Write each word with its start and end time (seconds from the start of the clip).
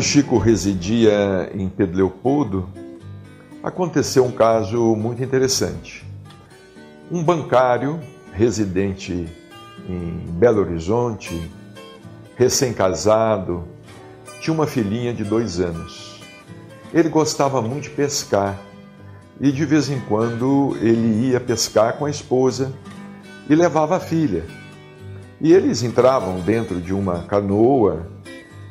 Quando 0.00 0.08
Chico 0.08 0.38
residia 0.38 1.50
em 1.54 1.68
Pedro 1.68 1.98
Leopoldo, 1.98 2.66
aconteceu 3.62 4.24
um 4.24 4.32
caso 4.32 4.96
muito 4.96 5.22
interessante. 5.22 6.06
Um 7.10 7.22
bancário 7.22 8.00
residente 8.32 9.28
em 9.86 10.24
Belo 10.38 10.62
Horizonte, 10.62 11.50
recém-casado, 12.34 13.68
tinha 14.40 14.54
uma 14.54 14.66
filhinha 14.66 15.12
de 15.12 15.22
dois 15.22 15.60
anos. 15.60 16.18
Ele 16.94 17.10
gostava 17.10 17.60
muito 17.60 17.82
de 17.82 17.90
pescar 17.90 18.58
e 19.38 19.52
de 19.52 19.66
vez 19.66 19.90
em 19.90 20.00
quando 20.00 20.78
ele 20.80 21.28
ia 21.28 21.40
pescar 21.40 21.98
com 21.98 22.06
a 22.06 22.10
esposa 22.10 22.72
e 23.50 23.54
levava 23.54 23.98
a 23.98 24.00
filha. 24.00 24.46
E 25.42 25.52
eles 25.52 25.82
entravam 25.82 26.40
dentro 26.40 26.80
de 26.80 26.94
uma 26.94 27.18
canoa 27.24 28.06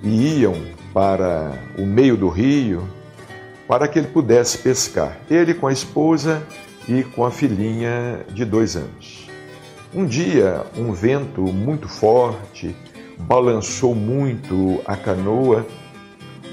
e 0.02 0.40
iam 0.40 0.79
para 0.94 1.52
o 1.78 1.86
meio 1.86 2.18
do 2.18 2.30
rio 2.30 2.88
para 3.68 3.88
que 3.88 4.00
ele 4.00 4.08
pudesse 4.08 4.58
pescar. 4.58 5.18
Ele 5.30 5.54
com 5.54 5.68
a 5.68 5.72
esposa 5.72 6.42
e 6.88 7.04
com 7.04 7.24
a 7.24 7.30
filhinha 7.30 8.26
de 8.30 8.44
dois 8.44 8.76
anos. 8.76 9.30
Um 9.94 10.06
dia, 10.06 10.64
um 10.76 10.92
vento 10.92 11.42
muito 11.42 11.88
forte 11.88 12.76
balançou 13.20 13.94
muito 13.94 14.82
a 14.86 14.96
canoa 14.96 15.66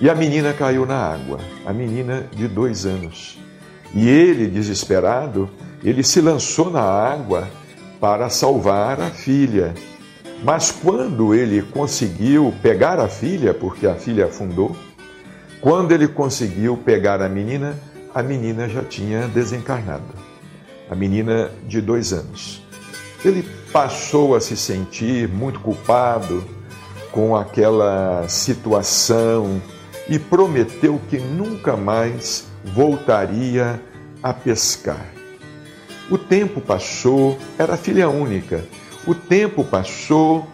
e 0.01 0.11
a 0.11 0.15
menina 0.15 0.53
caiu 0.53 0.85
na 0.85 0.97
água, 0.97 1.39
a 1.65 1.73
menina 1.73 2.27
de 2.35 2.47
dois 2.49 2.85
anos. 2.85 3.39
E 3.95 4.07
ele, 4.09 4.47
desesperado, 4.47 5.49
ele 5.83 6.03
se 6.03 6.21
lançou 6.21 6.71
na 6.71 6.83
água 6.83 7.49
para 7.99 8.29
salvar 8.29 9.01
a 9.01 9.11
filha. 9.11 9.75
Mas 10.47 10.71
quando 10.71 11.35
ele 11.35 11.61
conseguiu 11.61 12.55
pegar 12.63 13.01
a 13.01 13.09
filha, 13.09 13.53
porque 13.53 13.85
a 13.85 13.97
filha 13.97 14.27
afundou, 14.27 14.77
quando 15.61 15.91
ele 15.91 16.07
conseguiu 16.07 16.77
pegar 16.77 17.21
a 17.21 17.29
menina, 17.29 17.77
a 18.15 18.23
menina 18.23 18.69
já 18.69 18.85
tinha 18.85 19.27
desencarnado. 19.27 20.15
A 20.89 20.95
menina 20.95 21.51
de 21.67 21.81
dois 21.81 22.13
anos. 22.13 22.63
Ele 23.25 23.43
passou 23.73 24.37
a 24.37 24.41
se 24.41 24.57
sentir 24.57 25.27
muito 25.27 25.59
culpado 25.59 26.45
com 27.11 27.35
aquela 27.35 28.29
situação 28.29 29.61
e 30.09 30.17
prometeu 30.17 31.01
que 31.11 31.19
nunca 31.19 31.77
mais 31.77 32.47
voltaria 32.73 33.83
a 34.23 34.33
pescar. 34.33 35.09
O 36.09 36.17
tempo 36.17 36.61
passou, 36.61 37.37
era 37.59 37.77
filha 37.77 38.09
única. 38.09 38.65
O 39.07 39.15
tempo 39.15 39.63
passou 39.63 40.45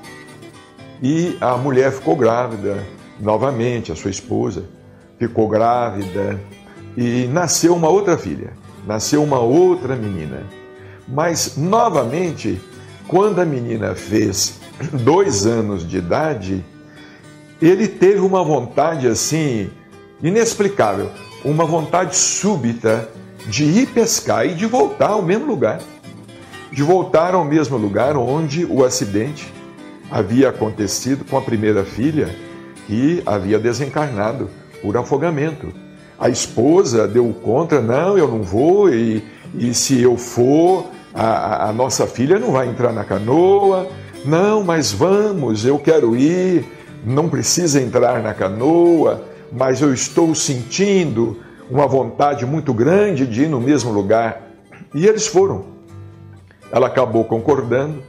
e 1.03 1.39
a 1.41 1.57
mulher 1.57 1.91
ficou 1.91 2.15
grávida 2.15 2.87
novamente, 3.19 3.91
a 3.91 3.97
sua 3.97 4.11
esposa 4.11 4.65
ficou 5.19 5.49
grávida 5.49 6.39
e 6.97 7.27
nasceu 7.29 7.75
uma 7.75 7.89
outra 7.89 8.19
filha, 8.19 8.53
nasceu 8.87 9.23
uma 9.23 9.39
outra 9.39 9.97
menina. 9.97 10.43
Mas 11.09 11.57
novamente, 11.57 12.61
quando 13.09 13.41
a 13.41 13.45
menina 13.45 13.95
fez 13.95 14.61
dois 15.03 15.47
anos 15.47 15.89
de 15.89 15.99
idade, 15.99 16.65
ele 17.61 17.89
teve 17.89 18.21
uma 18.21 18.45
vontade 18.45 19.07
assim 19.07 19.71
inexplicável, 20.23 21.11
uma 21.45 21.65
vontade 21.65 22.17
súbita 22.17 23.09
de 23.47 23.65
ir 23.65 23.87
pescar 23.89 24.47
e 24.47 24.55
de 24.55 24.67
voltar 24.67 25.11
ao 25.11 25.23
mesmo 25.23 25.47
lugar 25.47 25.81
de 26.73 26.83
voltar 26.83 27.35
ao 27.35 27.45
mesmo 27.45 27.77
lugar 27.77 28.17
onde 28.17 28.65
o 28.65 28.83
acidente 28.83 29.53
havia 30.11 30.49
acontecido 30.49 31.25
com 31.25 31.37
a 31.37 31.43
primeira 31.43 31.85
filha, 31.85 32.35
que 32.87 33.23
havia 33.27 33.59
desencarnado 33.59 34.49
por 34.81 34.97
afogamento. 34.97 35.69
A 36.19 36.29
esposa 36.29 37.07
deu 37.07 37.33
contra, 37.43 37.81
não, 37.81 38.17
eu 38.17 38.27
não 38.27 38.43
vou, 38.43 38.89
e, 38.89 39.23
e 39.55 39.75
se 39.75 40.01
eu 40.01 40.17
for, 40.17 40.87
a, 41.15 41.69
a 41.69 41.73
nossa 41.73 42.07
filha 42.07 42.39
não 42.39 42.53
vai 42.53 42.69
entrar 42.69 42.93
na 42.93 43.05
canoa. 43.05 43.89
Não, 44.25 44.63
mas 44.63 44.93
vamos, 44.93 45.65
eu 45.65 45.79
quero 45.79 46.17
ir, 46.17 46.65
não 47.05 47.29
precisa 47.29 47.81
entrar 47.81 48.23
na 48.23 48.33
canoa, 48.33 49.25
mas 49.51 49.83
eu 49.83 49.93
estou 49.93 50.35
sentindo 50.35 51.39
uma 51.71 51.87
vontade 51.87 52.47
muito 52.47 52.73
grande 52.73 53.27
de 53.27 53.43
ir 53.43 53.49
no 53.49 53.61
mesmo 53.61 53.91
lugar. 53.91 54.49
E 54.95 55.07
eles 55.07 55.27
foram. 55.27 55.72
Ela 56.73 56.87
acabou 56.89 57.25
concordando 57.25 58.03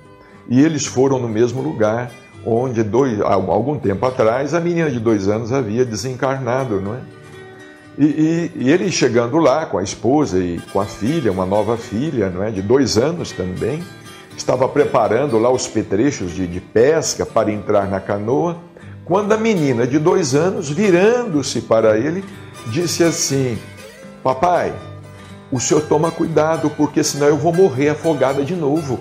e 0.50 0.60
eles 0.62 0.86
foram 0.86 1.20
no 1.20 1.28
mesmo 1.28 1.62
lugar 1.62 2.10
onde 2.46 2.82
dois, 2.84 3.22
algum 3.22 3.78
tempo 3.78 4.06
atrás 4.06 4.54
a 4.54 4.60
menina 4.60 4.90
de 4.90 5.00
dois 5.00 5.28
anos 5.28 5.52
havia 5.52 5.86
desencarnado, 5.86 6.82
não 6.82 6.96
é? 6.96 7.00
E, 7.98 8.06
e, 8.06 8.52
e, 8.56 8.72
ele 8.72 8.92
chegando 8.92 9.38
lá 9.38 9.68
com 9.68 9.78
a 9.78 9.84
esposa 9.84 10.40
e 10.40 10.60
com 10.72 10.82
a 10.82 10.86
filha, 10.86 11.32
uma 11.32 11.46
nova 11.46 11.78
filha, 11.78 12.30
não 12.30 12.44
é, 12.44 12.50
de 12.50 12.62
dois 12.62 12.98
anos 12.98 13.32
também, 13.32 13.84
estava 14.36 14.68
preparando 14.68 15.38
lá 15.38 15.52
os 15.52 15.68
petrechos 15.68 16.32
de, 16.32 16.48
de 16.48 16.60
pesca 16.60 17.24
para 17.24 17.52
entrar 17.52 17.88
na 17.88 18.00
canoa, 18.00 18.58
quando 19.06 19.32
a 19.34 19.38
menina 19.38 19.86
de 19.86 20.00
dois 20.00 20.34
anos, 20.34 20.70
virando-se 20.70 21.62
para 21.62 21.98
ele, 21.98 22.26
disse 22.68 23.04
assim: 23.04 23.60
Papai, 24.24 24.74
o 25.54 25.60
senhor 25.60 25.84
toma 25.84 26.10
cuidado, 26.10 26.68
porque 26.72 27.04
senão 27.04 27.28
eu 27.28 27.38
vou 27.38 27.54
morrer 27.54 27.90
afogada 27.90 28.44
de 28.44 28.56
novo. 28.56 29.00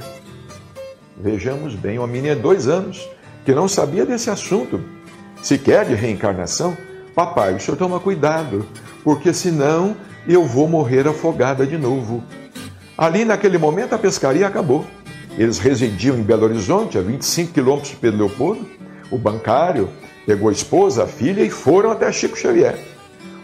Vejamos 1.16 1.74
bem, 1.74 1.98
uma 1.98 2.06
menina 2.06 2.36
de 2.36 2.42
dois 2.42 2.68
anos 2.68 3.08
que 3.42 3.54
não 3.54 3.66
sabia 3.66 4.04
desse 4.04 4.28
assunto. 4.28 4.78
Se 5.42 5.56
quer 5.56 5.86
de 5.86 5.94
reencarnação, 5.94 6.76
papai, 7.14 7.54
o 7.54 7.60
senhor 7.60 7.78
toma 7.78 7.98
cuidado, 7.98 8.66
porque 9.02 9.32
senão 9.32 9.96
eu 10.28 10.44
vou 10.44 10.68
morrer 10.68 11.08
afogada 11.08 11.66
de 11.66 11.78
novo. 11.78 12.22
Ali, 12.98 13.24
naquele 13.24 13.56
momento, 13.56 13.94
a 13.94 13.98
pescaria 13.98 14.46
acabou. 14.46 14.84
Eles 15.38 15.58
residiam 15.58 16.18
em 16.18 16.22
Belo 16.22 16.44
Horizonte, 16.44 16.98
a 16.98 17.00
25 17.00 17.54
quilômetros 17.54 17.92
de 17.92 17.96
Pedro 17.96 18.26
Leopoldo. 18.26 18.68
O 19.10 19.16
bancário 19.16 19.88
pegou 20.26 20.50
a 20.50 20.52
esposa, 20.52 21.04
a 21.04 21.06
filha 21.06 21.42
e 21.42 21.48
foram 21.48 21.90
até 21.90 22.12
Chico 22.12 22.36
Xavier. 22.36 22.78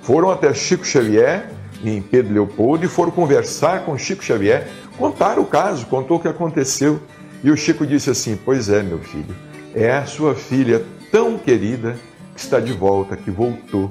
Foram 0.03 0.31
até 0.31 0.53
Chico 0.53 0.87
Xavier, 0.87 1.57
em 1.85 2.03
Pedro 2.03 2.35
Leopoldo, 2.35 2.85
e 2.85 2.89
foram 2.89 3.11
conversar 3.11 3.85
com 3.85 3.97
Chico 3.97 4.25
Xavier, 4.25 4.69
contar 4.97 5.39
o 5.39 5.45
caso, 5.45 5.87
contou 5.87 6.17
o 6.17 6.21
que 6.21 6.29
aconteceu. 6.29 7.01
E 7.43 7.51
o 7.51 7.57
Chico 7.57 7.87
disse 7.87 8.11
assim: 8.11 8.39
Pois 8.45 8.69
é, 8.69 8.83
meu 8.83 8.99
filho, 8.99 9.35
é 9.75 9.93
a 9.93 10.07
sua 10.07 10.35
filha 10.35 10.85
tão 11.11 11.39
querida 11.39 11.97
que 12.35 12.41
está 12.41 12.59
de 12.61 12.73
volta, 12.73 13.17
que 13.17 13.31
voltou. 13.31 13.89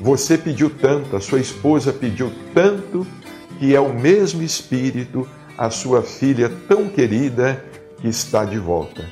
Você 0.00 0.38
pediu 0.38 0.70
tanto, 0.70 1.16
a 1.16 1.20
sua 1.20 1.40
esposa 1.40 1.92
pediu 1.92 2.30
tanto, 2.54 3.06
que 3.58 3.74
é 3.74 3.80
o 3.80 3.92
mesmo 3.92 4.42
Espírito, 4.42 5.28
a 5.56 5.70
sua 5.70 6.02
filha 6.02 6.50
tão 6.68 6.88
querida, 6.88 7.64
que 8.00 8.08
está 8.08 8.44
de 8.44 8.58
volta. 8.58 9.04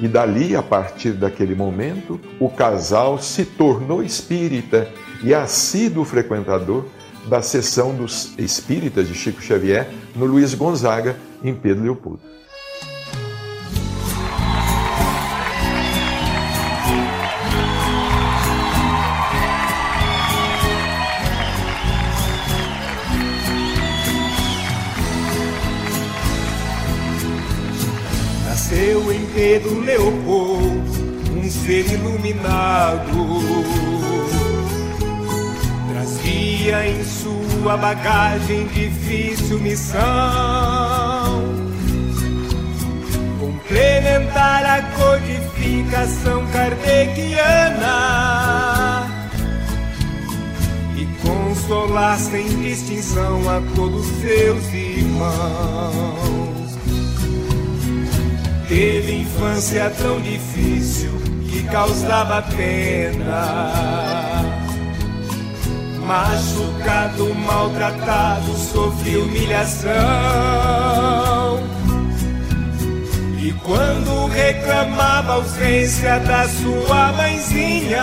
E 0.00 0.08
dali, 0.08 0.56
a 0.56 0.62
partir 0.62 1.12
daquele 1.12 1.54
momento, 1.54 2.20
o 2.40 2.48
casal 2.48 3.18
se 3.18 3.44
tornou 3.44 4.02
espírita 4.02 4.88
e 5.22 5.34
assíduo 5.34 6.04
frequentador 6.04 6.84
da 7.26 7.42
sessão 7.42 7.94
dos 7.94 8.32
espíritas 8.38 9.08
de 9.08 9.14
Chico 9.14 9.42
Xavier 9.42 9.88
no 10.14 10.26
Luiz 10.26 10.54
Gonzaga, 10.54 11.16
em 11.42 11.54
Pedro 11.54 11.84
Leopoldo. 11.84 12.20
Nasceu 28.46 29.12
em 29.12 29.26
Pedro 29.34 29.80
Leopoldo 29.80 31.02
um 31.36 31.50
ser 31.50 31.90
iluminado. 31.92 33.12
Trazia 36.62 36.86
em 36.86 37.02
sua 37.02 37.76
bagagem 37.76 38.68
difícil 38.68 39.58
missão 39.58 40.00
complementar 43.40 44.64
a 44.64 44.82
codificação 44.96 46.46
kardeciana 46.52 47.88
e 50.96 51.04
consolar 51.26 52.16
sem 52.16 52.46
distinção 52.62 53.40
a 53.50 53.60
todos 53.74 54.06
seus 54.20 54.72
irmãos. 54.72 55.32
Teve 58.68 59.22
infância 59.22 59.90
tão 59.98 60.20
difícil 60.20 61.10
que 61.50 61.64
causava 61.64 62.40
pena. 62.56 64.31
Machucado, 66.06 67.34
maltratado, 67.34 68.52
sofri 68.56 69.16
humilhação. 69.16 69.92
E 73.40 73.52
quando 73.64 74.26
reclamava 74.26 75.32
a 75.32 75.34
ausência 75.36 76.18
da 76.20 76.48
sua 76.48 77.12
mãezinha, 77.12 78.02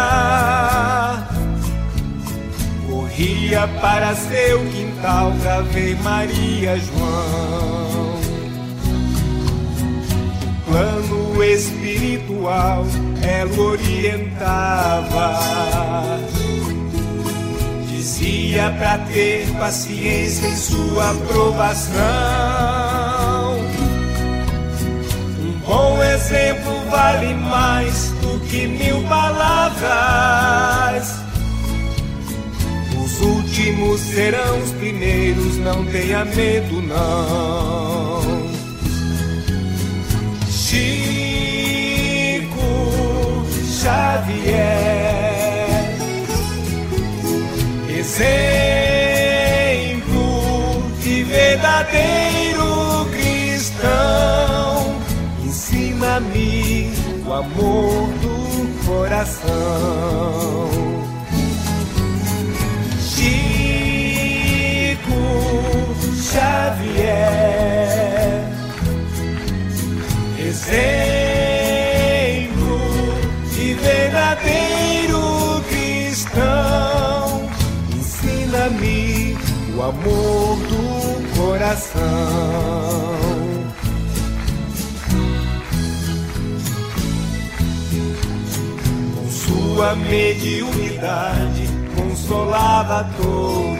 corria 2.90 3.68
para 3.82 4.16
seu 4.16 4.60
quintal 4.72 5.34
pra 5.42 5.62
ver 5.62 5.96
Maria 6.02 6.78
João 6.78 8.20
plano 10.70 11.44
espiritual 11.44 12.86
ela 13.24 13.60
orientava. 13.60 15.40
Dizia 18.00 18.74
pra 18.78 18.98
ter 18.98 19.46
paciência 19.60 20.48
em 20.48 20.56
sua 20.56 21.12
aprovação. 21.12 22.00
Um 25.38 25.60
bom 25.68 26.02
exemplo 26.02 26.80
vale 26.90 27.34
mais 27.34 28.12
do 28.22 28.40
que 28.48 28.68
mil 28.68 29.04
palavras. 29.04 29.90
Os 33.04 33.20
últimos 33.20 34.00
serão 34.00 34.60
os 34.64 34.72
primeiros, 34.72 35.58
não 35.58 35.86
tenha 35.88 36.24
medo, 36.24 36.82
não. 36.82 38.22
Chico 40.50 41.10
Xavier, 43.82 44.89
exemplo 48.20 50.12
de 51.02 51.24
verdadeiro 51.24 53.08
cristão, 53.12 54.96
ensina-me 55.42 56.92
o 57.26 57.34
amor 57.34 58.10
do 58.22 58.86
coração. 58.86 59.50
Chico 63.00 63.30
Xavier 66.22 67.00
exemplo 70.38 71.29
o 79.80 79.84
amor 79.84 80.58
do 80.58 81.38
coração. 81.38 82.02
Com 89.16 89.30
sua 89.30 89.96
mediunidade 89.96 91.70
consolava 91.96 93.10
todos. 93.16 93.80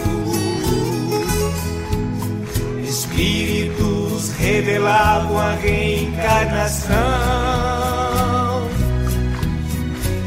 Espíritos 2.88 4.32
revelavam 4.40 5.38
a 5.38 5.52
reencarnação. 5.56 6.96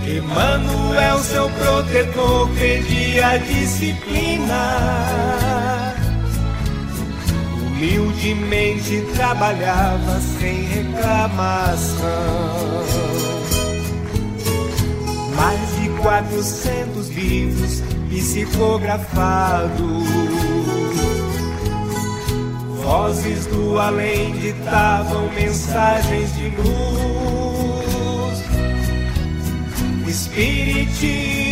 Emmanuel, 0.07 1.19
seu 1.21 1.49
protetor, 1.49 2.51
pedia 2.51 3.39
disciplina. 3.39 5.42
Humildemente 7.83 9.03
trabalhava 9.13 10.21
sem 10.39 10.63
reclamação. 10.67 12.07
Mais 15.35 15.59
de 15.81 15.89
400 16.01 17.09
livros 17.09 17.83
psicografados 18.09 20.07
Vozes 22.85 23.47
do 23.47 23.77
além 23.77 24.31
ditavam 24.39 25.29
mensagens 25.33 26.37
de 26.37 26.51
luz. 26.51 28.45
Espiritismo 30.07 31.49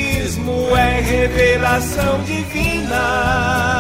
é 0.77 1.01
revelação 1.01 2.23
divina. 2.23 3.80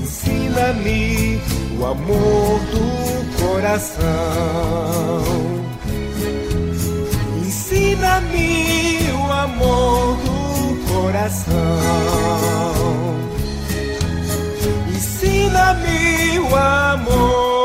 Ensina-me 0.02 1.42
o 1.80 1.86
amor 1.86 2.60
do 2.72 2.88
coração. 3.42 5.24
Ensina-me 7.46 9.12
o 9.14 9.32
amor 9.32 10.18
do 10.18 10.38
coração. 10.92 11.56
Ensina-me 14.90 16.40
o 16.40 16.56
amor. 16.56 17.57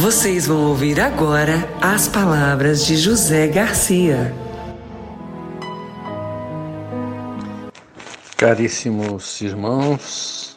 Vocês 0.00 0.46
vão 0.46 0.68
ouvir 0.68 1.00
agora 1.00 1.68
as 1.82 2.06
palavras 2.06 2.86
de 2.86 2.96
José 2.96 3.48
Garcia. 3.48 4.32
Caríssimos 8.36 9.40
irmãos, 9.40 10.56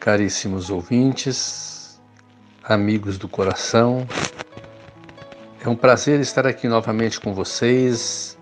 caríssimos 0.00 0.70
ouvintes, 0.70 2.00
amigos 2.64 3.18
do 3.18 3.28
coração, 3.28 4.06
é 5.62 5.68
um 5.68 5.76
prazer 5.76 6.18
estar 6.18 6.46
aqui 6.46 6.66
novamente 6.66 7.20
com 7.20 7.34
vocês 7.34 8.38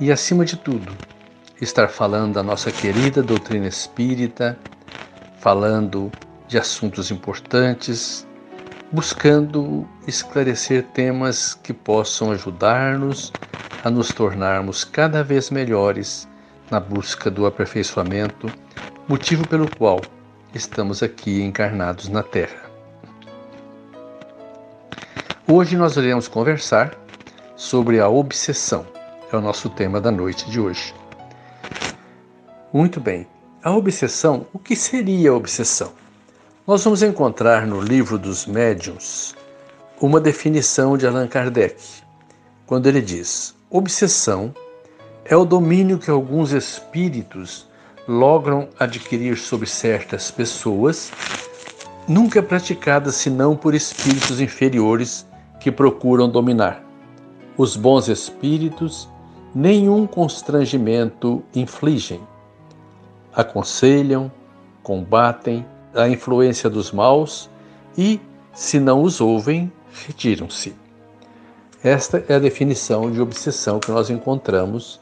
e, 0.00 0.10
acima 0.10 0.46
de 0.46 0.56
tudo, 0.56 0.96
estar 1.60 1.88
falando 1.88 2.32
da 2.32 2.42
nossa 2.42 2.72
querida 2.72 3.22
doutrina 3.22 3.68
espírita, 3.68 4.58
falando 5.40 6.10
de 6.46 6.56
assuntos 6.56 7.10
importantes 7.10 8.26
buscando 8.90 9.86
esclarecer 10.06 10.82
temas 10.94 11.54
que 11.54 11.72
possam 11.72 12.30
ajudar-nos 12.30 13.32
a 13.84 13.90
nos 13.90 14.08
tornarmos 14.08 14.84
cada 14.84 15.22
vez 15.22 15.50
melhores 15.50 16.26
na 16.70 16.80
busca 16.80 17.30
do 17.30 17.46
aperfeiçoamento, 17.46 18.50
motivo 19.06 19.46
pelo 19.46 19.68
qual 19.76 20.00
estamos 20.54 21.02
aqui 21.02 21.42
encarnados 21.42 22.08
na 22.08 22.22
Terra. 22.22 22.68
Hoje 25.46 25.76
nós 25.76 25.96
iremos 25.96 26.28
conversar 26.28 26.94
sobre 27.56 28.00
a 28.00 28.08
obsessão. 28.08 28.86
É 29.32 29.36
o 29.36 29.40
nosso 29.40 29.68
tema 29.70 30.00
da 30.00 30.10
noite 30.10 30.50
de 30.50 30.60
hoje. 30.60 30.94
Muito 32.72 33.00
bem. 33.00 33.26
A 33.62 33.70
obsessão, 33.74 34.46
o 34.52 34.58
que 34.58 34.76
seria 34.76 35.30
a 35.30 35.34
obsessão? 35.34 35.92
Nós 36.68 36.84
vamos 36.84 37.02
encontrar 37.02 37.66
no 37.66 37.80
livro 37.80 38.18
dos 38.18 38.44
médiuns 38.44 39.34
uma 39.98 40.20
definição 40.20 40.98
de 40.98 41.06
Allan 41.06 41.26
Kardec, 41.26 41.82
quando 42.66 42.86
ele 42.86 43.00
diz: 43.00 43.56
obsessão 43.70 44.54
é 45.24 45.34
o 45.34 45.46
domínio 45.46 45.98
que 45.98 46.10
alguns 46.10 46.52
espíritos 46.52 47.66
logram 48.06 48.68
adquirir 48.78 49.38
sobre 49.38 49.66
certas 49.66 50.30
pessoas, 50.30 51.10
nunca 52.06 52.42
praticada 52.42 53.10
senão 53.10 53.56
por 53.56 53.74
espíritos 53.74 54.38
inferiores 54.38 55.26
que 55.60 55.72
procuram 55.72 56.28
dominar. 56.28 56.84
Os 57.56 57.76
bons 57.76 58.08
espíritos 58.08 59.08
nenhum 59.54 60.06
constrangimento 60.06 61.42
infligem. 61.54 62.20
Aconselham, 63.32 64.30
combatem, 64.82 65.64
a 65.98 66.08
influência 66.08 66.70
dos 66.70 66.92
maus 66.92 67.50
e, 67.96 68.20
se 68.54 68.78
não 68.78 69.02
os 69.02 69.20
ouvem, 69.20 69.70
retiram-se. 70.06 70.74
Esta 71.82 72.24
é 72.28 72.36
a 72.36 72.38
definição 72.38 73.10
de 73.10 73.20
obsessão 73.20 73.80
que 73.80 73.90
nós 73.90 74.08
encontramos 74.08 75.00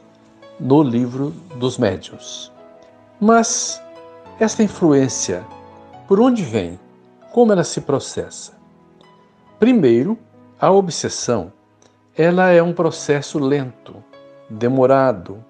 no 0.59 0.81
livro 0.81 1.29
dos 1.55 1.77
médiuns. 1.77 2.51
Mas 3.19 3.81
esta 4.39 4.63
influência, 4.63 5.45
por 6.07 6.19
onde 6.19 6.41
vem? 6.41 6.79
Como 7.31 7.51
ela 7.51 7.63
se 7.63 7.81
processa? 7.81 8.53
Primeiro, 9.59 10.17
a 10.59 10.71
obsessão, 10.71 11.53
ela 12.15 12.49
é 12.49 12.61
um 12.61 12.73
processo 12.73 13.37
lento, 13.37 14.03
demorado, 14.49 15.43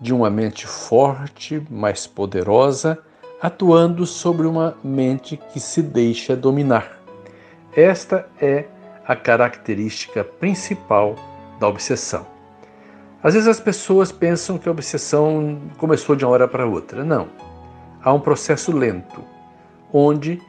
de 0.00 0.14
uma 0.14 0.30
mente 0.30 0.66
forte, 0.66 1.62
mais 1.70 2.06
poderosa 2.06 2.98
atuando 3.40 4.04
sobre 4.06 4.46
uma 4.46 4.76
mente 4.82 5.36
que 5.52 5.60
se 5.60 5.82
deixa 5.82 6.34
dominar. 6.34 6.98
Esta 7.74 8.28
é 8.40 8.64
a 9.06 9.14
característica 9.14 10.24
principal 10.24 11.14
da 11.60 11.68
obsessão. 11.68 12.26
Às 13.22 13.34
vezes 13.34 13.48
as 13.48 13.60
pessoas 13.60 14.12
pensam 14.12 14.58
que 14.58 14.68
a 14.68 14.72
obsessão 14.72 15.60
começou 15.76 16.14
de 16.14 16.24
uma 16.24 16.32
hora 16.32 16.48
para 16.48 16.66
outra. 16.66 17.04
Não. 17.04 17.28
Há 18.02 18.12
um 18.12 18.20
processo 18.20 18.70
lento, 18.70 19.24
onde 19.92 20.40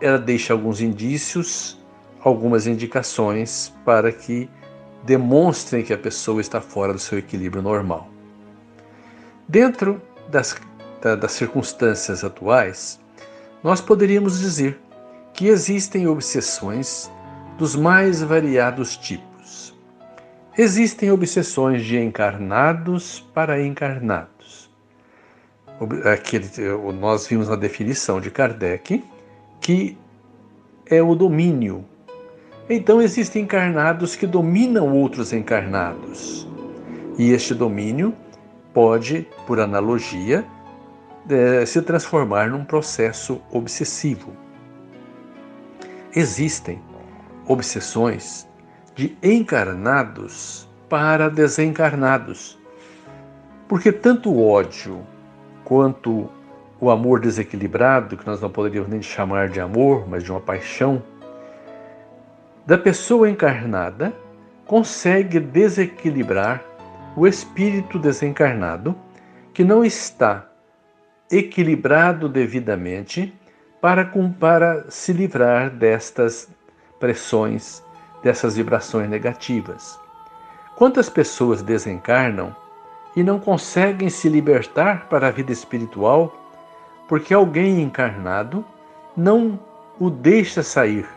ela 0.00 0.18
deixa 0.18 0.52
alguns 0.52 0.80
indícios, 0.80 1.78
algumas 2.22 2.66
indicações 2.66 3.72
para 3.84 4.12
que 4.12 4.48
demonstrem 5.04 5.82
que 5.82 5.92
a 5.92 5.98
pessoa 5.98 6.40
está 6.40 6.60
fora 6.60 6.92
do 6.92 6.98
seu 6.98 7.18
equilíbrio 7.18 7.62
normal. 7.62 8.08
Dentro 9.48 10.02
das 10.28 10.52
da, 11.00 11.14
das 11.14 11.32
circunstâncias 11.32 12.24
atuais, 12.24 13.00
nós 13.62 13.80
poderíamos 13.80 14.38
dizer 14.38 14.80
que 15.32 15.48
existem 15.48 16.06
obsessões 16.06 17.10
dos 17.56 17.74
mais 17.74 18.22
variados 18.22 18.96
tipos. 18.96 19.76
Existem 20.56 21.10
obsessões 21.10 21.84
de 21.84 21.98
encarnados 21.98 23.20
para 23.32 23.62
encarnados. 23.62 24.70
Aquele, 26.12 26.48
nós 26.98 27.26
vimos 27.28 27.48
na 27.48 27.54
definição 27.54 28.20
de 28.20 28.30
Kardec 28.30 29.04
que 29.60 29.96
é 30.86 31.02
o 31.02 31.14
domínio. 31.14 31.84
Então 32.68 33.00
existem 33.00 33.42
encarnados 33.42 34.16
que 34.16 34.26
dominam 34.26 34.92
outros 34.92 35.32
encarnados. 35.32 36.48
E 37.18 37.32
este 37.32 37.54
domínio 37.54 38.14
pode, 38.72 39.26
por 39.46 39.60
analogia, 39.60 40.44
é, 41.28 41.66
se 41.66 41.82
transformar 41.82 42.48
num 42.48 42.64
processo 42.64 43.40
obsessivo. 43.50 44.32
Existem 46.14 46.80
obsessões 47.46 48.48
de 48.94 49.16
encarnados 49.22 50.68
para 50.88 51.28
desencarnados, 51.28 52.58
porque 53.68 53.92
tanto 53.92 54.30
o 54.30 54.48
ódio 54.48 55.06
quanto 55.64 56.28
o 56.80 56.90
amor 56.90 57.20
desequilibrado, 57.20 58.16
que 58.16 58.26
nós 58.26 58.40
não 58.40 58.50
poderíamos 58.50 58.88
nem 58.88 59.02
chamar 59.02 59.48
de 59.48 59.60
amor, 59.60 60.08
mas 60.08 60.24
de 60.24 60.30
uma 60.30 60.40
paixão, 60.40 61.02
da 62.64 62.78
pessoa 62.78 63.28
encarnada 63.28 64.12
consegue 64.66 65.40
desequilibrar 65.40 66.62
o 67.16 67.26
espírito 67.26 67.98
desencarnado 67.98 68.94
que 69.52 69.64
não 69.64 69.84
está 69.84 70.47
equilibrado 71.30 72.28
devidamente 72.28 73.34
para, 73.80 74.10
para 74.38 74.90
se 74.90 75.12
livrar 75.12 75.70
destas 75.70 76.48
pressões, 76.98 77.82
dessas 78.22 78.56
vibrações 78.56 79.08
negativas. 79.08 79.98
Quantas 80.76 81.08
pessoas 81.08 81.62
desencarnam 81.62 82.54
e 83.14 83.22
não 83.22 83.38
conseguem 83.38 84.08
se 84.08 84.28
libertar 84.28 85.08
para 85.08 85.28
a 85.28 85.30
vida 85.30 85.52
espiritual 85.52 86.34
porque 87.08 87.32
alguém 87.32 87.82
encarnado 87.82 88.64
não 89.16 89.58
o 89.98 90.10
deixa 90.10 90.62
sair, 90.62 91.08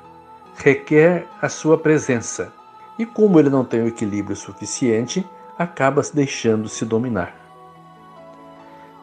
requer 0.55 1.27
a 1.41 1.49
sua 1.49 1.77
presença 1.77 2.51
e, 2.97 3.05
como 3.05 3.39
ele 3.39 3.49
não 3.49 3.63
tem 3.63 3.81
o 3.81 3.87
equilíbrio 3.87 4.35
suficiente, 4.35 5.25
acaba 5.57 6.01
deixando-se 6.13 6.83
dominar. 6.85 7.35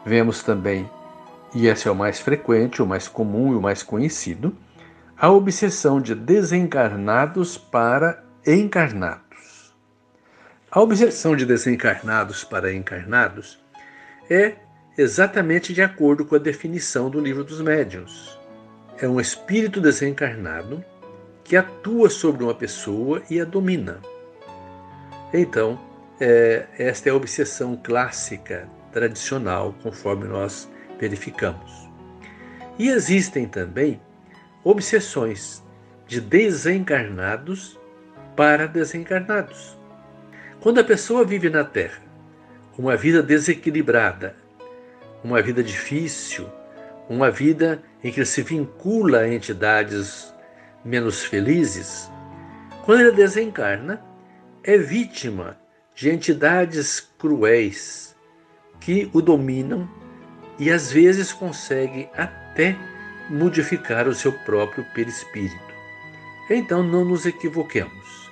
Vemos 0.05 0.43
também 0.43 0.89
e 1.53 1.67
esse 1.67 1.87
é 1.87 1.91
o 1.91 1.95
mais 1.95 2.19
frequente, 2.19 2.81
o 2.81 2.85
mais 2.85 3.07
comum 3.07 3.53
e 3.53 3.55
o 3.55 3.61
mais 3.61 3.83
conhecido, 3.83 4.55
a 5.17 5.29
obsessão 5.29 5.99
de 5.99 6.15
desencarnados 6.15 7.57
para 7.57 8.23
encarnados. 8.45 9.73
A 10.71 10.79
obsessão 10.81 11.35
de 11.35 11.45
desencarnados 11.45 12.43
para 12.43 12.73
encarnados 12.73 13.59
é 14.29 14.55
exatamente 14.97 15.73
de 15.73 15.81
acordo 15.81 16.25
com 16.25 16.35
a 16.35 16.39
definição 16.39 17.09
do 17.09 17.19
livro 17.19 17.43
dos 17.43 17.59
médiuns. 17.61 18.39
É 19.01 19.07
um 19.07 19.19
espírito 19.19 19.81
desencarnado 19.81 20.83
que 21.43 21.57
atua 21.57 22.09
sobre 22.09 22.43
uma 22.43 22.53
pessoa 22.53 23.23
e 23.29 23.41
a 23.41 23.45
domina. 23.45 23.99
Então, 25.33 25.79
é, 26.19 26.67
esta 26.77 27.09
é 27.09 27.11
a 27.11 27.15
obsessão 27.15 27.75
clássica, 27.81 28.67
tradicional, 28.91 29.73
conforme 29.81 30.27
nós 30.27 30.69
verificamos. 30.99 31.89
E 32.77 32.89
existem 32.89 33.47
também 33.47 33.99
obsessões 34.63 35.63
de 36.07 36.19
desencarnados 36.19 37.79
para 38.35 38.67
desencarnados. 38.67 39.77
Quando 40.59 40.79
a 40.79 40.83
pessoa 40.83 41.23
vive 41.23 41.49
na 41.49 41.63
Terra 41.63 42.01
uma 42.77 42.95
vida 42.95 43.21
desequilibrada, 43.21 44.35
uma 45.23 45.41
vida 45.41 45.63
difícil, 45.63 46.49
uma 47.09 47.29
vida 47.29 47.81
em 48.03 48.11
que 48.11 48.23
se 48.23 48.41
vincula 48.41 49.19
a 49.19 49.33
entidades 49.33 50.33
menos 50.83 51.23
felizes, 51.23 52.09
quando 52.85 53.01
ele 53.01 53.11
desencarna, 53.11 54.01
é 54.63 54.77
vítima 54.77 55.57
de 55.93 56.09
entidades 56.09 56.99
cruéis 57.17 58.15
que 58.79 59.09
o 59.13 59.21
dominam 59.21 59.89
e 60.59 60.69
às 60.69 60.91
vezes 60.91 61.31
conseguem 61.31 62.09
até 62.15 62.75
modificar 63.29 64.07
o 64.07 64.13
seu 64.13 64.31
próprio 64.31 64.83
perispírito. 64.93 65.73
Então 66.49 66.83
não 66.83 67.05
nos 67.05 67.25
equivoquemos. 67.25 68.29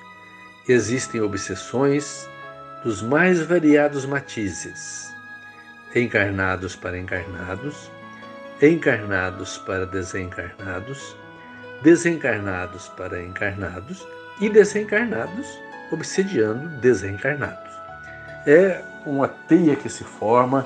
Existem 0.67 1.21
obsessões 1.21 2.27
dos 2.83 3.01
mais 3.01 3.39
variados 3.41 4.05
matizes, 4.05 5.13
encarnados 5.95 6.75
para 6.75 6.97
encarnados, 6.97 7.89
encarnados 8.61 9.57
para 9.59 9.85
desencarnados, 9.85 11.15
desencarnados 11.81 12.87
para 12.89 13.21
encarnados 13.21 14.05
e 14.41 14.49
desencarnados 14.49 15.47
obsediando 15.91 16.67
desencarnados. 16.79 17.73
É 18.45 18.81
uma 19.05 19.27
teia 19.27 19.75
que 19.75 19.89
se 19.89 20.03
forma 20.03 20.65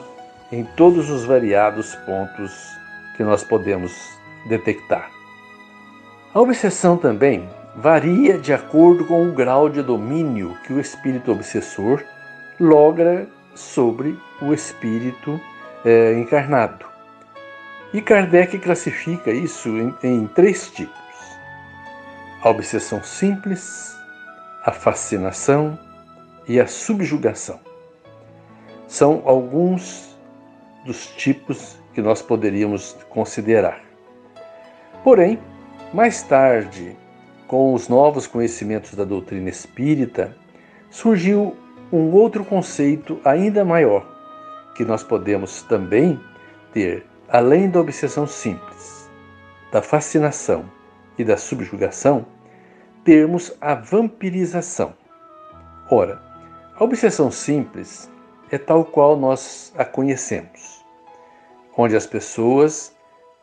em 0.51 0.63
todos 0.63 1.10
os 1.10 1.25
variados 1.25 1.96
pontos 1.96 2.75
que 3.15 3.24
nós 3.24 3.43
podemos 3.43 3.91
detectar. 4.48 5.10
A 6.34 6.39
obsessão 6.39 6.98
também 6.98 7.50
varia 7.75 8.38
de 8.38 8.53
acordo 8.53 9.05
com 9.05 9.27
o 9.27 9.31
grau 9.31 9.70
de 9.70 9.81
domínio 9.81 10.58
que 10.65 10.74
o 10.74 10.79
espírito 10.79 11.31
obsessor 11.31 12.03
logra 12.60 13.27
sobre 13.55 14.17
o 14.41 14.53
espírito 14.53 15.39
é, 15.86 16.13
encarnado. 16.13 16.86
E 17.93 18.01
Kardec 18.01 18.58
classifica 18.60 19.31
isso 19.31 19.70
em, 19.70 19.93
em 20.03 20.27
três 20.27 20.70
tipos: 20.70 20.96
a 22.41 22.50
obsessão 22.50 23.03
simples, 23.03 23.96
a 24.63 24.72
fascinação 24.72 25.77
e 26.48 26.60
a 26.60 26.67
subjugação. 26.67 27.60
São 28.88 29.22
alguns 29.25 30.11
dos 30.85 31.07
tipos 31.07 31.79
que 31.93 32.01
nós 32.01 32.21
poderíamos 32.21 32.93
considerar. 33.09 33.81
Porém, 35.03 35.39
mais 35.93 36.23
tarde, 36.23 36.95
com 37.47 37.73
os 37.73 37.89
novos 37.89 38.27
conhecimentos 38.27 38.93
da 38.93 39.03
doutrina 39.03 39.50
espírita, 39.50 40.35
surgiu 40.89 41.55
um 41.91 42.11
outro 42.13 42.45
conceito 42.45 43.19
ainda 43.25 43.65
maior, 43.65 44.07
que 44.75 44.85
nós 44.85 45.03
podemos 45.03 45.61
também 45.63 46.19
ter, 46.73 47.05
além 47.27 47.69
da 47.69 47.81
obsessão 47.81 48.25
simples, 48.25 49.09
da 49.71 49.81
fascinação 49.81 50.65
e 51.17 51.23
da 51.23 51.35
subjugação, 51.35 52.25
termos 53.03 53.55
a 53.59 53.75
vampirização. 53.75 54.93
Ora, 55.89 56.21
a 56.75 56.83
obsessão 56.83 57.29
simples 57.29 58.09
é 58.51 58.58
tal 58.58 58.84
qual 58.84 59.15
nós 59.15 59.72
a 59.77 59.86
conhecemos, 59.86 60.84
onde 61.77 61.96
as 61.96 62.05
pessoas 62.05 62.93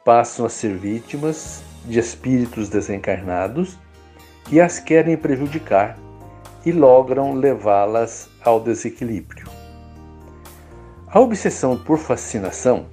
passam 0.05 0.45
a 0.45 0.51
ser 0.51 0.77
vítimas 0.77 1.63
de 1.87 1.99
espíritos 1.99 2.69
desencarnados 2.69 3.79
que 4.45 4.61
as 4.61 4.79
querem 4.79 5.17
prejudicar 5.17 5.99
e 6.65 6.73
logram 6.73 7.33
levá-las 7.33 8.29
ao 8.45 8.61
desequilíbrio. 8.61 9.49
A 11.07 11.19
obsessão 11.19 11.83
por 11.83 11.99
fascinação 11.99 12.87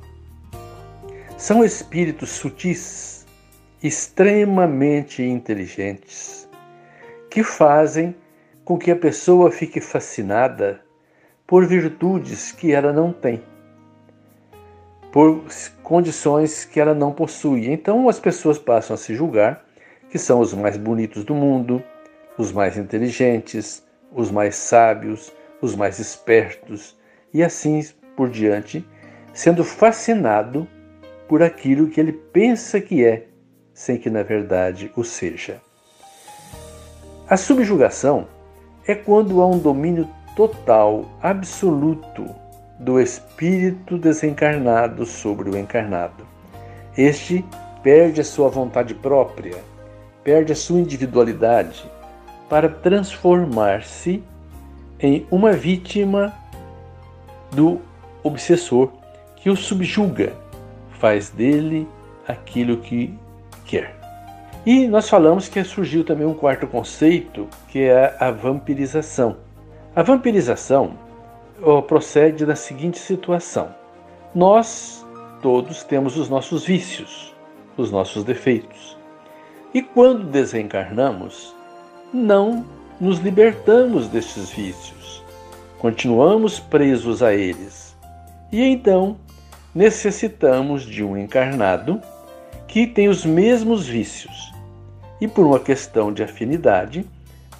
são 1.37 1.65
espíritos 1.65 2.29
sutis, 2.29 3.25
extremamente 3.83 5.21
inteligentes, 5.21 6.47
que 7.29 7.43
fazem 7.43 8.15
com 8.63 8.77
que 8.77 8.89
a 8.89 8.95
pessoa 8.95 9.51
fique 9.51 9.81
fascinada 9.81 10.84
por 11.47 11.65
virtudes 11.65 12.51
que 12.51 12.71
ela 12.71 12.91
não 12.91 13.11
tem, 13.11 13.41
por 15.11 15.43
condições 15.83 16.65
que 16.65 16.79
ela 16.79 16.93
não 16.93 17.11
possui. 17.11 17.69
Então 17.69 18.09
as 18.09 18.19
pessoas 18.19 18.57
passam 18.57 18.95
a 18.95 18.97
se 18.97 19.15
julgar 19.15 19.63
que 20.09 20.17
são 20.17 20.39
os 20.39 20.53
mais 20.53 20.77
bonitos 20.77 21.23
do 21.23 21.35
mundo, 21.35 21.83
os 22.37 22.51
mais 22.51 22.77
inteligentes, 22.77 23.83
os 24.11 24.31
mais 24.31 24.55
sábios, 24.55 25.31
os 25.61 25.75
mais 25.75 25.99
espertos 25.99 26.97
e 27.33 27.43
assim 27.43 27.83
por 28.15 28.29
diante, 28.29 28.87
sendo 29.33 29.63
fascinado 29.63 30.67
por 31.27 31.43
aquilo 31.43 31.89
que 31.89 31.99
ele 31.99 32.13
pensa 32.13 32.79
que 32.79 33.03
é, 33.03 33.27
sem 33.73 33.97
que 33.97 34.09
na 34.09 34.23
verdade 34.23 34.91
o 34.95 35.03
seja. 35.03 35.61
A 37.27 37.35
subjugação 37.35 38.27
é 38.87 38.95
quando 38.95 39.41
há 39.41 39.47
um 39.47 39.57
domínio 39.57 40.07
total, 40.35 41.05
absoluto 41.21 42.25
do 42.79 42.99
espírito 42.99 43.97
desencarnado 43.97 45.05
sobre 45.05 45.49
o 45.49 45.57
encarnado. 45.57 46.25
Este 46.97 47.45
perde 47.81 48.21
a 48.21 48.23
sua 48.23 48.49
vontade 48.49 48.93
própria 48.93 49.55
perde 50.25 50.51
a 50.51 50.55
sua 50.55 50.79
individualidade 50.79 51.85
para 52.49 52.67
transformar-se 52.67 54.23
em 54.99 55.25
uma 55.29 55.53
vítima 55.53 56.33
do 57.51 57.79
obsessor 58.23 58.91
que 59.35 59.51
o 59.51 59.55
subjuga, 59.55 60.33
faz 60.99 61.29
dele 61.29 61.87
aquilo 62.27 62.77
que 62.77 63.13
quer. 63.65 63.95
E 64.65 64.87
nós 64.87 65.07
falamos 65.07 65.47
que 65.47 65.63
surgiu 65.63 66.03
também 66.03 66.25
um 66.25 66.33
quarto 66.33 66.65
conceito, 66.65 67.47
que 67.67 67.83
é 67.83 68.17
a 68.19 68.31
vampirização. 68.31 69.37
A 69.95 70.03
vampirização 70.03 70.97
procede 71.87 72.45
da 72.45 72.53
seguinte 72.53 72.99
situação: 72.99 73.73
nós 74.33 75.05
todos 75.41 75.83
temos 75.83 76.17
os 76.17 76.27
nossos 76.27 76.65
vícios, 76.65 77.33
os 77.77 77.91
nossos 77.91 78.25
defeitos. 78.25 78.97
E 79.73 79.81
quando 79.81 80.25
desencarnamos, 80.25 81.55
não 82.13 82.65
nos 82.99 83.19
libertamos 83.19 84.09
destes 84.09 84.49
vícios, 84.49 85.23
continuamos 85.79 86.59
presos 86.59 87.23
a 87.23 87.33
eles. 87.33 87.95
E 88.51 88.61
então 88.61 89.15
necessitamos 89.73 90.83
de 90.83 91.05
um 91.05 91.17
encarnado 91.17 92.01
que 92.67 92.85
tem 92.85 93.07
os 93.07 93.25
mesmos 93.25 93.87
vícios. 93.87 94.53
E 95.21 95.27
por 95.27 95.45
uma 95.45 95.59
questão 95.59 96.11
de 96.11 96.21
afinidade, 96.21 97.05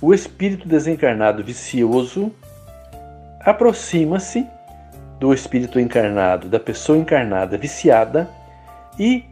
o 0.01 0.13
espírito 0.13 0.67
desencarnado 0.67 1.43
vicioso 1.43 2.31
aproxima-se 3.41 4.45
do 5.19 5.33
espírito 5.33 5.79
encarnado, 5.79 6.49
da 6.49 6.59
pessoa 6.59 6.97
encarnada 6.97 7.57
viciada 7.57 8.29
e 8.99 9.23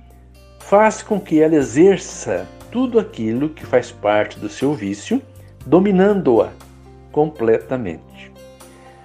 faz 0.60 1.02
com 1.02 1.20
que 1.20 1.42
ela 1.42 1.56
exerça 1.56 2.48
tudo 2.72 3.00
aquilo 3.00 3.50
que 3.50 3.66
faz 3.66 3.92
parte 3.92 4.40
do 4.40 4.50
seu 4.50 4.74
vício, 4.74 5.22
dominando-a 5.66 6.50
completamente. 7.12 8.32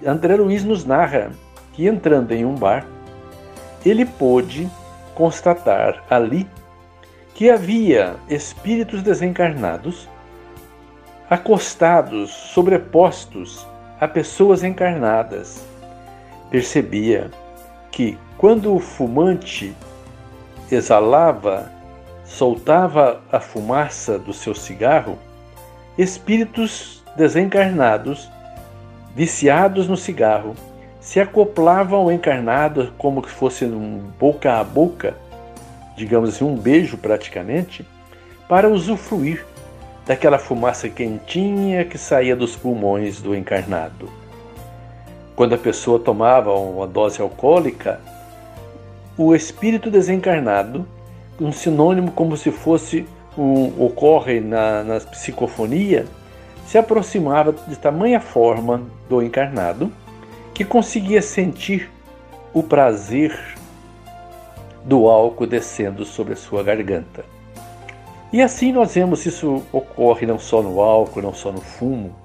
André 0.05 0.35
Luiz 0.35 0.63
nos 0.63 0.85
narra 0.85 1.31
que, 1.73 1.85
entrando 1.85 2.31
em 2.31 2.45
um 2.45 2.55
bar, 2.55 2.85
ele 3.85 4.05
pôde 4.05 4.69
constatar 5.13 6.03
ali 6.09 6.47
que 7.35 7.49
havia 7.49 8.15
espíritos 8.29 9.03
desencarnados 9.03 10.07
acostados, 11.29 12.31
sobrepostos 12.31 13.67
a 13.99 14.07
pessoas 14.07 14.63
encarnadas. 14.63 15.63
Percebia 16.49 17.29
que, 17.91 18.17
quando 18.37 18.73
o 18.73 18.79
fumante 18.79 19.75
exalava 20.71 21.71
soltava 22.25 23.21
a 23.31 23.39
fumaça 23.39 24.17
do 24.17 24.33
seu 24.33 24.55
cigarro, 24.55 25.17
espíritos 25.97 27.03
desencarnados, 27.15 28.29
viciados 29.15 29.87
no 29.87 29.97
cigarro, 29.97 30.55
se 30.99 31.19
acoplavam 31.19 31.99
ao 31.99 32.11
encarnado 32.11 32.93
como 32.97 33.21
que 33.21 33.29
fosse 33.29 33.65
um 33.65 33.97
boca 34.19 34.59
a 34.59 34.63
boca, 34.63 35.15
digamos 35.95 36.29
assim, 36.29 36.45
um 36.45 36.55
beijo 36.55 36.97
praticamente, 36.97 37.85
para 38.47 38.69
usufruir 38.69 39.45
daquela 40.09 40.39
fumaça 40.39 40.89
quentinha 40.89 41.85
que 41.85 41.95
saía 41.95 42.35
dos 42.35 42.55
pulmões 42.55 43.21
do 43.21 43.35
encarnado. 43.35 44.09
Quando 45.35 45.53
a 45.53 45.57
pessoa 45.57 45.99
tomava 45.99 46.51
uma 46.51 46.87
dose 46.87 47.21
alcoólica, 47.21 48.01
o 49.15 49.35
espírito 49.35 49.91
desencarnado 49.91 50.83
um 51.39 51.51
sinônimo 51.51 52.11
como 52.11 52.35
se 52.35 52.49
fosse 52.49 53.05
um, 53.37 53.85
ocorre 53.85 54.39
na, 54.39 54.83
na 54.83 54.99
psicofonia, 54.99 56.07
se 56.65 56.79
aproximava 56.79 57.53
de 57.67 57.75
tamanha 57.75 58.19
forma 58.19 58.81
do 59.07 59.21
encarnado 59.21 59.91
que 60.55 60.65
conseguia 60.65 61.21
sentir 61.21 61.87
o 62.51 62.63
prazer 62.63 63.39
do 64.83 65.07
álcool 65.07 65.45
descendo 65.45 66.03
sobre 66.03 66.33
a 66.33 66.35
sua 66.35 66.63
garganta. 66.63 67.23
E 68.31 68.41
assim 68.43 68.71
nós 68.71 68.93
vemos 68.93 69.25
isso 69.25 69.63
ocorre 69.71 70.27
não 70.27 70.37
só 70.37 70.61
no 70.61 70.79
álcool, 70.79 71.21
não 71.21 71.33
só 71.33 71.51
no 71.51 71.61
fumo, 71.61 72.15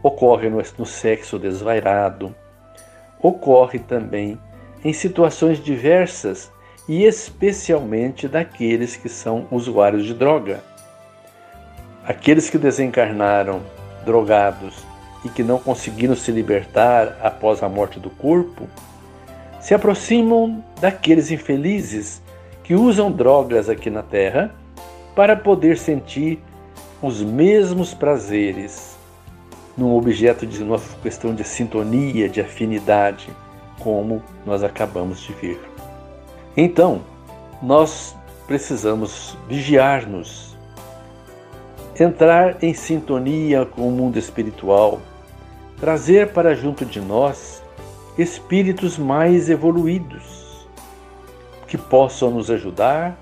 ocorre 0.00 0.48
no, 0.48 0.62
no 0.78 0.86
sexo 0.86 1.38
desvairado, 1.40 2.34
ocorre 3.20 3.80
também 3.80 4.38
em 4.84 4.92
situações 4.92 5.62
diversas 5.62 6.52
e 6.88 7.04
especialmente 7.04 8.28
daqueles 8.28 8.96
que 8.96 9.08
são 9.08 9.46
usuários 9.50 10.04
de 10.04 10.14
droga. 10.14 10.62
Aqueles 12.06 12.48
que 12.48 12.56
desencarnaram 12.56 13.60
drogados 14.04 14.84
e 15.24 15.28
que 15.28 15.42
não 15.42 15.58
conseguiram 15.58 16.14
se 16.14 16.30
libertar 16.30 17.18
após 17.22 17.62
a 17.62 17.68
morte 17.68 17.98
do 17.98 18.08
corpo, 18.08 18.68
se 19.60 19.74
aproximam 19.74 20.64
daqueles 20.80 21.30
infelizes 21.30 22.22
que 22.64 22.74
usam 22.74 23.12
drogas 23.12 23.68
aqui 23.68 23.90
na 23.90 24.02
Terra 24.02 24.54
para 25.14 25.36
poder 25.36 25.76
sentir 25.76 26.42
os 27.02 27.22
mesmos 27.22 27.94
prazeres 27.94 28.96
num 29.76 29.96
objeto 29.96 30.46
de 30.46 30.62
uma 30.62 30.78
questão 31.02 31.34
de 31.34 31.44
sintonia, 31.44 32.28
de 32.28 32.40
afinidade, 32.40 33.28
como 33.78 34.22
nós 34.44 34.62
acabamos 34.62 35.20
de 35.20 35.32
ver. 35.32 35.60
Então, 36.56 37.00
nós 37.62 38.14
precisamos 38.46 39.36
vigiar-nos, 39.48 40.56
entrar 41.98 42.62
em 42.62 42.74
sintonia 42.74 43.64
com 43.64 43.88
o 43.88 43.90
mundo 43.90 44.18
espiritual, 44.18 45.00
trazer 45.78 46.32
para 46.32 46.54
junto 46.54 46.84
de 46.84 47.00
nós 47.00 47.62
espíritos 48.18 48.98
mais 48.98 49.48
evoluídos, 49.48 50.66
que 51.66 51.78
possam 51.78 52.30
nos 52.30 52.50
ajudar, 52.50 53.16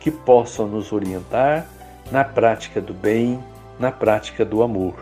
que 0.00 0.10
possam 0.10 0.66
nos 0.66 0.92
orientar 0.92 1.66
na 2.10 2.24
prática 2.24 2.80
do 2.80 2.94
bem, 2.94 3.38
na 3.78 3.92
prática 3.92 4.44
do 4.44 4.62
amor. 4.62 4.94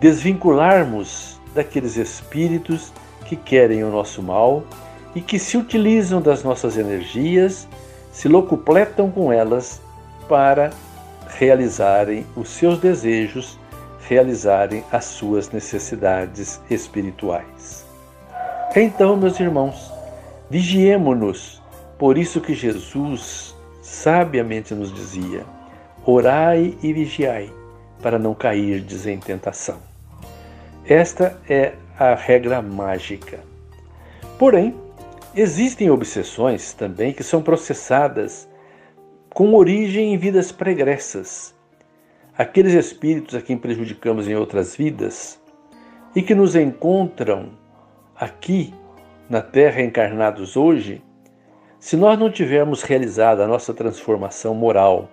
Desvincularmos 0.00 1.40
daqueles 1.54 1.96
espíritos 1.96 2.92
que 3.24 3.36
querem 3.36 3.82
o 3.84 3.90
nosso 3.90 4.22
mal 4.22 4.62
e 5.14 5.20
que 5.20 5.38
se 5.38 5.56
utilizam 5.56 6.20
das 6.20 6.42
nossas 6.42 6.76
energias, 6.76 7.68
se 8.12 8.28
locupletam 8.28 9.10
com 9.10 9.32
elas 9.32 9.80
para 10.28 10.70
realizarem 11.28 12.26
os 12.36 12.48
seus 12.48 12.78
desejos, 12.78 13.58
realizarem 14.06 14.84
as 14.92 15.04
suas 15.04 15.50
necessidades 15.50 16.60
espirituais. 16.70 17.84
Então, 18.76 19.16
meus 19.16 19.38
irmãos, 19.38 19.92
vigiemo-nos, 20.50 21.62
por 21.96 22.18
isso 22.18 22.40
que 22.40 22.54
Jesus 22.54 23.53
sabiamente 23.94 24.74
nos 24.74 24.92
dizia: 24.92 25.44
orai 26.04 26.76
e 26.82 26.92
vigiai, 26.92 27.50
para 28.02 28.18
não 28.18 28.34
cairdes 28.34 29.06
em 29.06 29.18
tentação. 29.18 29.78
Esta 30.86 31.40
é 31.48 31.72
a 31.98 32.14
regra 32.14 32.60
mágica. 32.60 33.40
Porém, 34.38 34.74
existem 35.34 35.90
obsessões 35.90 36.74
também 36.74 37.12
que 37.12 37.22
são 37.22 37.40
processadas 37.40 38.48
com 39.32 39.54
origem 39.54 40.12
em 40.12 40.18
vidas 40.18 40.52
pregressas. 40.52 41.54
Aqueles 42.36 42.74
espíritos 42.74 43.34
a 43.34 43.40
quem 43.40 43.56
prejudicamos 43.56 44.28
em 44.28 44.34
outras 44.34 44.76
vidas 44.76 45.40
e 46.14 46.22
que 46.22 46.34
nos 46.34 46.54
encontram 46.56 47.50
aqui 48.14 48.74
na 49.30 49.40
Terra 49.40 49.80
encarnados 49.80 50.56
hoje, 50.56 51.02
se 51.84 51.98
nós 51.98 52.18
não 52.18 52.30
tivermos 52.30 52.82
realizado 52.82 53.42
a 53.42 53.46
nossa 53.46 53.74
transformação 53.74 54.54
moral, 54.54 55.06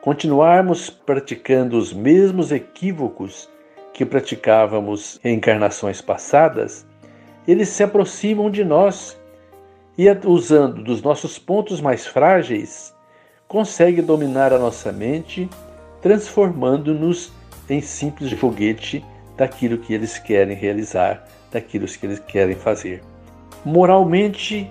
continuarmos 0.00 0.88
praticando 0.88 1.76
os 1.76 1.92
mesmos 1.92 2.52
equívocos 2.52 3.50
que 3.92 4.06
praticávamos 4.06 5.18
em 5.24 5.34
encarnações 5.34 6.00
passadas, 6.00 6.86
eles 7.48 7.68
se 7.68 7.82
aproximam 7.82 8.48
de 8.48 8.62
nós 8.62 9.20
e, 9.98 10.06
usando 10.24 10.84
dos 10.84 11.02
nossos 11.02 11.36
pontos 11.36 11.80
mais 11.80 12.06
frágeis, 12.06 12.94
consegue 13.48 14.00
dominar 14.00 14.52
a 14.52 14.58
nossa 14.58 14.92
mente, 14.92 15.50
transformando-nos 16.00 17.32
em 17.68 17.80
simples 17.80 18.30
foguete 18.34 19.04
daquilo 19.36 19.78
que 19.78 19.92
eles 19.92 20.16
querem 20.16 20.56
realizar, 20.56 21.26
daquilo 21.50 21.88
que 21.88 22.06
eles 22.06 22.20
querem 22.20 22.54
fazer. 22.54 23.02
Moralmente 23.64 24.70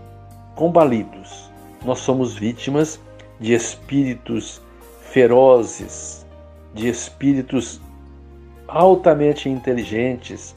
combalidos, 0.56 1.50
nós 1.84 2.00
somos 2.00 2.36
vítimas 2.36 3.00
de 3.40 3.54
espíritos 3.54 4.62
ferozes, 5.02 6.26
de 6.74 6.88
espíritos 6.88 7.82
altamente 8.68 9.50
inteligentes 9.50 10.56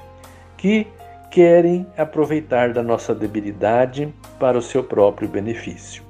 que 0.57 0.87
querem 1.31 1.87
aproveitar 1.99 2.73
da 2.73 2.83
nossa 2.83 3.15
debilidade 3.15 4.13
para 4.39 4.57
o 4.57 4.63
seu 4.63 4.83
próprio 4.83 5.29
benefício. 5.29 6.03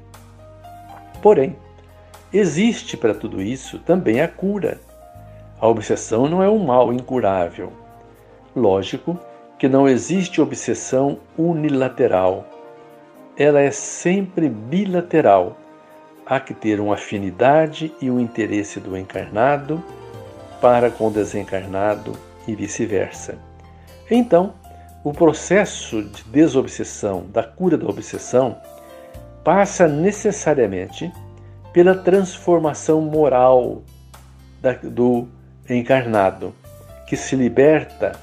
Porém, 1.20 1.57
existe 2.33 2.96
para 2.96 3.14
tudo 3.14 3.42
isso 3.42 3.79
também 3.81 4.20
a 4.20 4.29
cura. 4.29 4.81
A 5.61 5.66
obsessão 5.66 6.29
não 6.29 6.42
é 6.42 6.49
um 6.49 6.59
mal 6.59 6.92
incurável. 6.92 7.72
Lógico 8.55 9.18
que 9.59 9.68
não 9.68 9.88
existe 9.88 10.40
obsessão 10.40 11.18
unilateral. 11.37 12.44
Ela 13.38 13.61
é 13.61 13.70
sempre 13.70 14.49
bilateral. 14.49 15.57
Há 16.25 16.40
que 16.40 16.55
ter 16.55 16.81
uma 16.81 16.94
afinidade 16.94 17.92
e 18.01 18.11
um 18.11 18.18
interesse 18.18 18.81
do 18.81 18.96
encarnado 18.96 19.83
para 20.61 20.90
com 20.90 21.09
o 21.09 21.11
desencarnado 21.11 22.12
e 22.49 22.55
vice-versa. 22.55 23.38
Então, 24.11 24.55
o 25.05 25.12
processo 25.12 26.03
de 26.03 26.25
desobsessão, 26.25 27.27
da 27.33 27.42
cura 27.42 27.77
da 27.77 27.87
obsessão, 27.87 28.57
passa 29.44 29.87
necessariamente 29.87 31.12
pela 31.72 31.94
transformação 31.94 33.01
moral 33.03 33.83
da, 34.61 34.72
do 34.72 35.29
encarnado, 35.68 36.55
que 37.07 37.16
se 37.16 37.37
liberta 37.37 38.18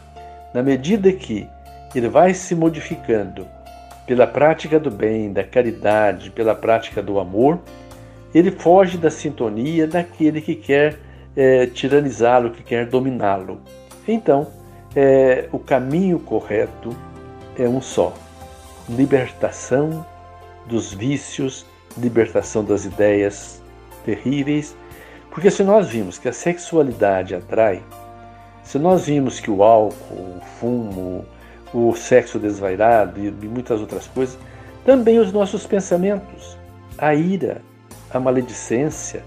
na 0.53 0.61
medida 0.61 1.11
que 1.13 1.47
ele 1.95 2.09
vai 2.09 2.33
se 2.33 2.55
modificando 2.55 3.47
pela 4.05 4.27
prática 4.27 4.79
do 4.79 4.91
bem, 4.91 5.31
da 5.31 5.43
caridade, 5.43 6.31
pela 6.31 6.53
prática 6.53 7.01
do 7.01 7.19
amor, 7.19 7.59
ele 8.33 8.51
foge 8.51 8.97
da 8.97 9.09
sintonia 9.09 9.87
daquele 9.87 10.41
que 10.41 10.55
quer 10.55 10.99
é, 11.35 11.67
tiranizá-lo, 11.67 12.51
que 12.51 12.63
quer 12.63 12.85
dominá-lo. 12.85 13.61
Então, 14.07 14.47
é, 14.95 15.47
o 15.51 15.59
caminho 15.59 16.19
correto 16.19 16.95
é 17.57 17.67
um 17.67 17.81
só: 17.81 18.13
libertação 18.89 20.05
dos 20.65 20.93
vícios, 20.93 21.65
libertação 21.97 22.63
das 22.63 22.85
ideias 22.85 23.61
terríveis. 24.03 24.75
Porque 25.29 25.49
se 25.49 25.63
nós 25.63 25.89
vimos 25.89 26.19
que 26.19 26.29
a 26.29 26.33
sexualidade 26.33 27.33
atrai, 27.33 27.81
se 28.63 28.77
nós 28.77 29.05
vimos 29.05 29.39
que 29.39 29.49
o 29.49 29.63
álcool, 29.63 30.37
o 30.37 30.41
fumo, 30.59 31.25
o 31.73 31.95
sexo 31.95 32.37
desvairado 32.37 33.19
e 33.19 33.47
muitas 33.47 33.81
outras 33.81 34.07
coisas, 34.07 34.37
também 34.85 35.17
os 35.19 35.31
nossos 35.31 35.65
pensamentos, 35.65 36.57
a 36.97 37.15
ira, 37.15 37.61
a 38.11 38.19
maledicência, 38.19 39.23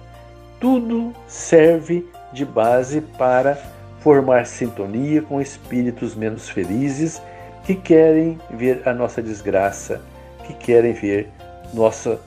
tudo 0.61 1.13
serve 1.27 2.07
de 2.33 2.45
base 2.45 3.01
para 3.01 3.59
formar 4.01 4.47
sintonia 4.47 5.23
com 5.23 5.41
espíritos 5.41 6.15
menos 6.15 6.49
felizes 6.49 7.21
que 7.65 7.75
querem 7.75 8.39
ver 8.51 8.83
a 8.87 8.95
nossa 8.95 9.21
desgraça, 9.21 10.01
que 10.45 10.55
querem 10.55 10.93
ver 10.93 11.29
nossa, 11.75 12.21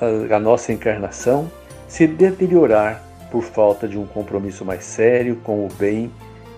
a, 0.00 0.36
a 0.36 0.38
nossa 0.40 0.72
encarnação 0.72 1.50
se 1.86 2.06
deteriorar 2.06 3.02
por 3.30 3.42
falta 3.42 3.86
de 3.86 3.98
um 3.98 4.06
compromisso 4.06 4.64
mais 4.64 4.84
sério 4.84 5.36
com 5.44 5.66
o 5.66 5.68
bem 5.78 6.10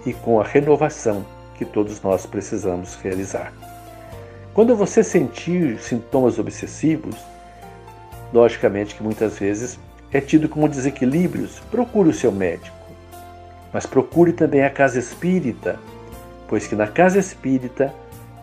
e 0.07 0.13
com 0.13 0.41
a 0.41 0.45
renovação 0.45 1.25
que 1.57 1.65
todos 1.65 2.01
nós 2.03 2.27
precisamos 2.27 2.95
realizar. 2.97 3.53
Quando 4.53 4.77
você 4.77 5.03
sentir 5.03 5.79
sintomas 5.81 6.39
obsessivos, 6.39 7.17
logicamente 8.33 8.95
que 8.95 9.03
muitas 9.03 9.39
vezes 9.39 9.79
é 10.13 10.21
tido 10.21 10.49
como 10.49 10.69
desequilíbrios, 10.69 11.61
procure 11.71 12.09
o 12.09 12.15
seu 12.15 12.31
médico. 12.31 12.77
Mas 13.73 13.85
procure 13.85 14.33
também 14.33 14.63
a 14.63 14.71
casa 14.71 14.99
espírita, 14.99 15.79
pois 16.47 16.67
que 16.67 16.77
na 16.77 16.87
casa 16.87 17.19
espírita 17.19 17.93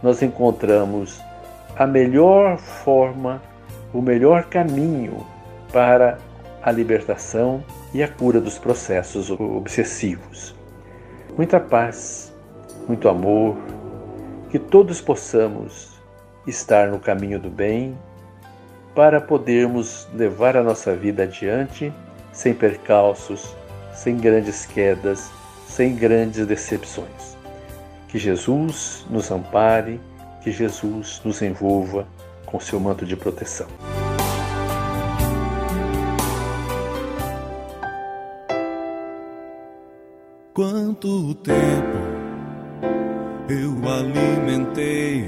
nós 0.04 0.22
encontramos 0.22 1.22
a 1.78 1.88
melhor 1.88 2.58
forma, 2.58 3.42
o 3.94 4.02
melhor 4.02 4.44
caminho 4.46 5.26
para 5.72 6.18
a 6.62 6.72
libertação 6.72 7.64
e 7.94 8.04
a 8.04 8.08
cura 8.08 8.40
dos 8.40 8.58
processos 8.58 9.32
obsessivos. 9.32 10.54
Muita 11.38 11.60
paz, 11.60 12.31
muito 12.88 13.08
amor, 13.08 13.58
que 14.50 14.60
todos 14.60 15.02
possamos 15.02 15.92
estar 16.46 16.88
no 16.88 17.00
caminho 17.00 17.40
do 17.40 17.50
bem 17.50 17.98
para 18.96 19.22
podermos 19.22 20.08
levar 20.14 20.58
a 20.58 20.64
nossa 20.64 20.96
vida 20.96 21.24
adiante 21.24 21.94
sem 22.32 22.54
percalços, 22.54 23.56
sem 23.94 24.18
grandes 24.18 24.66
quedas, 24.66 25.32
sem 25.68 25.96
grandes 25.96 26.46
decepções. 26.46 27.38
Que 28.08 28.18
Jesus 28.18 29.06
nos 29.10 29.32
ampare, 29.32 30.00
que 30.42 30.52
Jesus 30.52 31.22
nos 31.24 31.42
envolva 31.42 32.08
com 32.46 32.60
seu 32.60 32.80
manto 32.80 33.06
de 33.06 33.16
proteção. 33.16 33.68
Quanto 40.54 41.34
tempo 41.36 42.21
eu 43.52 43.76
alimentei 43.90 45.26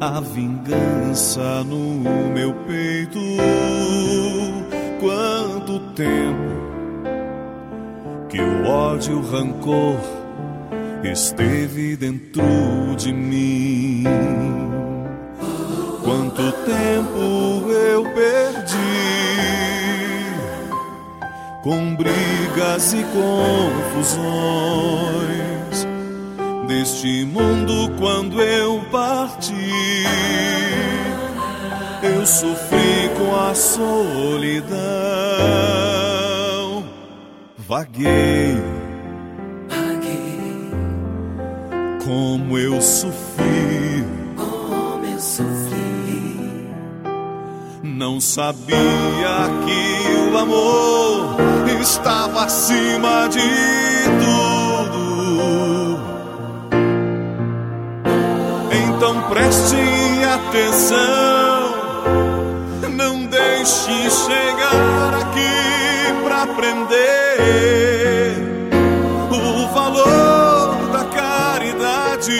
a 0.00 0.20
vingança 0.20 1.64
no 1.64 2.30
meu 2.34 2.52
peito? 2.66 3.18
Quanto 5.00 5.80
tempo 5.94 6.60
que 8.28 8.40
o 8.40 8.66
ódio, 8.66 9.18
o 9.18 9.30
rancor 9.30 9.98
esteve 11.02 11.96
dentro 11.96 12.42
de 12.96 13.12
mim? 13.12 14.04
Quanto 16.02 16.52
tempo 16.52 17.70
eu 17.70 18.04
perdi? 18.14 19.00
com 21.62 21.94
brigas 21.94 22.94
e 22.94 23.04
confusões 23.04 24.10
deste 26.70 27.24
mundo 27.24 27.90
quando 27.98 28.40
eu 28.40 28.80
parti. 28.92 29.52
Eu 32.00 32.24
sofri 32.24 33.10
com 33.18 33.34
a 33.36 33.52
solidão, 33.54 34.78
vaguei, 37.58 38.56
Paguei 39.68 40.70
como 42.04 42.56
eu 42.56 42.80
sofri. 42.80 44.04
como 44.36 45.04
eu 45.04 45.18
sofri. 45.18 46.70
Não 47.82 48.20
sabia 48.20 48.78
que 49.66 50.30
o 50.32 50.38
amor 50.38 51.36
estava 51.80 52.44
acima 52.44 53.28
de 53.28 53.40
tudo. 53.40 54.39
Preste 59.30 59.76
atenção, 60.24 61.70
não 62.90 63.24
deixe 63.26 64.10
chegar 64.10 65.14
aqui 65.20 66.12
pra 66.24 66.42
aprender 66.42 68.34
o 69.30 69.68
valor 69.72 70.88
da 70.92 71.04
caridade 71.04 72.32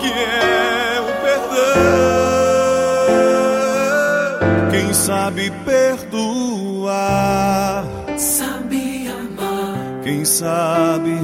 que 0.00 0.12
é 0.12 1.00
o 1.00 1.06
perdão. 1.24 1.56
Quem 4.70 4.94
sabe 4.94 5.50
perdoar, 5.64 6.96
Sabe 8.16 9.08
amar, 9.08 10.00
quem 10.04 10.24
sabe 10.24 11.18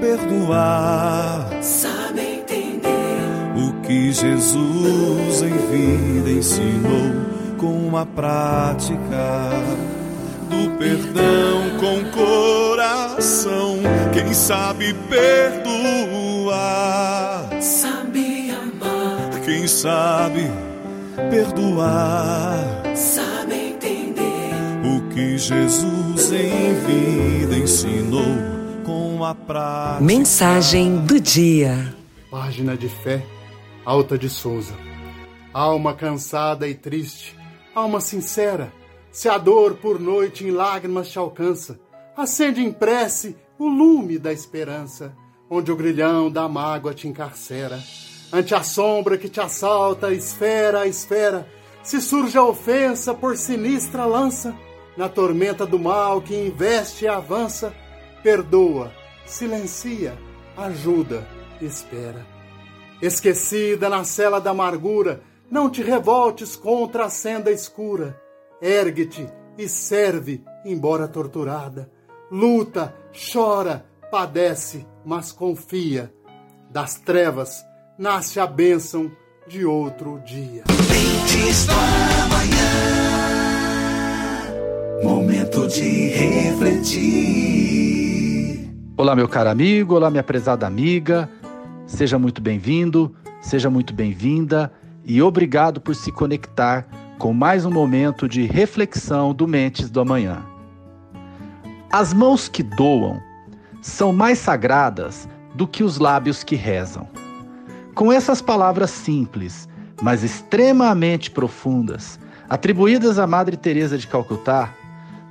perdoar. 0.00 1.46
sabe 1.62 1.95
que 3.86 4.12
Jesus 4.12 5.42
em 5.42 5.56
vida 5.70 6.30
ensinou 6.30 7.12
com 7.56 7.96
a 7.96 8.04
prática 8.04 9.50
do 10.50 10.70
perdão 10.76 11.70
com 11.78 12.04
coração. 12.10 13.78
Quem 14.12 14.32
sabe 14.34 14.92
perdoar, 16.46 17.48
Sabe 17.60 18.50
amar, 18.50 19.40
quem 19.44 19.66
sabe 19.68 20.50
perdoar. 21.30 22.82
sabe 22.94 23.54
entender. 23.54 24.50
O 24.84 25.00
que 25.14 25.38
Jesus 25.38 26.32
em 26.32 26.74
vida 26.86 27.56
ensinou 27.56 28.36
com 28.84 29.24
a 29.24 29.34
prática. 29.34 30.04
Mensagem 30.04 30.98
do 30.98 31.18
dia. 31.20 31.94
Página 32.30 32.76
de 32.76 32.88
fé, 32.88 33.22
Alta 33.86 34.18
de 34.18 34.28
Souza. 34.28 34.74
Alma 35.54 35.94
cansada 35.94 36.66
e 36.66 36.74
triste, 36.74 37.38
alma 37.72 38.00
sincera, 38.00 38.72
se 39.12 39.28
a 39.28 39.38
dor 39.38 39.76
por 39.76 40.00
noite 40.00 40.44
em 40.44 40.50
lágrimas 40.50 41.08
te 41.08 41.20
alcança, 41.20 41.78
acende 42.16 42.60
em 42.60 42.72
prece 42.72 43.36
o 43.56 43.68
lume 43.68 44.18
da 44.18 44.32
esperança, 44.32 45.14
onde 45.48 45.70
o 45.70 45.76
grilhão 45.76 46.28
da 46.28 46.48
mágoa 46.48 46.92
te 46.92 47.06
encarcera. 47.06 47.80
Ante 48.32 48.56
a 48.56 48.62
sombra 48.64 49.16
que 49.16 49.28
te 49.28 49.40
assalta, 49.40 50.12
esfera 50.12 50.80
a 50.80 50.86
esfera, 50.88 51.48
se 51.80 52.00
surge 52.00 52.36
a 52.36 52.42
ofensa 52.42 53.14
por 53.14 53.36
sinistra 53.36 54.04
lança, 54.04 54.52
na 54.96 55.08
tormenta 55.08 55.64
do 55.64 55.78
mal 55.78 56.20
que 56.20 56.34
investe 56.34 57.04
e 57.04 57.08
avança, 57.08 57.72
perdoa, 58.20 58.92
silencia, 59.24 60.18
ajuda, 60.56 61.24
espera. 61.62 62.35
Esquecida 63.00 63.88
na 63.88 64.04
cela 64.04 64.40
da 64.40 64.50
amargura, 64.50 65.20
não 65.50 65.68
te 65.68 65.82
revoltes 65.82 66.56
contra 66.56 67.04
a 67.04 67.10
senda 67.10 67.50
escura. 67.50 68.20
Ergue-te 68.60 69.28
e 69.58 69.68
serve, 69.68 70.42
embora 70.64 71.06
torturada. 71.06 71.90
Luta, 72.30 72.94
chora, 73.32 73.84
padece, 74.10 74.86
mas 75.04 75.30
confia. 75.30 76.12
Das 76.70 76.94
trevas 76.94 77.64
nasce 77.98 78.40
a 78.40 78.46
bênção 78.46 79.10
de 79.46 79.64
outro 79.64 80.20
dia. 80.24 80.64
Momento 85.02 85.68
de 85.68 86.08
refletir. 86.08 87.46
Olá, 88.96 89.14
meu 89.14 89.28
caro 89.28 89.50
amigo, 89.50 89.94
olá, 89.94 90.10
minha 90.10 90.22
prezada 90.22 90.66
amiga. 90.66 91.30
Seja 91.86 92.18
muito 92.18 92.42
bem-vindo, 92.42 93.14
seja 93.40 93.70
muito 93.70 93.94
bem-vinda 93.94 94.72
e 95.04 95.22
obrigado 95.22 95.80
por 95.80 95.94
se 95.94 96.10
conectar 96.10 96.84
com 97.16 97.32
mais 97.32 97.64
um 97.64 97.70
momento 97.70 98.28
de 98.28 98.42
reflexão 98.42 99.32
do 99.32 99.46
Mentes 99.46 99.88
do 99.88 100.00
Amanhã. 100.00 100.44
As 101.90 102.12
mãos 102.12 102.48
que 102.48 102.64
doam 102.64 103.22
são 103.80 104.12
mais 104.12 104.40
sagradas 104.40 105.28
do 105.54 105.66
que 105.66 105.84
os 105.84 105.98
lábios 105.98 106.42
que 106.42 106.56
rezam. 106.56 107.08
Com 107.94 108.12
essas 108.12 108.42
palavras 108.42 108.90
simples, 108.90 109.68
mas 110.02 110.24
extremamente 110.24 111.30
profundas, 111.30 112.18
atribuídas 112.48 113.16
à 113.16 113.28
Madre 113.28 113.56
Teresa 113.56 113.96
de 113.96 114.08
Calcutá, 114.08 114.74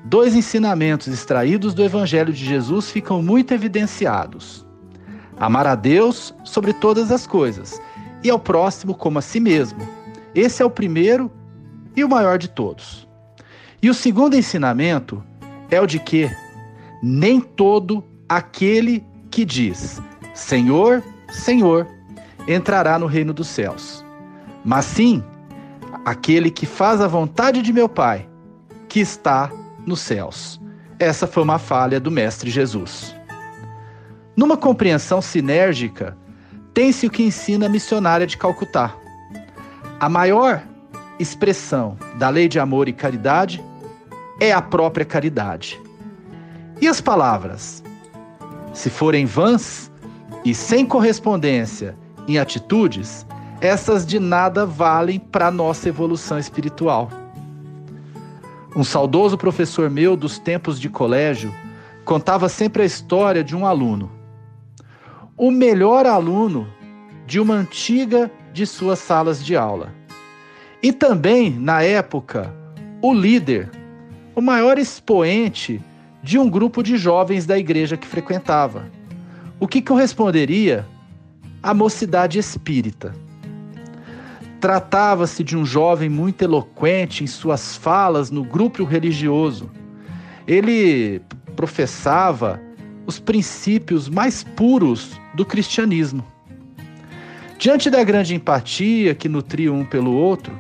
dois 0.06 0.34
ensinamentos 0.34 1.08
extraídos 1.08 1.74
do 1.74 1.84
Evangelho 1.84 2.32
de 2.32 2.46
Jesus 2.46 2.90
ficam 2.90 3.22
muito 3.22 3.54
evidenciados. 3.54 4.65
Amar 5.40 5.68
a 5.68 5.76
Deus 5.76 6.34
sobre 6.44 6.74
todas 6.74 7.12
as 7.12 7.28
coisas 7.28 7.82
e 8.24 8.30
ao 8.30 8.40
próximo 8.40 8.96
como 8.96 9.20
a 9.20 9.22
si 9.22 9.40
mesmo. 9.40 9.80
Esse 10.34 10.62
é 10.62 10.66
o 10.66 10.70
primeiro 10.70 11.32
e 11.96 12.04
o 12.04 12.10
maior 12.10 12.38
de 12.38 12.50
todos. 12.50 13.08
E 13.82 13.90
o 13.90 13.94
segundo 13.94 14.36
ensinamento 14.36 15.24
é 15.70 15.80
o 15.80 15.86
de 15.86 16.00
que 16.00 16.30
nem 17.02 17.40
todo 17.40 18.04
aquele 18.28 19.06
que 19.30 19.46
diz 19.46 20.02
Senhor, 20.34 21.04
Senhor 21.30 21.88
entrará 22.48 23.00
no 23.00 23.06
reino 23.06 23.34
dos 23.34 23.48
céus, 23.48 24.04
mas 24.64 24.86
sim 24.86 25.24
aquele 26.04 26.52
que 26.52 26.66
faz 26.66 27.02
a 27.02 27.08
vontade 27.08 27.62
de 27.62 27.72
meu 27.72 27.88
Pai, 27.88 28.28
que 28.90 29.00
está 29.00 29.52
nos 29.86 30.02
céus. 30.02 30.60
Essa 31.00 31.26
foi 31.26 31.44
uma 31.44 31.60
falha 31.60 32.00
do 32.00 32.12
Mestre 32.12 32.50
Jesus. 32.50 33.15
Numa 34.36 34.58
compreensão 34.58 35.22
sinérgica, 35.22 36.18
tem-se 36.74 37.08
o 37.08 37.10
que 37.10 37.24
ensina 37.24 37.68
a 37.68 37.70
missionária 37.70 38.28
de 38.28 38.38
Calcutá. 38.38 38.94
A 39.98 40.10
maior 40.10 40.62
expressão 41.18 41.98
da 42.16 42.28
lei 42.28 42.50
de 42.50 42.60
amor 42.60 42.90
e 42.90 42.94
caridade 42.94 43.64
é 44.42 44.52
a 44.52 44.62
própria 44.62 45.06
caridade. 45.06 45.82
E 46.82 46.88
as 46.88 47.00
palavras? 47.00 47.82
Se 48.74 48.90
forem 48.90 49.26
vãs 49.26 49.90
e 50.44 50.54
sem 50.54 50.86
correspondência 50.86 51.96
em 52.28 52.38
atitudes, 52.38 53.26
essas 53.62 54.06
de 54.06 54.20
nada 54.20 54.66
valem 54.66 55.18
para 55.18 55.48
a 55.48 55.52
nossa 55.52 55.88
evolução 55.88 56.38
espiritual. 56.38 57.10
Um 58.76 58.84
saudoso 58.84 59.38
professor 59.38 59.90
meu 59.90 60.18
dos 60.18 60.38
tempos 60.38 60.78
de 60.78 60.90
colégio 60.90 61.56
contava 62.04 62.50
sempre 62.50 62.84
a 62.84 62.86
história 62.86 63.42
de 63.42 63.56
um 63.56 63.66
aluno 63.66 64.15
o 65.38 65.52
melhor 65.52 66.06
aluno 66.06 66.68
de 67.26 67.40
uma 67.40 67.56
antiga 67.56 68.32
de 68.54 68.66
suas 68.66 69.00
salas 69.00 69.44
de 69.44 69.56
aula. 69.56 69.94
E 70.82 70.94
também, 70.94 71.52
na 71.52 71.82
época, 71.82 72.54
o 73.02 73.14
líder, 73.14 73.70
o 74.34 74.42
maior 74.42 74.78
expoente 74.78 75.82
de 76.24 76.40
um 76.40 76.50
grupo 76.50 76.82
de 76.82 76.98
jovens 76.98 77.46
da 77.46 77.58
igreja 77.58 77.98
que 77.98 78.08
frequentava. 78.08 78.90
O 79.60 79.68
que 79.68 79.82
corresponderia 79.82 80.86
à 81.62 81.74
mocidade 81.74 82.40
espírita. 82.40 83.14
Tratava-se 84.62 85.44
de 85.44 85.58
um 85.58 85.66
jovem 85.66 86.10
muito 86.10 86.44
eloquente 86.44 87.24
em 87.24 87.28
suas 87.28 87.76
falas 87.76 88.32
no 88.32 88.44
grupo 88.44 88.84
religioso. 88.84 89.70
Ele 90.48 91.22
professava 91.56 92.62
os 93.06 93.20
princípios 93.20 94.10
mais 94.10 94.44
puros 94.44 95.20
do 95.34 95.46
cristianismo. 95.46 96.26
Diante 97.58 97.90
da 97.90 98.04
grande 98.04 98.36
empatia 98.36 99.16
que 99.16 99.30
nutria 99.30 99.72
um 99.72 99.86
pelo 99.86 100.14
outro 100.14 100.54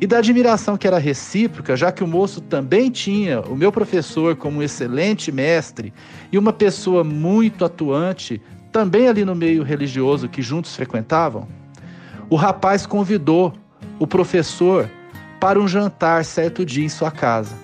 e 0.00 0.06
da 0.06 0.18
admiração 0.18 0.76
que 0.76 0.86
era 0.86 0.98
recíproca, 0.98 1.76
já 1.76 1.92
que 1.92 2.02
o 2.02 2.06
moço 2.06 2.40
também 2.40 2.90
tinha 2.90 3.40
o 3.40 3.54
meu 3.56 3.70
professor 3.70 4.34
como 4.36 4.58
um 4.58 4.62
excelente 4.62 5.30
mestre 5.30 5.92
e 6.32 6.38
uma 6.38 6.52
pessoa 6.52 7.04
muito 7.04 7.64
atuante, 7.64 8.40
também 8.72 9.08
ali 9.08 9.24
no 9.24 9.34
meio 9.34 9.62
religioso 9.62 10.28
que 10.28 10.42
juntos 10.42 10.74
frequentavam, 10.74 11.46
o 12.28 12.36
rapaz 12.36 12.86
convidou 12.86 13.52
o 13.98 14.06
professor 14.06 14.90
para 15.38 15.60
um 15.60 15.68
jantar 15.68 16.24
certo 16.24 16.64
dia 16.64 16.84
em 16.84 16.88
sua 16.88 17.10
casa. 17.10 17.63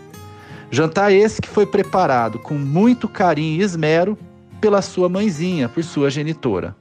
Jantar 0.71 1.13
esse 1.13 1.43
que 1.43 1.49
foi 1.49 1.67
preparado 1.67 2.39
com 2.39 2.55
muito 2.55 3.09
carinho 3.09 3.61
e 3.61 3.65
esmero 3.65 4.17
pela 4.61 4.81
sua 4.81 5.09
mãezinha, 5.09 5.69
por 5.69 5.83
sua 5.83 6.09
genitora. 6.11 6.77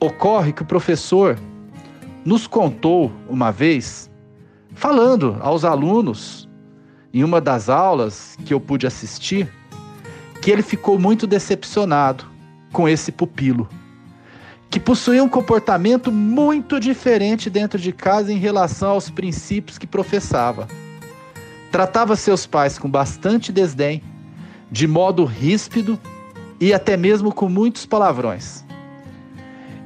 Ocorre 0.00 0.52
que 0.52 0.62
o 0.62 0.66
professor 0.66 1.38
nos 2.24 2.48
contou 2.48 3.12
uma 3.28 3.52
vez, 3.52 4.10
falando 4.74 5.36
aos 5.40 5.64
alunos, 5.64 6.48
em 7.14 7.22
uma 7.22 7.40
das 7.40 7.68
aulas 7.68 8.36
que 8.44 8.52
eu 8.52 8.60
pude 8.60 8.86
assistir, 8.86 9.48
que 10.42 10.50
ele 10.50 10.62
ficou 10.62 10.98
muito 10.98 11.28
decepcionado 11.28 12.24
com 12.72 12.88
esse 12.88 13.12
pupilo, 13.12 13.68
que 14.68 14.80
possuía 14.80 15.22
um 15.22 15.28
comportamento 15.28 16.10
muito 16.10 16.80
diferente 16.80 17.48
dentro 17.48 17.78
de 17.78 17.92
casa 17.92 18.32
em 18.32 18.36
relação 18.36 18.90
aos 18.90 19.08
princípios 19.08 19.78
que 19.78 19.86
professava. 19.86 20.66
Tratava 21.70 22.16
seus 22.16 22.46
pais 22.46 22.78
com 22.78 22.90
bastante 22.90 23.52
desdém, 23.52 24.02
de 24.70 24.86
modo 24.86 25.24
ríspido 25.24 25.98
e 26.60 26.72
até 26.72 26.96
mesmo 26.96 27.32
com 27.32 27.48
muitos 27.48 27.84
palavrões. 27.84 28.64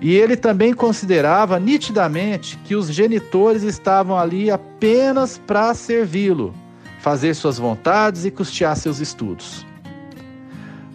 E 0.01 0.17
ele 0.17 0.37
também 0.37 0.75
considerava 0.75 1.61
nitidamente 1.61 2.57
que 2.65 2.75
os 2.75 2.93
genitores 2.93 3.63
estavam 3.63 4.19
ali 4.19 4.51
apenas 4.51 5.39
para 5.39 5.73
servi-lo, 5.75 6.53
fazer 7.01 7.35
suas 7.35 7.59
vontades 7.59 8.25
e 8.25 8.31
custear 8.31 8.77
seus 8.77 8.99
estudos. 8.99 9.65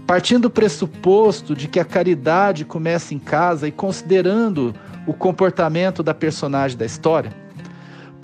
Partindo 0.05 0.43
do 0.43 0.49
pressuposto 0.49 1.55
de 1.55 1.67
que 1.67 1.79
a 1.79 1.85
caridade 1.85 2.65
começa 2.65 3.13
em 3.13 3.19
casa 3.19 3.67
e 3.67 3.71
considerando 3.71 4.73
o 5.05 5.13
comportamento 5.13 6.03
da 6.03 6.13
personagem 6.13 6.77
da 6.77 6.85
história, 6.85 7.31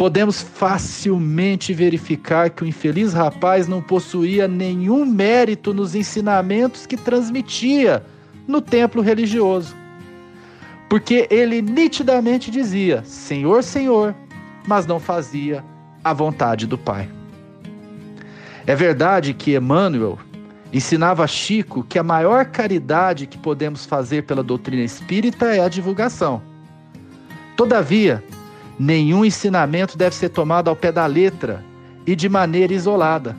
podemos 0.04 0.42
facilmente 0.42 1.74
verificar 1.74 2.50
que 2.50 2.62
o 2.62 2.68
infeliz 2.68 3.14
rapaz 3.14 3.70
não 3.70 3.82
possuía 3.82 4.50
nenhum 4.50 5.06
mérito 5.06 5.74
nos 5.74 5.96
ensinamentos 5.96 6.86
que 6.86 6.98
transmitia 6.98 8.04
no 8.46 8.60
templo 8.60 9.02
religioso. 9.02 9.74
Porque 10.90 11.26
ele 11.32 11.62
nitidamente 11.62 12.52
dizia: 12.52 13.02
Senhor, 13.06 13.64
Senhor, 13.64 14.14
mas 14.68 14.86
não 14.86 15.00
fazia 15.00 15.64
a 16.04 16.12
vontade 16.12 16.68
do 16.68 16.78
Pai. 16.78 17.08
É 18.68 18.76
verdade 18.76 19.34
que 19.34 19.56
Emmanuel 19.56 20.20
ensinava 20.74 21.24
a 21.24 21.28
Chico 21.28 21.82
que 21.82 21.98
a 21.98 22.04
maior 22.04 22.48
caridade 22.48 23.26
que 23.26 23.38
podemos 23.38 23.86
fazer 23.86 24.24
pela 24.24 24.44
doutrina 24.44 24.84
espírita 24.84 25.56
é 25.56 25.62
a 25.62 25.70
divulgação. 25.70 26.42
Todavia, 27.56 28.22
Nenhum 28.80 29.24
ensinamento 29.24 29.98
deve 29.98 30.16
ser 30.16 30.30
tomado 30.30 30.70
ao 30.70 30.76
pé 30.76 30.92
da 30.92 31.06
letra 31.06 31.64
e 32.06 32.16
de 32.16 32.28
maneira 32.28 32.74
isolada. 32.74 33.36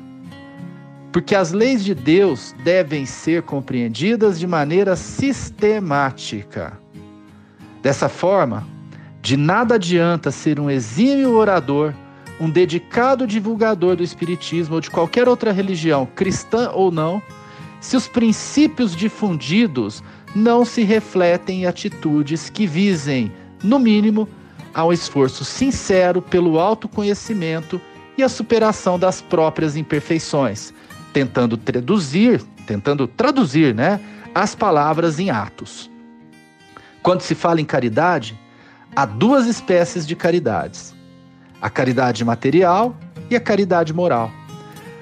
Porque 1.12 1.34
as 1.34 1.52
leis 1.52 1.84
de 1.84 1.94
Deus 1.94 2.54
devem 2.64 3.06
ser 3.06 3.42
compreendidas 3.42 4.38
de 4.38 4.46
maneira 4.46 4.96
sistemática. 4.96 6.78
Dessa 7.82 8.08
forma, 8.08 8.66
de 9.20 9.36
nada 9.36 9.76
adianta 9.76 10.30
ser 10.30 10.58
um 10.58 10.70
exímio 10.70 11.34
orador, 11.34 11.92
um 12.40 12.50
dedicado 12.50 13.26
divulgador 13.26 13.96
do 13.96 14.02
Espiritismo 14.02 14.76
ou 14.76 14.80
de 14.80 14.90
qualquer 14.90 15.28
outra 15.28 15.52
religião, 15.52 16.06
cristã 16.14 16.70
ou 16.72 16.90
não, 16.90 17.22
se 17.80 17.96
os 17.96 18.08
princípios 18.08 18.96
difundidos 18.96 20.02
não 20.34 20.64
se 20.64 20.82
refletem 20.82 21.62
em 21.62 21.66
atitudes 21.66 22.50
que 22.50 22.66
visem, 22.66 23.30
no 23.62 23.78
mínimo, 23.78 24.28
a 24.74 24.84
um 24.84 24.92
esforço 24.92 25.44
sincero 25.44 26.20
pelo 26.20 26.58
autoconhecimento 26.58 27.80
e 28.18 28.22
a 28.22 28.28
superação 28.28 28.98
das 28.98 29.20
próprias 29.20 29.76
imperfeições, 29.76 30.74
tentando 31.12 31.56
traduzir, 31.56 32.42
tentando 32.66 33.06
traduzir, 33.06 33.74
né, 33.74 34.00
as 34.34 34.54
palavras 34.54 35.18
em 35.18 35.30
atos. 35.30 35.90
Quando 37.02 37.20
se 37.20 37.34
fala 37.34 37.60
em 37.60 37.64
caridade, 37.64 38.38
há 38.96 39.04
duas 39.06 39.46
espécies 39.46 40.06
de 40.06 40.16
caridades: 40.16 40.94
a 41.62 41.70
caridade 41.70 42.24
material 42.24 42.96
e 43.30 43.36
a 43.36 43.40
caridade 43.40 43.92
moral. 43.92 44.30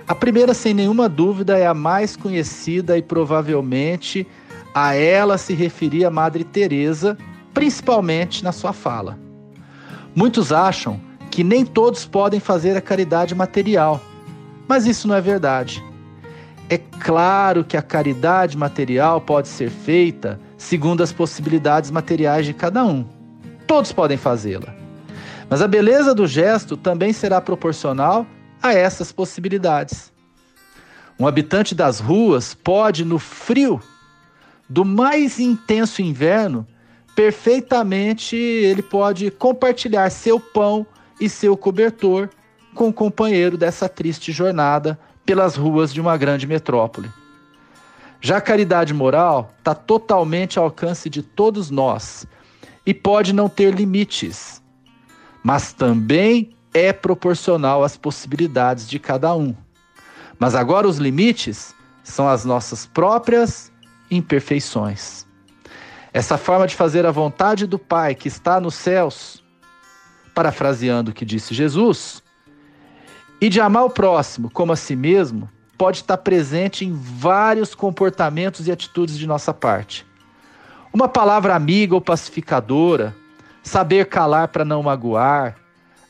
A 0.06 0.14
primeira, 0.14 0.52
sem 0.52 0.74
nenhuma 0.74 1.08
dúvida, 1.08 1.56
é 1.56 1.66
a 1.66 1.72
mais 1.72 2.16
conhecida 2.16 2.98
e 2.98 3.02
provavelmente 3.02 4.26
a 4.74 4.94
ela 4.94 5.38
se 5.38 5.54
referia 5.54 6.10
Madre 6.10 6.44
Teresa, 6.44 7.16
principalmente 7.54 8.42
na 8.42 8.52
sua 8.52 8.72
fala. 8.72 9.18
Muitos 10.14 10.52
acham 10.52 11.00
que 11.30 11.42
nem 11.42 11.64
todos 11.64 12.04
podem 12.04 12.38
fazer 12.38 12.76
a 12.76 12.80
caridade 12.80 13.34
material, 13.34 14.00
mas 14.68 14.86
isso 14.86 15.08
não 15.08 15.14
é 15.14 15.20
verdade. 15.20 15.82
É 16.68 16.78
claro 16.78 17.64
que 17.64 17.76
a 17.76 17.82
caridade 17.82 18.56
material 18.56 19.20
pode 19.20 19.48
ser 19.48 19.70
feita 19.70 20.38
segundo 20.56 21.02
as 21.02 21.12
possibilidades 21.12 21.90
materiais 21.90 22.46
de 22.46 22.54
cada 22.54 22.84
um. 22.84 23.04
Todos 23.66 23.92
podem 23.92 24.16
fazê-la. 24.16 24.74
Mas 25.48 25.60
a 25.60 25.68
beleza 25.68 26.14
do 26.14 26.26
gesto 26.26 26.76
também 26.76 27.12
será 27.12 27.40
proporcional 27.40 28.26
a 28.62 28.72
essas 28.72 29.10
possibilidades. 29.12 30.12
Um 31.18 31.26
habitante 31.26 31.74
das 31.74 32.00
ruas 32.00 32.54
pode, 32.54 33.04
no 33.04 33.18
frio 33.18 33.80
do 34.68 34.84
mais 34.84 35.38
intenso 35.38 36.00
inverno, 36.00 36.66
perfeitamente 37.14 38.36
ele 38.36 38.82
pode 38.82 39.30
compartilhar 39.30 40.10
seu 40.10 40.40
pão 40.40 40.86
e 41.20 41.28
seu 41.28 41.56
cobertor 41.56 42.28
com 42.74 42.88
o 42.88 42.92
companheiro 42.92 43.56
dessa 43.56 43.88
triste 43.88 44.32
jornada 44.32 44.98
pelas 45.24 45.56
ruas 45.56 45.92
de 45.92 46.00
uma 46.00 46.16
grande 46.16 46.46
metrópole. 46.46 47.10
Já 48.20 48.38
a 48.38 48.40
caridade 48.40 48.94
moral 48.94 49.52
está 49.58 49.74
totalmente 49.74 50.58
ao 50.58 50.66
alcance 50.66 51.10
de 51.10 51.22
todos 51.22 51.70
nós 51.70 52.26
e 52.86 52.94
pode 52.94 53.32
não 53.32 53.48
ter 53.48 53.74
limites, 53.74 54.62
mas 55.42 55.72
também 55.72 56.54
é 56.72 56.92
proporcional 56.92 57.84
às 57.84 57.96
possibilidades 57.96 58.88
de 58.88 58.98
cada 58.98 59.34
um. 59.34 59.54
Mas 60.38 60.54
agora 60.54 60.88
os 60.88 60.98
limites 60.98 61.74
são 62.02 62.28
as 62.28 62.44
nossas 62.44 62.86
próprias 62.86 63.70
imperfeições. 64.10 65.26
Essa 66.12 66.36
forma 66.36 66.66
de 66.66 66.76
fazer 66.76 67.06
a 67.06 67.10
vontade 67.10 67.66
do 67.66 67.78
Pai 67.78 68.14
que 68.14 68.28
está 68.28 68.60
nos 68.60 68.74
céus, 68.74 69.42
parafraseando 70.34 71.10
o 71.10 71.14
que 71.14 71.24
disse 71.24 71.54
Jesus, 71.54 72.22
e 73.40 73.48
de 73.48 73.60
amar 73.60 73.84
o 73.84 73.90
próximo 73.90 74.50
como 74.50 74.72
a 74.72 74.76
si 74.76 74.94
mesmo, 74.94 75.48
pode 75.78 75.98
estar 75.98 76.18
presente 76.18 76.84
em 76.84 76.92
vários 76.92 77.74
comportamentos 77.74 78.68
e 78.68 78.72
atitudes 78.72 79.18
de 79.18 79.26
nossa 79.26 79.54
parte. 79.54 80.06
Uma 80.92 81.08
palavra 81.08 81.54
amiga 81.54 81.94
ou 81.94 82.00
pacificadora, 82.00 83.16
saber 83.62 84.06
calar 84.06 84.48
para 84.48 84.66
não 84.66 84.82
magoar, 84.82 85.56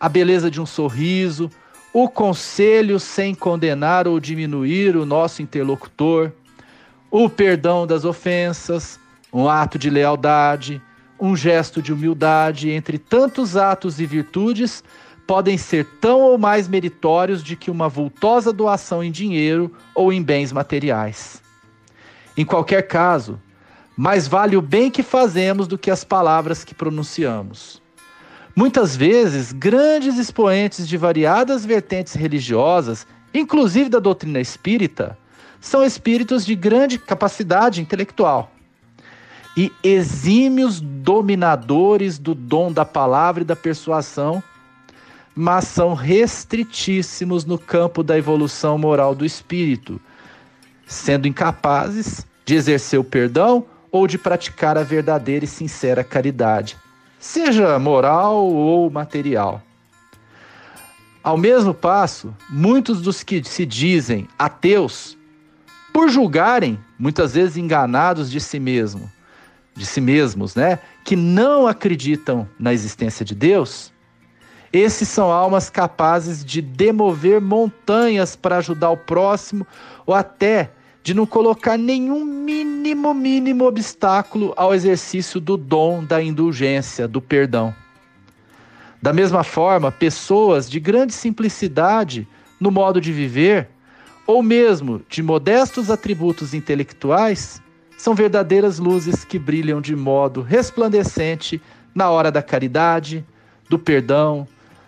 a 0.01 0.09
beleza 0.09 0.51
de 0.51 0.61
um 0.61 0.67
sorriso, 0.67 1.49
o 1.93 2.09
conselho 2.09 2.99
sem 2.99 3.37
condenar 3.37 4.09
ou 4.09 4.19
diminuir 4.19 4.97
o 4.97 5.07
nosso 5.07 5.43
interlocutor, 5.43 6.33
o 7.09 7.31
perdão 7.31 7.87
das 7.87 8.05
ofensas, 8.05 8.99
um 9.33 9.49
ato 9.49 9.78
de 9.78 9.89
lealdade, 9.89 10.83
um 11.18 11.35
gesto 11.35 11.80
de 11.80 11.93
humildade, 11.93 12.70
entre 12.70 12.99
tantos 12.99 13.57
atos 13.57 13.99
e 13.99 14.05
virtudes, 14.05 14.85
podem 15.26 15.57
ser 15.57 15.87
tão 16.01 16.20
ou 16.20 16.37
mais 16.37 16.68
meritórios 16.68 17.43
de 17.43 17.57
que 17.57 17.70
uma 17.70 17.89
vultosa 17.89 18.53
doação 18.53 19.03
em 19.03 19.11
dinheiro 19.11 19.72
ou 19.95 20.12
em 20.12 20.22
bens 20.22 20.53
materiais. 20.53 21.41
Em 22.37 22.45
qualquer 22.45 22.83
caso, 22.83 23.41
mais 23.97 24.26
vale 24.26 24.57
o 24.57 24.62
bem 24.62 24.91
que 24.91 25.03
fazemos 25.03 25.66
do 25.66 25.78
que 25.78 25.91
as 25.91 26.03
palavras 26.03 26.64
que 26.64 26.74
pronunciamos. 26.74 27.80
Muitas 28.55 28.97
vezes, 28.97 29.53
grandes 29.53 30.18
expoentes 30.18 30.87
de 30.87 30.97
variadas 30.97 31.64
vertentes 31.64 32.14
religiosas, 32.14 33.07
inclusive 33.33 33.89
da 33.89 33.99
doutrina 33.99 34.41
espírita, 34.41 35.16
são 35.61 35.85
espíritos 35.85 36.45
de 36.45 36.55
grande 36.55 36.99
capacidade 36.99 37.80
intelectual 37.80 38.53
e 39.57 39.73
exímios 39.83 40.81
dominadores 40.81 42.19
do 42.19 42.35
dom 42.35 42.73
da 42.73 42.85
palavra 42.85 43.43
e 43.43 43.47
da 43.47 43.57
persuasão, 43.57 44.43
mas 45.35 45.65
são 45.65 45.95
restritíssimos 45.95 47.45
no 47.45 47.59
campo 47.59 48.03
da 48.03 48.17
evolução 48.17 48.79
moral 48.79 49.15
do 49.15 49.25
espírito, 49.25 50.01
sendo 50.87 51.29
incapazes 51.29 52.27
de 52.45 52.55
exercer 52.55 52.99
o 52.99 53.05
perdão 53.05 53.65
ou 53.91 54.07
de 54.07 54.19
praticar 54.19 54.79
a 54.79 54.83
verdadeira 54.83 55.45
e 55.45 55.49
sincera 55.49 56.03
caridade, 56.03 56.77
seja 57.19 57.79
moral 57.79 58.45
ou 58.45 58.91
material. 58.91 59.63
Ao 61.23 61.37
mesmo 61.37 61.73
passo, 61.73 62.35
muitos 62.51 63.01
dos 63.01 63.23
que 63.23 63.45
se 63.45 63.65
dizem 63.65 64.27
ateus, 64.39 65.17
por 65.93 66.09
julgarem, 66.09 66.79
muitas 66.99 67.35
vezes 67.35 67.57
enganados 67.57 68.31
de 68.31 68.41
si 68.41 68.59
mesmo, 68.59 69.11
de 69.75 69.87
si 69.87 70.01
mesmos, 70.01 70.55
né, 70.55 70.79
que 71.05 71.16
não 71.16 71.66
acreditam 71.66 72.49
na 72.59 72.73
existência 72.73 73.25
de 73.25 73.35
Deus, 73.35 73.93
esses 74.73 75.09
são 75.09 75.31
almas 75.31 75.68
capazes 75.68 76.45
de 76.45 76.62
demover 76.62 77.41
montanhas 77.41 78.35
para 78.35 78.57
ajudar 78.57 78.91
o 78.91 78.97
próximo 78.97 79.66
ou 80.07 80.14
até 80.14 80.70
de 81.03 81.12
não 81.12 81.27
colocar 81.27 81.77
nenhum 81.77 82.25
mínimo, 82.25 83.12
mínimo 83.12 83.64
obstáculo 83.66 84.55
ao 84.57 84.73
exercício 84.75 85.41
do 85.41 85.57
dom 85.57 86.03
da 86.05 86.23
indulgência, 86.23 87.07
do 87.09 87.20
perdão. 87.20 87.75
Da 89.01 89.12
mesma 89.12 89.43
forma, 89.43 89.91
pessoas 89.91 90.70
de 90.70 90.79
grande 90.79 91.12
simplicidade 91.12 92.27
no 92.61 92.70
modo 92.70 93.01
de 93.01 93.12
viver, 93.12 93.68
ou 94.27 94.43
mesmo 94.43 95.03
de 95.09 95.23
modestos 95.23 95.91
atributos 95.91 96.55
intelectuais, 96.55 97.61
são 98.03 98.17
verdadeiras 98.17 98.81
luzes 98.81 99.25
que 99.25 99.39
brilham 99.39 99.81
de 99.81 99.95
modo 99.95 100.43
resplandecente 100.43 101.63
na 101.95 102.11
hora 102.11 102.33
da 102.33 102.43
caridade, 102.43 103.25
do 103.71 103.79
perdão, 103.79 104.45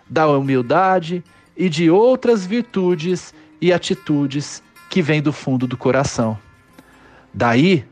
da 0.09 0.27
humildade 0.27 1.23
e 1.55 1.69
de 1.69 1.89
outras 1.89 2.45
virtudes 2.45 3.33
e 3.61 3.71
atitudes 3.71 4.61
que 4.89 5.01
vem 5.01 5.21
do 5.21 5.31
fundo 5.31 5.65
do 5.65 5.77
coração. 5.77 6.37
Daí, 7.33 7.85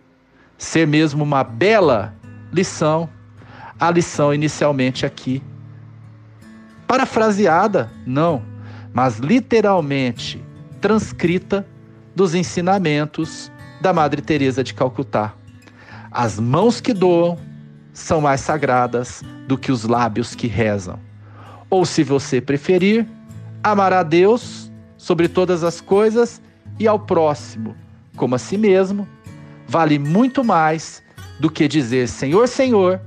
ser 0.57 0.85
mesmo 0.85 1.23
uma 1.23 1.41
bela 1.41 2.13
lição, 2.51 3.09
a 3.79 3.89
lição 3.89 4.33
inicialmente 4.33 5.05
aqui. 5.05 5.41
Parafraseada, 6.85 7.89
não, 8.05 8.43
mas 8.93 9.19
literalmente 9.19 10.43
transcrita 10.81 11.65
dos 12.13 12.35
ensinamentos 12.35 13.49
da 13.83 13.91
Madre 13.91 14.21
Teresa 14.21 14.63
de 14.63 14.73
Calcutá. 14.73 15.33
As 16.09 16.39
mãos 16.39 16.79
que 16.79 16.93
doam 16.93 17.37
são 17.91 18.21
mais 18.21 18.39
sagradas 18.39 19.21
do 19.45 19.57
que 19.57 19.73
os 19.73 19.83
lábios 19.83 20.33
que 20.33 20.47
rezam. 20.47 20.97
Ou 21.69 21.85
se 21.85 22.01
você 22.01 22.39
preferir, 22.39 23.05
amar 23.61 23.91
a 23.91 24.01
Deus 24.01 24.71
sobre 24.97 25.27
todas 25.27 25.65
as 25.65 25.81
coisas 25.81 26.41
e 26.79 26.87
ao 26.87 26.97
próximo 26.97 27.75
como 28.15 28.35
a 28.35 28.37
si 28.37 28.57
mesmo, 28.57 29.05
vale 29.67 29.99
muito 29.99 30.45
mais 30.45 31.03
do 31.37 31.49
que 31.49 31.67
dizer 31.67 32.07
Senhor, 32.07 32.47
Senhor, 32.47 33.01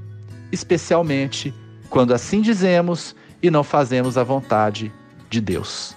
especialmente 0.53 1.55
quando 1.89 2.13
assim 2.13 2.43
dizemos 2.43 3.17
e 3.43 3.51
não 3.51 3.65
fazemos 3.65 4.19
a 4.19 4.25
vontade 4.25 4.93
de 5.31 5.41
Deus. 5.41 5.97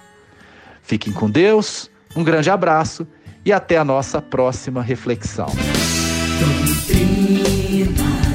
Fiquem 0.80 1.12
com 1.12 1.28
Deus, 1.28 1.90
um 2.16 2.24
grande 2.24 2.48
abraço 2.48 3.06
e 3.44 3.52
até 3.52 3.76
a 3.78 3.84
nossa 3.84 4.20
próxima 4.20 4.82
reflexão. 4.82 5.46
Doutrina 6.40 7.84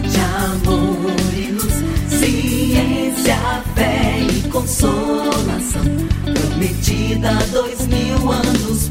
de 0.04 0.20
amor 0.20 1.16
e 1.36 1.52
luz, 1.52 1.74
ciência, 2.08 3.38
fé 3.76 4.20
e 4.22 4.50
consolação, 4.50 5.84
prometida 6.24 7.34
dois 7.52 7.88
mil 7.88 8.32
anos 8.32 8.90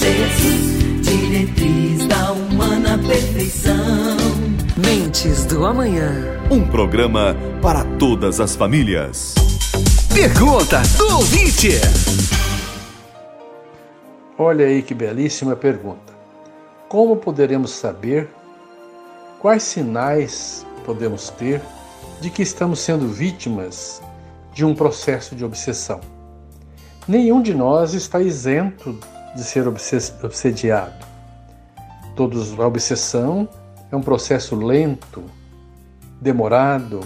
Jesus, 0.00 1.02
diretriz 1.02 2.06
da 2.06 2.32
humana 2.32 2.98
perfeição. 2.98 4.16
Mentes 4.76 5.44
do 5.44 5.66
Amanhã. 5.66 6.40
Um 6.50 6.66
programa 6.66 7.36
para 7.60 7.84
todas 7.98 8.40
as 8.40 8.56
famílias. 8.56 9.34
Pergunta 10.14 10.80
do 10.96 11.16
ouvinte. 11.16 11.72
Olha 14.42 14.64
aí 14.64 14.80
que 14.80 14.94
belíssima 14.94 15.54
pergunta. 15.54 16.14
Como 16.88 17.14
poderemos 17.14 17.72
saber 17.72 18.26
quais 19.38 19.62
sinais 19.62 20.64
podemos 20.82 21.28
ter 21.28 21.60
de 22.22 22.30
que 22.30 22.40
estamos 22.40 22.80
sendo 22.80 23.06
vítimas 23.06 24.00
de 24.54 24.64
um 24.64 24.74
processo 24.74 25.36
de 25.36 25.44
obsessão? 25.44 26.00
Nenhum 27.06 27.42
de 27.42 27.52
nós 27.52 27.92
está 27.92 28.18
isento 28.22 28.98
de 29.36 29.44
ser 29.44 29.68
obsediado. 29.68 31.04
Todos, 32.16 32.58
a 32.58 32.66
obsessão 32.66 33.46
é 33.92 33.94
um 33.94 34.00
processo 34.00 34.56
lento, 34.56 35.22
demorado, 36.18 37.00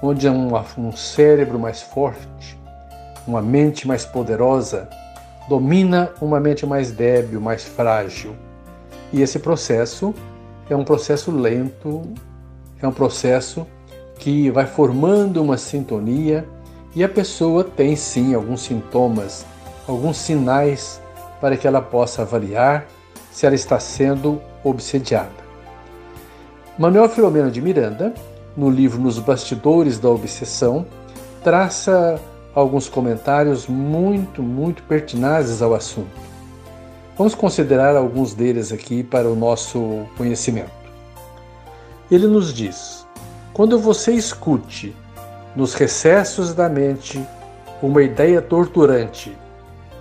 onde 0.00 0.28
um, 0.28 0.52
um 0.78 0.92
cérebro 0.94 1.58
mais 1.58 1.82
forte, 1.82 2.56
uma 3.26 3.42
mente 3.42 3.88
mais 3.88 4.04
poderosa, 4.04 4.88
domina 5.48 6.12
uma 6.20 6.40
mente 6.40 6.66
mais 6.66 6.90
débil, 6.90 7.40
mais 7.40 7.64
frágil. 7.64 8.34
E 9.12 9.22
esse 9.22 9.38
processo 9.38 10.14
é 10.68 10.74
um 10.74 10.84
processo 10.84 11.30
lento, 11.30 12.02
é 12.80 12.88
um 12.88 12.92
processo 12.92 13.66
que 14.18 14.50
vai 14.50 14.66
formando 14.66 15.42
uma 15.42 15.56
sintonia 15.56 16.46
e 16.94 17.02
a 17.02 17.08
pessoa 17.08 17.64
tem 17.64 17.96
sim 17.96 18.34
alguns 18.34 18.62
sintomas, 18.62 19.44
alguns 19.86 20.16
sinais 20.16 21.00
para 21.40 21.56
que 21.56 21.66
ela 21.66 21.82
possa 21.82 22.22
avaliar 22.22 22.86
se 23.30 23.44
ela 23.46 23.54
está 23.54 23.78
sendo 23.80 24.40
obsediada. 24.62 25.44
Manuel 26.78 27.08
Filomeno 27.08 27.50
de 27.50 27.60
Miranda, 27.60 28.14
no 28.56 28.70
livro 28.70 29.00
Nos 29.00 29.18
Bastidores 29.18 29.98
da 29.98 30.08
Obsessão, 30.08 30.86
traça 31.42 32.20
alguns 32.54 32.88
comentários 32.88 33.66
muito, 33.66 34.42
muito 34.42 34.82
pertinazes 34.84 35.60
ao 35.60 35.74
assunto. 35.74 36.24
Vamos 37.16 37.34
considerar 37.34 37.96
alguns 37.96 38.34
deles 38.34 38.72
aqui 38.72 39.02
para 39.02 39.28
o 39.28 39.36
nosso 39.36 40.06
conhecimento. 40.16 40.70
Ele 42.10 42.26
nos 42.26 42.52
diz: 42.52 43.06
quando 43.52 43.78
você 43.78 44.12
escute 44.12 44.94
nos 45.54 45.74
recessos 45.74 46.54
da 46.54 46.68
mente 46.68 47.24
uma 47.82 48.02
ideia 48.02 48.40
torturante 48.40 49.36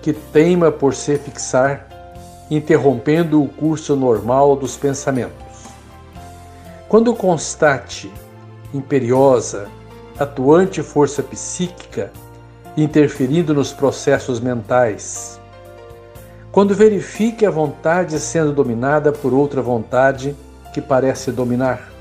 que 0.02 0.12
teima 0.12 0.72
por 0.72 0.94
se 0.94 1.18
fixar, 1.18 1.88
interrompendo 2.50 3.42
o 3.42 3.48
curso 3.48 3.96
normal 3.96 4.56
dos 4.56 4.76
pensamentos. 4.76 5.34
Quando 6.90 7.14
constate 7.14 8.12
imperiosa, 8.74 9.68
atuante 10.20 10.82
força 10.84 11.24
psíquica 11.24 12.12
interferindo 12.76 13.54
nos 13.54 13.72
processos 13.72 14.40
mentais, 14.40 15.40
quando 16.52 16.76
verifique 16.76 17.46
a 17.46 17.52
vontade 17.52 18.20
sendo 18.20 18.52
dominada 18.52 19.12
por 19.12 19.34
outra 19.34 19.62
vontade 19.62 20.36
que 20.74 20.82
parece 20.82 21.32
dominar, 21.32 21.92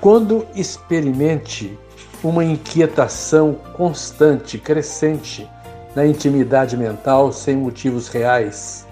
quando 0.00 0.46
experimente 0.54 1.78
uma 2.22 2.44
inquietação 2.44 3.54
constante, 3.74 4.58
crescente, 4.58 5.48
na 5.94 6.06
intimidade 6.06 6.76
mental 6.76 7.32
sem 7.32 7.56
motivos 7.56 8.08
reais. 8.08 8.86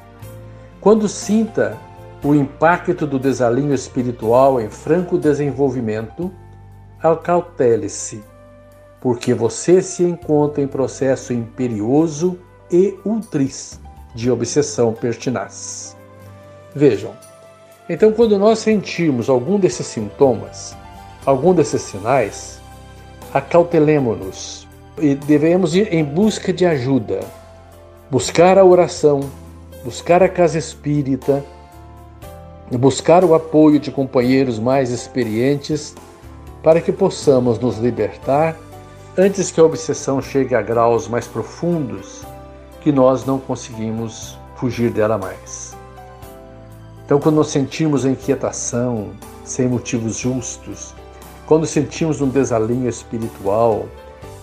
Quando 0.80 1.08
sinta 1.08 1.76
o 2.22 2.34
impacto 2.34 3.06
do 3.06 3.18
desalinho 3.18 3.72
espiritual 3.72 4.60
em 4.60 4.68
franco 4.68 5.16
desenvolvimento, 5.16 6.30
acautele-se, 7.02 8.22
porque 9.00 9.32
você 9.32 9.80
se 9.80 10.02
encontra 10.04 10.62
em 10.62 10.66
processo 10.66 11.32
imperioso 11.32 12.38
e 12.70 12.98
ultris 13.04 13.80
de 14.14 14.30
obsessão 14.30 14.92
pertinaz. 14.92 15.96
Vejam, 16.74 17.12
então 17.88 18.12
quando 18.12 18.38
nós 18.38 18.58
sentirmos 18.58 19.28
algum 19.28 19.58
desses 19.58 19.86
sintomas, 19.86 20.76
algum 21.24 21.54
desses 21.54 21.82
sinais, 21.82 22.60
acautelemo-nos 23.32 24.68
e 25.00 25.14
devemos 25.14 25.74
ir 25.74 25.92
em 25.92 26.04
busca 26.04 26.52
de 26.52 26.66
ajuda, 26.66 27.20
buscar 28.10 28.58
a 28.58 28.64
oração, 28.64 29.20
buscar 29.84 30.22
a 30.22 30.28
casa 30.28 30.58
espírita, 30.58 31.44
buscar 32.70 33.24
o 33.24 33.34
apoio 33.34 33.80
de 33.80 33.90
companheiros 33.90 34.58
mais 34.58 34.90
experientes 34.90 35.94
para 36.62 36.80
que 36.80 36.92
possamos 36.92 37.58
nos 37.58 37.78
libertar 37.78 38.56
antes 39.16 39.50
que 39.50 39.60
a 39.60 39.64
obsessão 39.64 40.22
chegue 40.22 40.54
a 40.54 40.62
graus 40.62 41.08
mais 41.08 41.26
profundos 41.26 42.24
que 42.80 42.92
nós 42.92 43.24
não 43.26 43.38
conseguimos 43.38 44.38
fugir 44.56 44.90
dela 44.90 45.18
mais. 45.18 45.76
Então, 47.04 47.18
quando 47.18 47.36
nós 47.36 47.48
sentimos 47.48 48.06
a 48.06 48.10
inquietação 48.10 49.10
sem 49.44 49.68
motivos 49.68 50.16
justos, 50.16 50.94
quando 51.44 51.66
sentimos 51.66 52.20
um 52.20 52.28
desalinho 52.28 52.88
espiritual, 52.88 53.88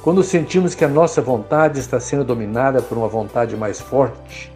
quando 0.04 0.22
sentimos 0.22 0.76
que 0.76 0.84
a 0.84 0.90
nossa 0.90 1.22
vontade 1.22 1.80
está 1.80 2.00
sendo 2.00 2.26
dominada 2.26 2.82
por 2.82 2.98
uma 2.98 3.08
vontade 3.08 3.56
mais 3.56 3.80
forte, 3.80 4.52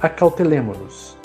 acautelemos-nos. 0.00 1.16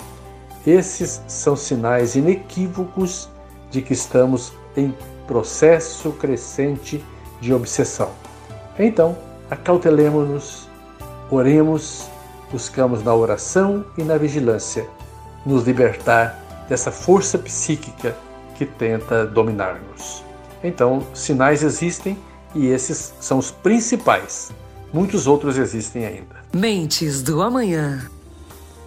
Esses 0.66 1.22
são 1.26 1.56
sinais 1.56 2.14
inequívocos 2.14 3.30
de 3.70 3.80
que 3.80 3.94
estamos 3.94 4.52
em 4.76 4.94
processo 5.26 6.12
crescente 6.12 6.98
de 6.98 7.17
obsessão. 7.52 8.10
Então, 8.78 9.16
acautelemos-nos, 9.50 10.68
oremos, 11.30 12.08
buscamos 12.50 13.02
na 13.02 13.14
oração 13.14 13.84
e 13.96 14.02
na 14.02 14.16
vigilância 14.16 14.86
nos 15.44 15.64
libertar 15.64 16.66
dessa 16.68 16.90
força 16.90 17.38
psíquica 17.38 18.16
que 18.54 18.66
tenta 18.66 19.24
dominar-nos. 19.26 20.22
Então, 20.62 21.06
sinais 21.14 21.62
existem 21.62 22.18
e 22.54 22.66
esses 22.66 23.14
são 23.20 23.38
os 23.38 23.50
principais. 23.50 24.50
Muitos 24.92 25.26
outros 25.26 25.58
existem 25.58 26.06
ainda. 26.06 26.36
Mentes 26.52 27.22
do 27.22 27.42
amanhã. 27.42 28.08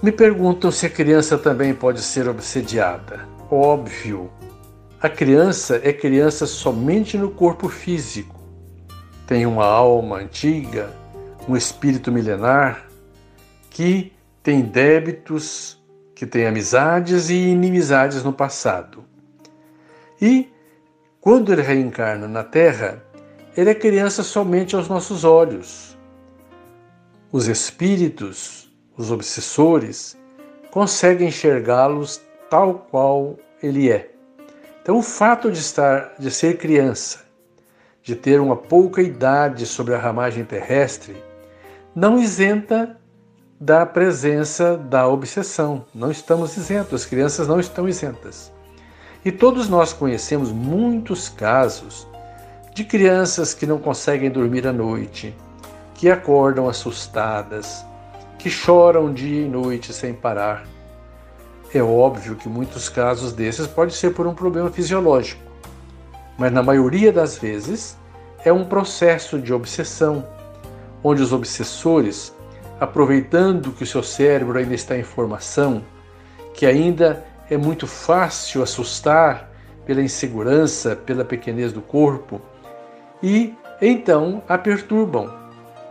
Me 0.01 0.11
perguntam 0.11 0.71
se 0.71 0.85
a 0.85 0.89
criança 0.89 1.37
também 1.37 1.73
pode 1.73 2.01
ser 2.01 2.27
obsediada. 2.27 3.27
Óbvio. 3.49 4.31
A 4.99 5.07
criança 5.07 5.79
é 5.83 5.93
criança 5.93 6.47
somente 6.47 7.17
no 7.17 7.29
corpo 7.29 7.69
físico. 7.69 8.40
Tem 9.31 9.45
uma 9.45 9.63
alma 9.63 10.17
antiga, 10.17 10.91
um 11.47 11.55
espírito 11.55 12.11
milenar 12.11 12.85
que 13.69 14.11
tem 14.43 14.61
débitos, 14.61 15.81
que 16.13 16.25
tem 16.25 16.45
amizades 16.45 17.29
e 17.29 17.35
inimizades 17.35 18.25
no 18.25 18.33
passado. 18.33 19.05
E, 20.21 20.49
quando 21.21 21.53
ele 21.53 21.61
reencarna 21.61 22.27
na 22.27 22.43
Terra, 22.43 23.01
ele 23.55 23.69
é 23.69 23.73
criança 23.73 24.21
somente 24.21 24.75
aos 24.75 24.89
nossos 24.89 25.23
olhos. 25.23 25.97
Os 27.31 27.47
espíritos, 27.47 28.69
os 28.97 29.11
obsessores, 29.11 30.17
conseguem 30.71 31.29
enxergá-los 31.29 32.19
tal 32.49 32.85
qual 32.91 33.37
ele 33.63 33.89
é. 33.89 34.11
Então, 34.81 34.97
o 34.97 35.01
fato 35.01 35.49
de 35.49 35.59
estar, 35.59 36.15
de 36.19 36.29
ser 36.29 36.57
criança, 36.57 37.30
de 38.03 38.15
ter 38.15 38.39
uma 38.39 38.55
pouca 38.55 39.01
idade 39.01 39.65
sobre 39.65 39.93
a 39.93 39.99
ramagem 39.99 40.43
terrestre, 40.43 41.15
não 41.95 42.17
isenta 42.17 42.97
da 43.59 43.85
presença 43.85 44.75
da 44.75 45.07
obsessão. 45.07 45.85
Não 45.93 46.09
estamos 46.09 46.57
isentos, 46.57 47.01
as 47.01 47.05
crianças 47.05 47.47
não 47.47 47.59
estão 47.59 47.87
isentas. 47.87 48.51
E 49.23 49.31
todos 49.31 49.69
nós 49.69 49.93
conhecemos 49.93 50.51
muitos 50.51 51.29
casos 51.29 52.07
de 52.73 52.83
crianças 52.83 53.53
que 53.53 53.67
não 53.67 53.77
conseguem 53.77 54.31
dormir 54.31 54.65
à 54.65 54.73
noite, 54.73 55.35
que 55.93 56.09
acordam 56.09 56.67
assustadas, 56.67 57.85
que 58.39 58.49
choram 58.49 59.13
dia 59.13 59.45
e 59.45 59.47
noite 59.47 59.93
sem 59.93 60.11
parar. 60.11 60.65
É 61.71 61.83
óbvio 61.83 62.35
que 62.35 62.49
muitos 62.49 62.89
casos 62.89 63.31
desses 63.31 63.67
pode 63.67 63.93
ser 63.93 64.11
por 64.15 64.25
um 64.25 64.33
problema 64.33 64.71
fisiológico, 64.71 65.50
mas 66.41 66.51
na 66.51 66.63
maioria 66.63 67.11
das 67.11 67.37
vezes 67.37 67.95
é 68.43 68.51
um 68.51 68.65
processo 68.65 69.37
de 69.37 69.53
obsessão, 69.53 70.27
onde 71.03 71.21
os 71.21 71.31
obsessores, 71.31 72.33
aproveitando 72.79 73.71
que 73.71 73.83
o 73.83 73.85
seu 73.85 74.01
cérebro 74.01 74.57
ainda 74.57 74.73
está 74.73 74.97
em 74.97 75.03
formação, 75.03 75.83
que 76.55 76.65
ainda 76.65 77.23
é 77.47 77.55
muito 77.55 77.85
fácil 77.85 78.63
assustar 78.63 79.51
pela 79.85 80.01
insegurança, 80.01 80.95
pela 80.95 81.23
pequenez 81.23 81.71
do 81.71 81.79
corpo, 81.79 82.41
e 83.21 83.53
então 83.79 84.41
a 84.49 84.57
perturbam, 84.57 85.31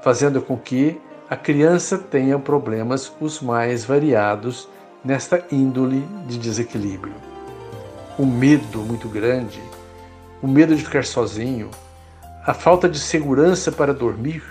fazendo 0.03 0.43
com 0.43 0.57
que 0.57 1.01
a 1.29 1.37
criança 1.37 1.97
tenha 1.97 2.37
problemas 2.41 3.13
os 3.21 3.41
mais 3.41 3.85
variados 3.85 4.69
nesta 5.05 5.45
índole 5.53 6.05
de 6.27 6.37
desequilíbrio. 6.37 7.15
O 8.19 8.27
medo 8.27 8.81
muito 8.81 9.09
grande, 9.09 9.70
o 10.43 10.49
medo 10.49 10.75
de 10.75 10.85
ficar 10.85 11.05
sozinho, 11.05 11.71
a 12.45 12.55
falta 12.55 12.89
de 12.89 12.99
segurança 12.99 13.71
para 13.71 13.95
dormir. 13.95 14.43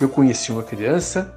Eu 0.00 0.08
conheci 0.08 0.52
uma 0.52 0.62
criança 0.62 1.34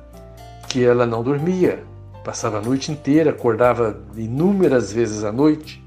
que 0.68 0.84
ela 0.84 1.06
não 1.06 1.24
dormia, 1.24 1.84
Passava 2.24 2.60
a 2.60 2.62
noite 2.62 2.92
inteira, 2.92 3.32
acordava 3.32 4.00
inúmeras 4.16 4.94
vezes 4.94 5.24
à 5.24 5.32
noite. 5.32 5.84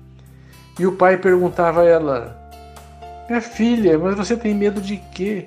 E 0.78 0.86
o 0.86 0.92
pai 0.92 1.16
perguntava 1.16 1.82
a 1.82 1.84
ela: 1.84 2.50
Minha 3.28 3.40
filha, 3.40 3.96
mas 3.98 4.16
você 4.16 4.36
tem 4.36 4.52
medo 4.52 4.80
de 4.80 4.96
quê? 5.14 5.46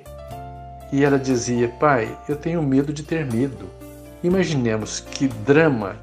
E 0.90 1.04
ela 1.04 1.18
dizia: 1.18 1.68
Pai, 1.68 2.16
eu 2.26 2.36
tenho 2.36 2.62
medo 2.62 2.92
de 2.92 3.02
ter 3.02 3.30
medo. 3.30 3.66
Imaginemos 4.24 5.00
que 5.00 5.28
drama, 5.28 5.96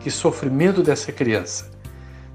que 0.00 0.10
sofrimento 0.10 0.82
dessa 0.82 1.12
criança, 1.12 1.70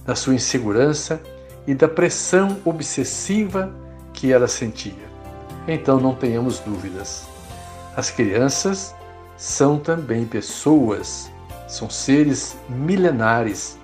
da 0.05 0.15
sua 0.15 0.33
insegurança 0.33 1.19
e 1.67 1.75
da 1.75 1.87
pressão 1.87 2.57
obsessiva 2.65 3.71
que 4.13 4.31
ela 4.31 4.47
sentia. 4.47 5.07
Então 5.67 5.99
não 5.99 6.15
tenhamos 6.15 6.59
dúvidas. 6.59 7.27
As 7.95 8.09
crianças 8.09 8.95
são 9.37 9.77
também 9.77 10.25
pessoas 10.25 11.29
são 11.67 11.89
seres 11.89 12.55
milenares 12.69 13.77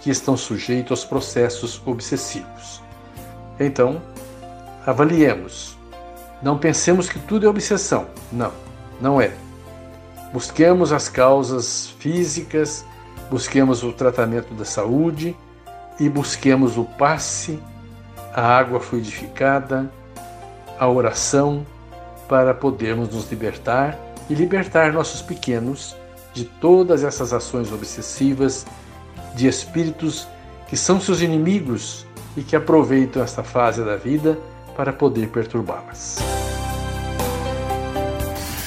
que 0.00 0.10
estão 0.10 0.36
sujeitos 0.36 0.90
aos 0.92 1.04
processos 1.04 1.82
obsessivos. 1.84 2.80
Então, 3.58 4.00
avaliemos. 4.86 5.76
Não 6.42 6.58
pensemos 6.58 7.08
que 7.08 7.18
tudo 7.18 7.46
é 7.46 7.48
obsessão. 7.48 8.06
Não, 8.30 8.52
não 9.00 9.20
é. 9.20 9.32
Busquemos 10.32 10.92
as 10.92 11.08
causas 11.08 11.88
físicas, 11.98 12.84
busquemos 13.30 13.82
o 13.82 13.92
tratamento 13.92 14.52
da 14.54 14.64
saúde 14.64 15.36
e 15.98 16.08
busquemos 16.08 16.76
o 16.76 16.84
passe, 16.84 17.58
a 18.32 18.42
água 18.42 18.80
fluidificada, 18.80 19.90
a 20.78 20.88
oração 20.88 21.64
para 22.28 22.52
podermos 22.52 23.14
nos 23.14 23.30
libertar 23.30 23.98
e 24.28 24.34
libertar 24.34 24.92
nossos 24.92 25.22
pequenos 25.22 25.96
de 26.32 26.44
todas 26.44 27.04
essas 27.04 27.32
ações 27.32 27.72
obsessivas 27.72 28.66
de 29.34 29.46
espíritos 29.46 30.26
que 30.68 30.76
são 30.76 31.00
seus 31.00 31.20
inimigos 31.20 32.06
e 32.36 32.42
que 32.42 32.56
aproveitam 32.56 33.22
esta 33.22 33.44
fase 33.44 33.84
da 33.84 33.96
vida 33.96 34.38
para 34.76 34.92
poder 34.92 35.28
perturbá-las. 35.28 36.18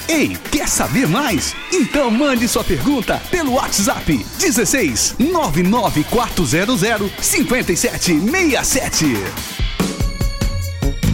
Ei, 0.07 0.37
quer 0.51 0.67
saber 0.67 1.07
mais? 1.07 1.55
Então 1.71 2.09
mande 2.09 2.47
sua 2.47 2.63
pergunta 2.63 3.21
pelo 3.29 3.53
WhatsApp 3.53 4.25
16 4.39 5.15
99400 5.19 7.11
5767. 7.21 9.05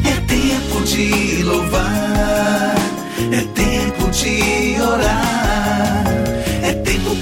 É 0.06 0.22
tempo 0.28 0.82
de 0.84 1.44
louvar, 1.44 2.76
é 3.32 3.42
tempo 3.54 4.10
de 4.12 4.82
orar 4.82 5.34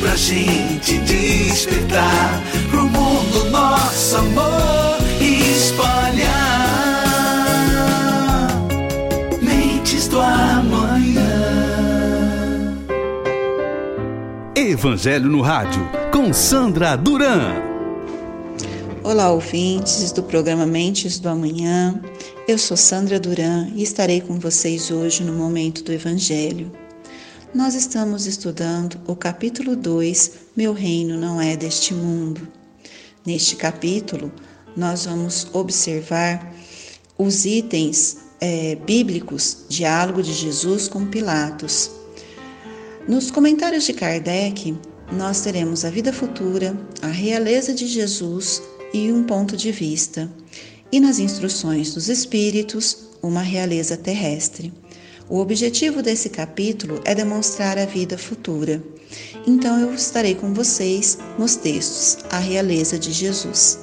pra 0.01 0.15
gente 0.15 0.97
despertar 0.99 2.41
pro 2.69 2.86
mundo 2.86 3.49
nosso 3.51 4.17
amor 4.17 4.97
espalhar. 5.22 6.01
Evangelho 14.70 15.28
no 15.28 15.41
Rádio, 15.41 15.82
com 16.14 16.32
Sandra 16.32 16.95
Duran. 16.95 17.55
Olá, 19.03 19.32
ouvintes 19.32 20.12
do 20.12 20.22
programa 20.22 20.68
Mentes 20.68 21.18
do 21.18 21.28
Amanhã. 21.28 21.99
Eu 22.47 22.59
sou 22.59 22.78
Sandra 22.78 23.20
Duran 23.20 23.70
e 23.76 23.82
estarei 23.82 24.22
com 24.22 24.39
vocês 24.39 24.91
hoje 24.91 25.24
no 25.24 25.34
momento 25.34 25.84
do 25.84 25.91
Evangelho. 25.91 26.72
Nós 27.55 27.74
estamos 27.74 28.28
estudando 28.28 29.01
o 29.07 29.16
capítulo 29.16 29.76
2, 29.76 30.32
Meu 30.55 30.74
Reino 30.74 31.18
Não 31.18 31.41
É 31.41 31.57
Deste 31.57 31.95
Mundo. 31.95 32.47
Neste 33.26 33.55
capítulo, 33.55 34.32
nós 34.78 35.05
vamos 35.05 35.47
observar 35.53 36.53
os 37.18 37.45
itens 37.45 38.18
é, 38.39 38.76
bíblicos, 38.76 39.66
diálogo 39.68 40.22
de 40.22 40.32
Jesus 40.32 40.88
com 40.88 41.07
Pilatos. 41.07 42.01
Nos 43.12 43.30
comentários 43.30 43.84
de 43.84 43.91
Kardec, 43.91 44.74
nós 45.12 45.41
teremos 45.41 45.84
a 45.84 45.89
vida 45.89 46.14
futura, 46.14 46.74
a 47.01 47.07
realeza 47.07 47.74
de 47.74 47.86
Jesus 47.86 48.62
e 48.93 49.12
um 49.12 49.26
ponto 49.26 49.57
de 49.57 49.70
vista. 49.70 50.32
E 50.89 50.97
nas 50.97 51.20
instruções 51.20 51.93
dos 51.93 52.07
Espíritos, 52.07 53.09
uma 53.22 53.41
realeza 53.41 53.97
terrestre. 53.97 54.72
O 55.28 55.39
objetivo 55.39 56.01
desse 56.01 56.30
capítulo 56.30 57.01
é 57.03 57.14
demonstrar 57.14 57.78
a 57.78 57.84
vida 57.84 58.18
futura. 58.18 58.82
Então 59.45 59.78
eu 59.78 59.93
estarei 59.93 60.34
com 60.34 60.53
vocês 60.53 61.18
nos 61.38 61.57
textos 61.57 62.20
A 62.30 62.39
Realeza 62.39 62.97
de 62.97 63.12
Jesus. 63.12 63.78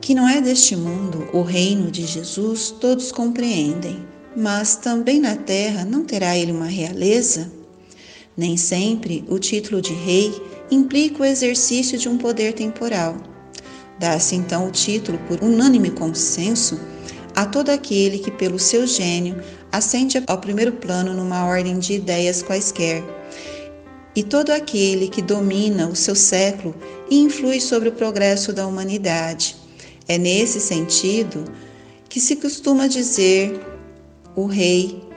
Que 0.00 0.14
não 0.14 0.26
é 0.26 0.40
deste 0.40 0.74
mundo 0.74 1.28
o 1.34 1.42
reino 1.42 1.90
de 1.90 2.06
Jesus, 2.06 2.74
todos 2.80 3.12
compreendem, 3.12 4.02
mas 4.34 4.74
também 4.74 5.20
na 5.20 5.36
terra 5.36 5.84
não 5.84 6.02
terá 6.02 6.34
ele 6.34 6.52
uma 6.52 6.64
realeza? 6.64 7.57
Nem 8.38 8.56
sempre 8.56 9.24
o 9.28 9.36
título 9.36 9.82
de 9.82 9.92
rei 9.92 10.32
implica 10.70 11.24
o 11.24 11.26
exercício 11.26 11.98
de 11.98 12.08
um 12.08 12.16
poder 12.16 12.52
temporal. 12.52 13.16
Dá-se 13.98 14.36
então 14.36 14.68
o 14.68 14.70
título, 14.70 15.18
por 15.26 15.42
unânime 15.42 15.90
consenso, 15.90 16.78
a 17.34 17.44
todo 17.44 17.70
aquele 17.70 18.20
que, 18.20 18.30
pelo 18.30 18.56
seu 18.56 18.86
gênio, 18.86 19.42
ascende 19.72 20.22
ao 20.24 20.38
primeiro 20.38 20.70
plano 20.70 21.12
numa 21.12 21.46
ordem 21.46 21.80
de 21.80 21.94
ideias 21.94 22.40
quaisquer, 22.40 23.02
e 24.14 24.22
todo 24.22 24.50
aquele 24.50 25.08
que 25.08 25.20
domina 25.20 25.88
o 25.88 25.96
seu 25.96 26.14
século 26.14 26.76
e 27.10 27.18
influi 27.18 27.60
sobre 27.60 27.88
o 27.88 27.92
progresso 27.92 28.52
da 28.52 28.68
humanidade. 28.68 29.56
É 30.06 30.16
nesse 30.16 30.60
sentido 30.60 31.44
que 32.08 32.20
se 32.20 32.36
costuma 32.36 32.86
dizer 32.86 33.60
o 34.36 34.46
rei 34.46 35.07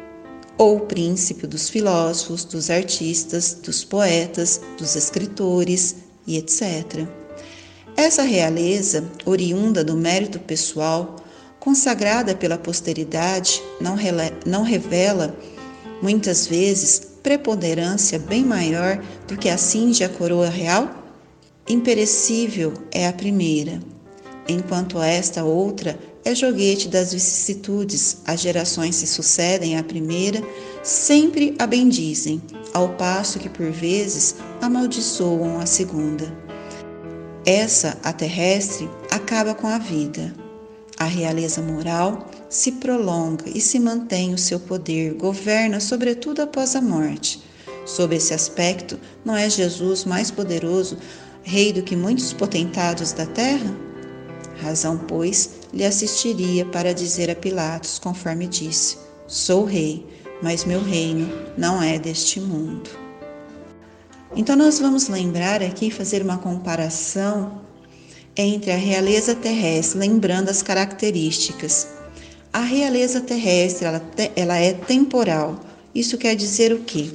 ou 0.61 0.81
príncipe 0.81 1.47
dos 1.47 1.69
filósofos, 1.69 2.45
dos 2.45 2.69
artistas, 2.69 3.55
dos 3.63 3.83
poetas, 3.83 4.61
dos 4.77 4.95
escritores 4.95 5.95
e 6.27 6.37
etc. 6.37 7.07
Essa 7.97 8.21
realeza, 8.21 9.03
oriunda 9.25 9.83
do 9.83 9.97
mérito 9.97 10.37
pessoal, 10.37 11.15
consagrada 11.59 12.35
pela 12.35 12.59
posteridade, 12.59 13.59
não, 13.81 13.95
não 14.45 14.61
revela, 14.61 15.35
muitas 15.99 16.45
vezes, 16.45 17.01
preponderância 17.23 18.19
bem 18.19 18.45
maior 18.45 19.03
do 19.27 19.35
que 19.35 19.49
a 19.49 19.57
cinge 19.57 20.03
a 20.03 20.09
coroa 20.09 20.47
real? 20.47 20.91
Imperecível 21.67 22.71
é 22.91 23.07
a 23.07 23.13
primeira, 23.13 23.79
enquanto 24.47 25.01
esta 25.01 25.43
outra 25.43 25.97
é 26.23 26.35
joguete 26.35 26.87
das 26.87 27.13
vicissitudes, 27.13 28.17
as 28.25 28.41
gerações 28.41 28.95
se 28.95 29.07
sucedem 29.07 29.77
à 29.77 29.83
primeira, 29.83 30.41
sempre 30.83 31.55
a 31.57 31.65
bendizem, 31.65 32.41
ao 32.73 32.89
passo 32.89 33.39
que 33.39 33.49
por 33.49 33.71
vezes 33.71 34.35
amaldiçoam 34.61 35.59
a 35.59 35.65
segunda. 35.65 36.31
Essa, 37.45 37.97
a 38.03 38.13
terrestre, 38.13 38.87
acaba 39.09 39.55
com 39.55 39.67
a 39.67 39.79
vida. 39.79 40.33
A 40.97 41.05
realeza 41.05 41.61
moral 41.61 42.29
se 42.47 42.73
prolonga 42.73 43.45
e 43.47 43.59
se 43.59 43.79
mantém 43.79 44.33
o 44.33 44.37
seu 44.37 44.59
poder, 44.59 45.15
governa 45.15 45.79
sobretudo 45.79 46.41
após 46.41 46.75
a 46.75 46.81
morte. 46.81 47.41
Sob 47.85 48.15
esse 48.15 48.33
aspecto, 48.33 48.99
não 49.25 49.35
é 49.35 49.49
Jesus 49.49 50.05
mais 50.05 50.29
poderoso, 50.29 50.97
rei 51.41 51.73
do 51.73 51.81
que 51.81 51.95
muitos 51.95 52.31
potentados 52.31 53.11
da 53.11 53.25
terra? 53.25 53.75
Razão, 54.61 54.99
pois, 54.99 55.60
lhe 55.73 55.85
assistiria 55.85 56.65
para 56.65 56.93
dizer 56.93 57.29
a 57.29 57.35
Pilatos, 57.35 57.99
conforme 57.99 58.47
disse: 58.47 58.97
Sou 59.27 59.63
rei, 59.63 60.05
mas 60.41 60.65
meu 60.65 60.83
reino 60.83 61.29
não 61.57 61.81
é 61.81 61.97
deste 61.97 62.39
mundo. 62.39 62.89
Então, 64.35 64.55
nós 64.55 64.79
vamos 64.79 65.07
lembrar 65.07 65.61
aqui, 65.61 65.91
fazer 65.91 66.21
uma 66.21 66.37
comparação 66.37 67.61
entre 68.35 68.71
a 68.71 68.77
realeza 68.77 69.35
terrestre, 69.35 69.99
lembrando 69.99 70.49
as 70.49 70.61
características. 70.61 71.87
A 72.53 72.61
realeza 72.61 73.19
terrestre, 73.21 73.85
ela, 73.85 74.01
ela 74.35 74.57
é 74.57 74.73
temporal. 74.73 75.59
Isso 75.93 76.17
quer 76.17 76.35
dizer 76.35 76.73
o 76.73 76.79
quê? 76.79 77.09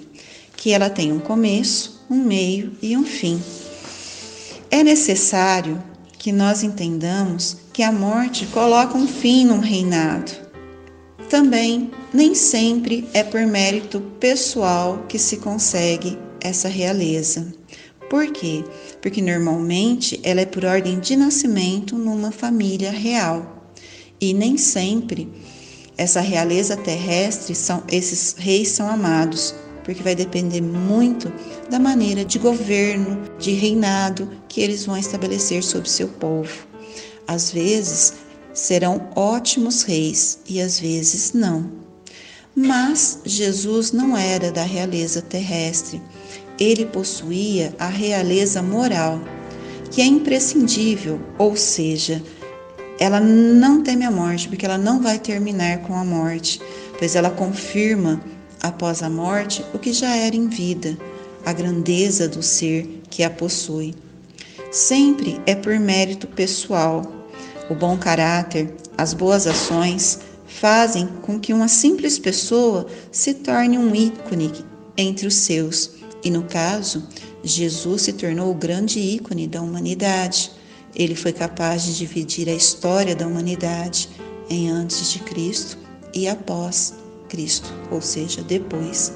Que 0.56 0.72
ela 0.72 0.90
tem 0.90 1.12
um 1.12 1.18
começo, 1.18 2.04
um 2.10 2.22
meio 2.22 2.72
e 2.82 2.96
um 2.96 3.04
fim. 3.04 3.42
É 4.70 4.82
necessário 4.82 5.82
que 6.18 6.32
nós 6.32 6.62
entendamos 6.62 7.56
que 7.76 7.82
a 7.82 7.92
morte 7.92 8.46
coloca 8.46 8.96
um 8.96 9.06
fim 9.06 9.44
num 9.44 9.58
reinado. 9.58 10.32
Também, 11.28 11.90
nem 12.10 12.34
sempre 12.34 13.06
é 13.12 13.22
por 13.22 13.42
mérito 13.42 14.00
pessoal 14.18 15.04
que 15.06 15.18
se 15.18 15.36
consegue 15.36 16.18
essa 16.40 16.68
realeza. 16.68 17.52
Por 18.08 18.28
quê? 18.28 18.64
Porque 19.02 19.20
normalmente 19.20 20.18
ela 20.22 20.40
é 20.40 20.46
por 20.46 20.64
ordem 20.64 20.98
de 21.00 21.16
nascimento 21.16 21.98
numa 21.98 22.30
família 22.30 22.90
real. 22.90 23.68
E 24.18 24.32
nem 24.32 24.56
sempre 24.56 25.28
essa 25.98 26.22
realeza 26.22 26.78
terrestre 26.78 27.54
são 27.54 27.82
esses 27.92 28.36
reis 28.38 28.68
são 28.68 28.88
amados, 28.88 29.54
porque 29.84 30.02
vai 30.02 30.14
depender 30.14 30.62
muito 30.62 31.30
da 31.68 31.78
maneira 31.78 32.24
de 32.24 32.38
governo, 32.38 33.22
de 33.38 33.50
reinado 33.50 34.30
que 34.48 34.62
eles 34.62 34.86
vão 34.86 34.96
estabelecer 34.96 35.62
sobre 35.62 35.90
seu 35.90 36.08
povo. 36.08 36.65
Às 37.26 37.50
vezes 37.50 38.14
serão 38.54 39.08
ótimos 39.14 39.82
reis 39.82 40.38
e 40.48 40.60
às 40.60 40.80
vezes 40.80 41.32
não. 41.32 41.70
Mas 42.54 43.20
Jesus 43.24 43.92
não 43.92 44.16
era 44.16 44.50
da 44.50 44.62
realeza 44.62 45.20
terrestre. 45.20 46.00
Ele 46.58 46.86
possuía 46.86 47.74
a 47.78 47.88
realeza 47.88 48.62
moral, 48.62 49.20
que 49.90 50.00
é 50.00 50.06
imprescindível, 50.06 51.20
ou 51.38 51.54
seja, 51.54 52.22
ela 52.98 53.20
não 53.20 53.82
teme 53.82 54.04
a 54.06 54.10
morte, 54.10 54.48
porque 54.48 54.64
ela 54.64 54.78
não 54.78 55.02
vai 55.02 55.18
terminar 55.18 55.82
com 55.82 55.94
a 55.94 56.04
morte, 56.04 56.60
pois 56.98 57.14
ela 57.14 57.30
confirma 57.30 58.22
após 58.62 59.02
a 59.02 59.10
morte 59.10 59.62
o 59.74 59.78
que 59.78 59.92
já 59.92 60.16
era 60.16 60.34
em 60.34 60.48
vida, 60.48 60.96
a 61.44 61.52
grandeza 61.52 62.26
do 62.26 62.42
ser 62.42 63.02
que 63.10 63.22
a 63.22 63.28
possui. 63.28 63.94
Sempre 64.72 65.40
é 65.46 65.54
por 65.54 65.78
mérito 65.78 66.26
pessoal. 66.26 67.15
O 67.68 67.74
bom 67.74 67.96
caráter, 67.96 68.74
as 68.96 69.12
boas 69.12 69.46
ações 69.46 70.20
fazem 70.46 71.08
com 71.22 71.38
que 71.38 71.52
uma 71.52 71.66
simples 71.66 72.18
pessoa 72.18 72.86
se 73.10 73.34
torne 73.34 73.76
um 73.76 73.94
ícone 73.94 74.52
entre 74.96 75.26
os 75.26 75.34
seus. 75.34 75.90
E 76.22 76.30
no 76.30 76.44
caso, 76.44 77.06
Jesus 77.42 78.02
se 78.02 78.12
tornou 78.12 78.50
o 78.50 78.54
grande 78.54 79.00
ícone 79.00 79.46
da 79.48 79.60
humanidade. 79.60 80.52
Ele 80.94 81.14
foi 81.14 81.32
capaz 81.32 81.84
de 81.84 81.96
dividir 81.96 82.48
a 82.48 82.54
história 82.54 83.14
da 83.16 83.26
humanidade 83.26 84.08
em 84.48 84.70
antes 84.70 85.12
de 85.12 85.18
Cristo 85.20 85.76
e 86.14 86.28
após 86.28 86.94
Cristo, 87.28 87.68
ou 87.90 88.00
seja, 88.00 88.42
depois. 88.42 89.12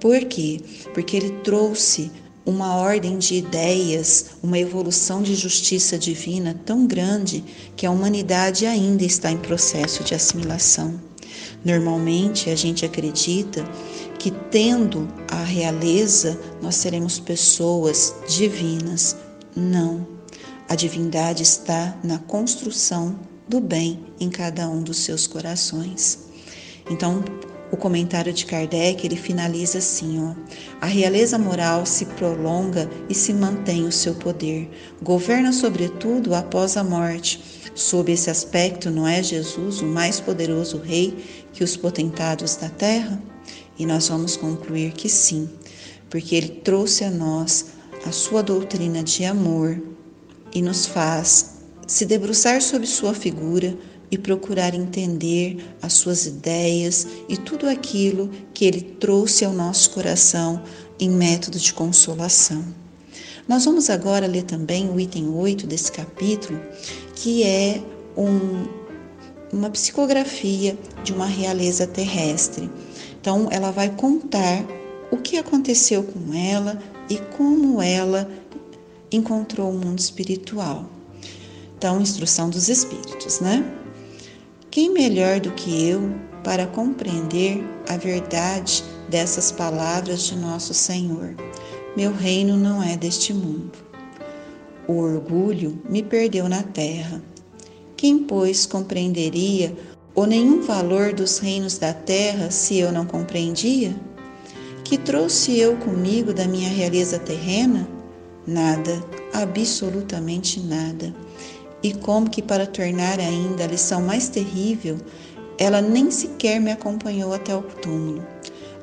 Por 0.00 0.24
quê? 0.24 0.60
Porque 0.94 1.16
ele 1.16 1.30
trouxe 1.42 2.10
uma 2.50 2.74
ordem 2.74 3.16
de 3.16 3.36
ideias, 3.36 4.26
uma 4.42 4.58
evolução 4.58 5.22
de 5.22 5.34
justiça 5.34 5.96
divina 5.96 6.60
tão 6.66 6.86
grande 6.86 7.44
que 7.76 7.86
a 7.86 7.90
humanidade 7.90 8.66
ainda 8.66 9.04
está 9.04 9.30
em 9.30 9.38
processo 9.38 10.02
de 10.02 10.14
assimilação. 10.14 11.00
Normalmente 11.64 12.50
a 12.50 12.56
gente 12.56 12.84
acredita 12.84 13.64
que 14.18 14.30
tendo 14.50 15.08
a 15.28 15.42
realeza 15.44 16.38
nós 16.60 16.74
seremos 16.74 17.18
pessoas 17.18 18.14
divinas. 18.28 19.16
Não. 19.54 20.06
A 20.68 20.74
divindade 20.74 21.42
está 21.42 21.96
na 22.02 22.18
construção 22.18 23.18
do 23.48 23.60
bem 23.60 24.06
em 24.18 24.28
cada 24.28 24.68
um 24.68 24.82
dos 24.82 24.98
seus 24.98 25.26
corações. 25.26 26.18
Então, 26.90 27.22
o 27.70 27.76
comentário 27.76 28.32
de 28.32 28.44
Kardec 28.44 29.06
ele 29.06 29.16
finaliza 29.16 29.78
assim: 29.78 30.22
ó, 30.22 30.34
a 30.80 30.86
realeza 30.86 31.38
moral 31.38 31.86
se 31.86 32.06
prolonga 32.06 32.90
e 33.08 33.14
se 33.14 33.32
mantém 33.32 33.84
o 33.86 33.92
seu 33.92 34.14
poder, 34.14 34.68
governa 35.02 35.52
sobretudo 35.52 36.34
após 36.34 36.76
a 36.76 36.84
morte. 36.84 37.60
Sob 37.74 38.10
esse 38.12 38.28
aspecto, 38.28 38.90
não 38.90 39.06
é 39.06 39.22
Jesus 39.22 39.80
o 39.80 39.86
mais 39.86 40.18
poderoso 40.18 40.78
rei 40.78 41.16
que 41.52 41.62
os 41.62 41.76
potentados 41.76 42.56
da 42.56 42.68
terra? 42.68 43.22
E 43.78 43.86
nós 43.86 44.08
vamos 44.08 44.36
concluir 44.36 44.92
que 44.92 45.08
sim, 45.08 45.48
porque 46.10 46.34
ele 46.34 46.48
trouxe 46.48 47.04
a 47.04 47.10
nós 47.10 47.66
a 48.04 48.12
sua 48.12 48.42
doutrina 48.42 49.02
de 49.02 49.24
amor 49.24 49.80
e 50.52 50.60
nos 50.60 50.84
faz 50.84 51.60
se 51.86 52.04
debruçar 52.04 52.60
sobre 52.60 52.86
sua 52.86 53.14
figura 53.14 53.76
e 54.10 54.18
procurar 54.18 54.74
entender 54.74 55.64
as 55.80 55.92
suas 55.94 56.26
ideias 56.26 57.06
e 57.28 57.36
tudo 57.36 57.68
aquilo 57.68 58.30
que 58.52 58.64
ele 58.64 58.80
trouxe 58.80 59.44
ao 59.44 59.52
nosso 59.52 59.90
coração 59.90 60.62
em 60.98 61.08
método 61.08 61.58
de 61.58 61.72
consolação. 61.72 62.64
Nós 63.48 63.64
vamos 63.64 63.90
agora 63.90 64.26
ler 64.26 64.42
também 64.44 64.88
o 64.90 65.00
item 65.00 65.28
8 65.28 65.66
desse 65.66 65.90
capítulo, 65.90 66.60
que 67.14 67.42
é 67.42 67.82
um, 68.16 68.66
uma 69.52 69.70
psicografia 69.70 70.78
de 71.02 71.12
uma 71.12 71.26
realeza 71.26 71.86
terrestre. 71.86 72.70
Então, 73.20 73.48
ela 73.50 73.70
vai 73.70 73.90
contar 73.90 74.64
o 75.10 75.16
que 75.16 75.36
aconteceu 75.36 76.02
com 76.02 76.32
ela 76.32 76.80
e 77.08 77.16
como 77.36 77.82
ela 77.82 78.30
encontrou 79.10 79.70
o 79.70 79.76
mundo 79.76 79.98
espiritual. 79.98 80.88
Então, 81.76 82.00
instrução 82.00 82.48
dos 82.48 82.68
espíritos, 82.68 83.40
né? 83.40 83.79
Quem 84.70 84.92
melhor 84.92 85.40
do 85.40 85.50
que 85.50 85.88
eu 85.88 86.14
para 86.44 86.64
compreender 86.64 87.60
a 87.88 87.96
verdade 87.96 88.84
dessas 89.08 89.50
palavras 89.50 90.22
de 90.22 90.36
nosso 90.36 90.72
Senhor? 90.72 91.34
Meu 91.96 92.12
reino 92.12 92.56
não 92.56 92.80
é 92.80 92.96
deste 92.96 93.34
mundo. 93.34 93.72
O 94.86 94.92
orgulho 94.92 95.82
me 95.90 96.04
perdeu 96.04 96.48
na 96.48 96.62
terra. 96.62 97.20
Quem, 97.96 98.20
pois, 98.20 98.64
compreenderia 98.64 99.76
o 100.14 100.24
nenhum 100.24 100.62
valor 100.62 101.12
dos 101.12 101.38
reinos 101.38 101.76
da 101.76 101.92
terra 101.92 102.52
se 102.52 102.78
eu 102.78 102.92
não 102.92 103.04
compreendia? 103.04 103.92
Que 104.84 104.96
trouxe 104.96 105.58
eu 105.58 105.78
comigo 105.78 106.32
da 106.32 106.46
minha 106.46 106.68
realeza 106.68 107.18
terrena? 107.18 107.88
Nada, 108.46 109.04
absolutamente 109.32 110.60
nada. 110.60 111.12
E 111.82 111.94
como 111.94 112.28
que 112.28 112.42
para 112.42 112.66
tornar 112.66 113.18
ainda 113.18 113.64
a 113.64 113.66
lição 113.66 114.02
mais 114.02 114.28
terrível, 114.28 114.98
ela 115.58 115.80
nem 115.80 116.10
sequer 116.10 116.60
me 116.60 116.70
acompanhou 116.70 117.32
até 117.32 117.54
o 117.54 117.62
túmulo. 117.62 118.26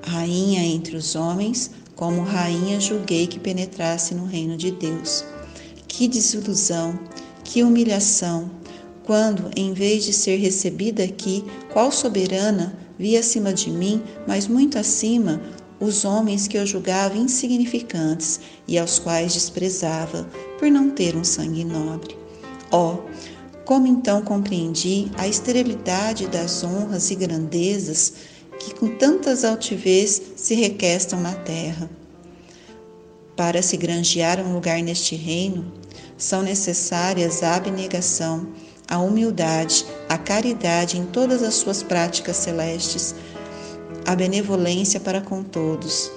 Rainha 0.03 0.63
entre 0.63 0.95
os 0.95 1.15
homens, 1.15 1.71
como 1.95 2.21
rainha 2.21 2.79
julguei 2.79 3.27
que 3.27 3.39
penetrasse 3.39 4.13
no 4.13 4.25
reino 4.25 4.55
de 4.55 4.71
Deus. 4.71 5.25
Que 5.87 6.07
desilusão, 6.07 6.99
que 7.43 7.63
humilhação, 7.63 8.51
quando, 9.03 9.49
em 9.55 9.73
vez 9.73 10.03
de 10.03 10.13
ser 10.13 10.37
recebida 10.37 11.03
aqui, 11.03 11.43
qual 11.71 11.91
soberana, 11.91 12.77
vi 12.99 13.15
acima 13.15 13.53
de 13.53 13.71
mim, 13.71 14.03
mas 14.27 14.47
muito 14.47 14.77
acima, 14.77 15.41
os 15.79 16.03
homens 16.03 16.47
que 16.47 16.57
eu 16.57 16.65
julgava 16.65 17.17
insignificantes 17.17 18.39
e 18.67 18.77
aos 18.77 18.99
quais 18.99 19.33
desprezava, 19.33 20.27
por 20.59 20.69
não 20.69 20.89
ter 20.89 21.15
um 21.15 21.23
sangue 21.23 21.63
nobre. 21.63 22.17
Oh, 22.71 22.97
como 23.63 23.87
então 23.87 24.21
compreendi 24.21 25.11
a 25.17 25.27
esterilidade 25.27 26.27
das 26.27 26.63
honras 26.63 27.11
e 27.11 27.15
grandezas 27.15 28.13
que 28.59 28.73
com 28.73 28.87
tantas 28.95 29.43
altivez 29.43 30.21
se 30.35 30.55
requestam 30.55 31.19
na 31.21 31.33
terra. 31.33 31.89
Para 33.35 33.61
se 33.61 33.77
granjear 33.77 34.39
um 34.39 34.53
lugar 34.53 34.81
neste 34.81 35.15
reino, 35.15 35.71
são 36.17 36.41
necessárias 36.41 37.43
a 37.43 37.55
abnegação, 37.55 38.47
a 38.87 38.97
humildade, 38.97 39.85
a 40.09 40.17
caridade 40.17 40.97
em 40.97 41.05
todas 41.05 41.43
as 41.43 41.53
suas 41.53 41.83
práticas 41.83 42.37
celestes, 42.37 43.13
a 44.05 44.15
benevolência 44.15 44.99
para 44.99 45.21
com 45.21 45.43
todos. 45.43 46.11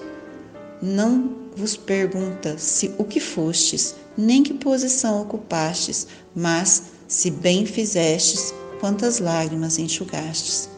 Não 0.80 1.36
vos 1.57 1.76
pergunta 1.76 2.57
se 2.57 2.94
o 2.96 3.05
que 3.05 3.20
fostes, 3.20 3.94
nem 4.16 4.42
que 4.42 4.54
posição 4.54 5.22
ocupastes, 5.22 6.06
mas 6.34 6.84
se 7.08 7.30
bem 7.30 7.66
fizestes, 7.66 8.54
quantas 8.80 9.18
lágrimas 9.18 9.78
enxugastes. 9.78 10.68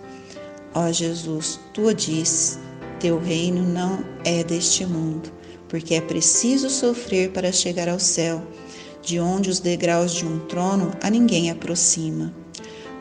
Ó 0.74 0.90
Jesus, 0.90 1.60
tu 1.74 1.92
disse, 1.92 2.58
teu 2.98 3.18
reino 3.18 3.62
não 3.62 4.04
é 4.24 4.42
deste 4.42 4.86
mundo, 4.86 5.30
porque 5.68 5.94
é 5.94 6.00
preciso 6.00 6.70
sofrer 6.70 7.30
para 7.30 7.52
chegar 7.52 7.88
ao 7.88 7.98
céu, 7.98 8.42
de 9.02 9.18
onde 9.18 9.50
os 9.50 9.58
degraus 9.60 10.12
de 10.12 10.24
um 10.24 10.38
trono 10.46 10.92
a 11.02 11.10
ninguém 11.10 11.50
aproxima. 11.50 12.32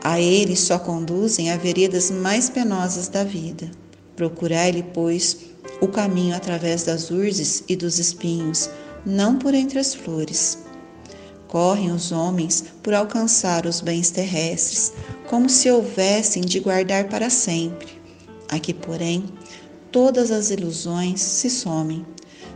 A 0.04 0.20
ele 0.20 0.56
só 0.56 0.78
conduzem 0.78 1.50
a 1.50 1.56
veredas 1.56 2.10
mais 2.10 2.50
penosas 2.50 3.06
da 3.08 3.22
vida. 3.22 3.70
Procurai-lhe, 4.16 4.82
pois, 4.92 5.38
o 5.80 5.86
caminho 5.86 6.34
através 6.34 6.82
das 6.82 7.10
urzes 7.10 7.62
e 7.68 7.76
dos 7.76 7.98
espinhos, 7.98 8.68
não 9.04 9.36
por 9.36 9.54
entre 9.54 9.78
as 9.78 9.94
flores. 9.94 10.58
Correm 11.48 11.90
os 11.90 12.12
homens 12.12 12.64
por 12.82 12.94
alcançar 12.94 13.66
os 13.66 13.80
bens 13.80 14.10
terrestres, 14.10 14.92
como 15.28 15.48
se 15.48 15.70
houvessem 15.70 16.42
de 16.42 16.60
guardar 16.60 17.08
para 17.08 17.28
sempre. 17.28 18.00
Aqui, 18.48 18.72
porém, 18.72 19.24
todas 19.90 20.30
as 20.30 20.50
ilusões 20.50 21.20
se 21.20 21.50
somem. 21.50 22.06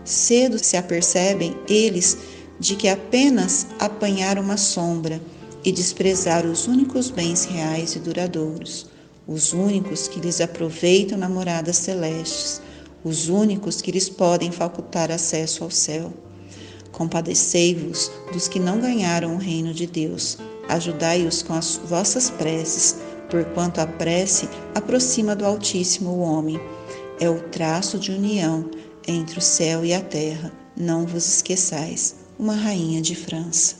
Cedo 0.05 0.59
se 0.59 0.77
apercebem 0.77 1.57
eles 1.69 2.17
de 2.59 2.77
que 2.77 2.89
apenas 2.89 3.67
apanhar 3.79 4.39
uma 4.39 4.57
sombra 4.57 5.21
e 5.65 5.73
desprezar 5.73 6.47
os 6.47 6.67
únicos 6.67 7.11
bens 7.11 7.45
reais 7.45 7.97
e 7.97 7.99
duradouros 7.99 8.87
os 9.27 9.53
únicos 9.53 10.07
que 10.07 10.21
lhes 10.21 10.41
aproveitam 10.41 11.19
na 11.19 11.29
moradas 11.29 11.77
celestes, 11.79 12.63
os 13.03 13.29
únicos 13.29 13.83
que 13.83 13.91
lhes 13.91 14.09
podem 14.09 14.53
facultar 14.53 15.11
acesso 15.11 15.65
ao 15.65 15.71
céu. 15.71 16.13
Compadecei-vos 16.97 18.11
dos 18.33 18.49
que 18.49 18.59
não 18.59 18.81
ganharam 18.81 19.35
o 19.35 19.39
reino 19.39 19.75
de 19.75 19.87
Deus. 19.87 20.39
Ajudai-os 20.67 21.43
com 21.43 21.53
as 21.53 21.77
vossas 21.85 22.31
preces, 22.31 22.97
porquanto 23.29 23.83
a 23.83 23.87
prece 23.87 24.49
aproxima 24.75 25.37
do 25.37 25.45
Altíssimo 25.45 26.09
o 26.09 26.21
homem. 26.21 26.59
É 27.21 27.29
o 27.29 27.39
traço 27.51 27.99
de 27.99 28.13
união 28.13 28.71
entre 29.07 29.39
o 29.39 29.43
céu 29.43 29.85
e 29.85 29.93
a 29.93 30.01
terra. 30.01 30.51
Não 30.75 31.05
vos 31.07 31.29
esqueçais. 31.29 32.17
Uma 32.39 32.55
rainha 32.55 33.03
de 33.03 33.15
França. 33.15 33.77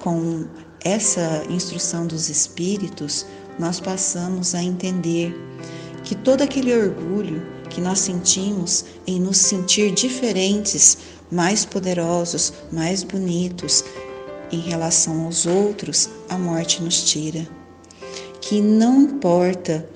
Com 0.00 0.46
essa 0.82 1.44
instrução 1.50 2.06
dos 2.06 2.30
espíritos, 2.30 3.26
nós 3.58 3.78
passamos 3.78 4.54
a 4.54 4.62
entender 4.62 5.38
que 6.02 6.14
todo 6.14 6.40
aquele 6.40 6.74
orgulho 6.74 7.46
que 7.68 7.82
nós 7.82 7.98
sentimos 7.98 8.86
em 9.06 9.20
nos 9.20 9.36
sentir 9.36 9.90
diferentes, 9.90 10.96
mais 11.30 11.64
poderosos, 11.64 12.52
mais 12.72 13.02
bonitos 13.02 13.84
em 14.50 14.60
relação 14.60 15.24
aos 15.24 15.46
outros, 15.46 16.08
a 16.28 16.38
morte 16.38 16.82
nos 16.82 17.02
tira. 17.04 17.46
Que 18.40 18.60
não 18.60 19.02
importa 19.02 19.88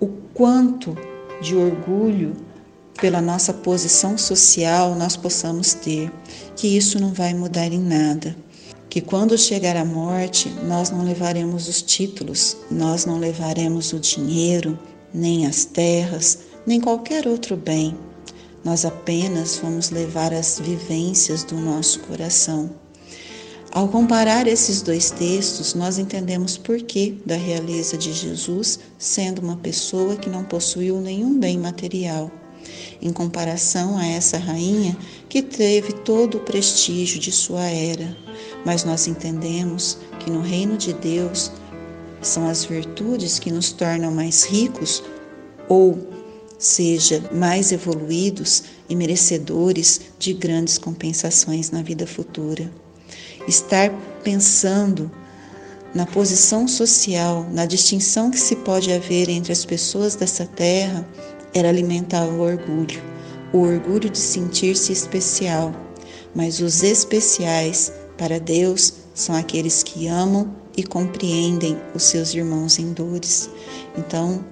o 0.00 0.06
quanto 0.32 0.96
de 1.40 1.54
orgulho 1.54 2.34
pela 3.00 3.20
nossa 3.20 3.52
posição 3.52 4.16
social 4.16 4.94
nós 4.94 5.16
possamos 5.16 5.74
ter, 5.74 6.10
que 6.56 6.68
isso 6.68 7.00
não 7.00 7.12
vai 7.12 7.34
mudar 7.34 7.72
em 7.72 7.80
nada 7.80 8.34
que 8.94 9.00
quando 9.00 9.36
chegar 9.36 9.76
a 9.76 9.84
morte, 9.84 10.48
nós 10.68 10.88
não 10.88 11.04
levaremos 11.04 11.66
os 11.66 11.82
títulos, 11.82 12.56
nós 12.70 13.04
não 13.04 13.18
levaremos 13.18 13.92
o 13.92 13.98
dinheiro, 13.98 14.78
nem 15.12 15.48
as 15.48 15.64
terras, 15.64 16.38
nem 16.64 16.80
qualquer 16.80 17.26
outro 17.26 17.56
bem. 17.56 17.98
Nós 18.64 18.86
apenas 18.86 19.58
vamos 19.62 19.90
levar 19.90 20.32
as 20.32 20.58
vivências 20.58 21.44
do 21.44 21.56
nosso 21.56 22.00
coração. 22.00 22.70
Ao 23.70 23.88
comparar 23.88 24.46
esses 24.46 24.80
dois 24.80 25.10
textos, 25.10 25.74
nós 25.74 25.98
entendemos 25.98 26.56
por 26.56 26.80
que 26.80 27.20
da 27.26 27.34
realeza 27.34 27.98
de 27.98 28.12
Jesus 28.12 28.78
sendo 28.98 29.40
uma 29.42 29.56
pessoa 29.56 30.16
que 30.16 30.30
não 30.30 30.44
possuiu 30.44 31.00
nenhum 31.00 31.38
bem 31.38 31.58
material, 31.58 32.30
em 33.02 33.12
comparação 33.12 33.98
a 33.98 34.06
essa 34.06 34.38
rainha 34.38 34.96
que 35.28 35.42
teve 35.42 35.92
todo 35.92 36.38
o 36.38 36.40
prestígio 36.40 37.20
de 37.20 37.32
sua 37.32 37.64
era, 37.64 38.16
mas 38.64 38.84
nós 38.84 39.06
entendemos 39.06 39.98
que 40.20 40.30
no 40.30 40.40
reino 40.40 40.78
de 40.78 40.92
Deus 40.94 41.50
são 42.22 42.48
as 42.48 42.64
virtudes 42.64 43.38
que 43.38 43.50
nos 43.50 43.72
tornam 43.72 44.10
mais 44.10 44.44
ricos 44.44 45.02
ou 45.68 46.13
seja, 46.58 47.22
mais 47.32 47.72
evoluídos 47.72 48.64
e 48.88 48.96
merecedores 48.96 50.00
de 50.18 50.32
grandes 50.32 50.78
compensações 50.78 51.70
na 51.70 51.82
vida 51.82 52.06
futura. 52.06 52.70
Estar 53.46 53.90
pensando 54.22 55.10
na 55.94 56.06
posição 56.06 56.66
social, 56.66 57.46
na 57.52 57.66
distinção 57.66 58.30
que 58.30 58.40
se 58.40 58.56
pode 58.56 58.92
haver 58.92 59.28
entre 59.28 59.52
as 59.52 59.64
pessoas 59.64 60.16
dessa 60.16 60.46
terra, 60.46 61.06
era 61.52 61.68
alimentar 61.68 62.24
o 62.24 62.40
orgulho, 62.40 63.02
o 63.52 63.58
orgulho 63.58 64.10
de 64.10 64.18
sentir-se 64.18 64.92
especial. 64.92 65.72
Mas 66.34 66.60
os 66.60 66.82
especiais 66.82 67.92
para 68.16 68.38
Deus, 68.38 68.94
são 69.14 69.34
aqueles 69.34 69.82
que 69.82 70.06
amam 70.06 70.54
e 70.76 70.82
compreendem 70.82 71.76
os 71.94 72.04
seus 72.04 72.34
irmãos 72.34 72.78
em 72.78 72.92
dores. 72.92 73.48
Então, 73.96 74.44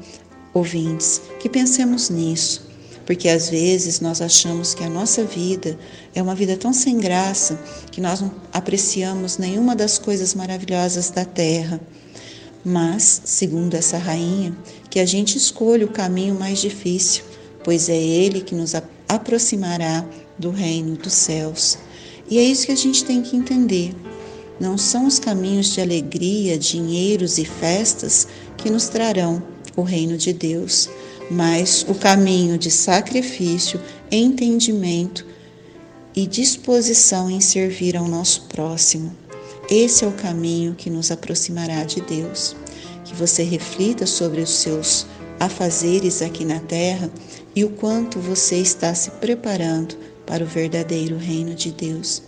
ouvintes, 0.55 1.21
que 1.41 1.49
pensemos 1.49 2.11
nisso, 2.11 2.69
porque 3.07 3.29
às 3.29 3.49
vezes 3.49 4.01
nós 4.01 4.21
achamos 4.21 4.75
que 4.75 4.85
a 4.85 4.89
nossa 4.89 5.25
vida 5.25 5.79
é 6.15 6.23
uma 6.23 6.35
vida 6.35 6.57
tão 6.57 6.73
sem 6.73 6.99
graça 6.99 7.59
que 7.91 8.01
nós 8.01 8.21
não 8.21 8.31
apreciamos 8.53 9.39
nenhuma 9.39 9.75
das 9.75 9.99
coisas 9.99 10.35
maravilhosas 10.35 11.11
da 11.11 11.25
terra. 11.25 11.81
Mas, 12.65 13.23
segundo 13.25 13.75
essa 13.75 13.99
rainha, 13.99 14.57
que 14.89 15.01
a 15.01 15.07
gente 15.07 15.37
escolha 15.37 15.85
o 15.85 15.91
caminho 15.91 16.35
mais 16.35 16.61
difícil, 16.61 17.25
pois 17.65 17.89
é 17.89 17.97
ele 17.97 18.41
que 18.41 18.55
nos 18.55 18.73
aproximará 19.09 20.05
do 20.39 20.51
reino 20.51 20.97
dos 20.97 21.13
céus. 21.13 21.79
E 22.31 22.39
é 22.39 22.43
isso 22.43 22.67
que 22.67 22.73
a 22.73 22.77
gente 22.77 23.05
tem 23.05 23.21
que 23.21 23.37
entender. 23.37 23.93
Não 24.61 24.79
são 24.79 25.07
os 25.07 25.19
caminhos 25.19 25.73
de 25.73 25.81
alegria, 25.81 26.57
dinheiros 26.57 27.37
e 27.37 27.45
festas 27.45 28.29
que 28.57 28.71
nos 28.71 28.89
trarão 28.89 29.52
o 29.77 29.83
reino 29.83 30.17
de 30.17 30.33
Deus, 30.33 30.89
mas 31.31 31.85
o 31.89 31.95
caminho 31.95 32.59
de 32.59 32.71
sacrifício, 32.71 33.81
entendimento 34.11 35.27
e 36.15 36.27
disposição 36.27 37.31
em 37.31 37.41
servir 37.41 37.97
ao 37.97 38.07
nosso 38.07 38.43
próximo. 38.43 39.17
Esse 39.71 40.05
é 40.05 40.07
o 40.09 40.13
caminho 40.13 40.75
que 40.75 40.91
nos 40.91 41.11
aproximará 41.11 41.85
de 41.85 42.01
Deus. 42.03 42.55
Que 43.05 43.15
você 43.15 43.43
reflita 43.43 44.07
sobre 44.07 44.41
os 44.41 44.51
seus 44.51 45.07
afazeres 45.41 46.23
aqui 46.23 46.45
na 46.45 46.61
terra 46.61 47.11
e 47.55 47.65
o 47.65 47.71
quanto 47.71 48.19
você 48.19 48.57
está 48.57 48.95
se 48.95 49.11
preparando 49.13 49.97
para 50.27 50.45
o 50.45 50.47
verdadeiro 50.47 51.17
reino 51.17 51.55
de 51.55 51.73
Deus. 51.73 52.23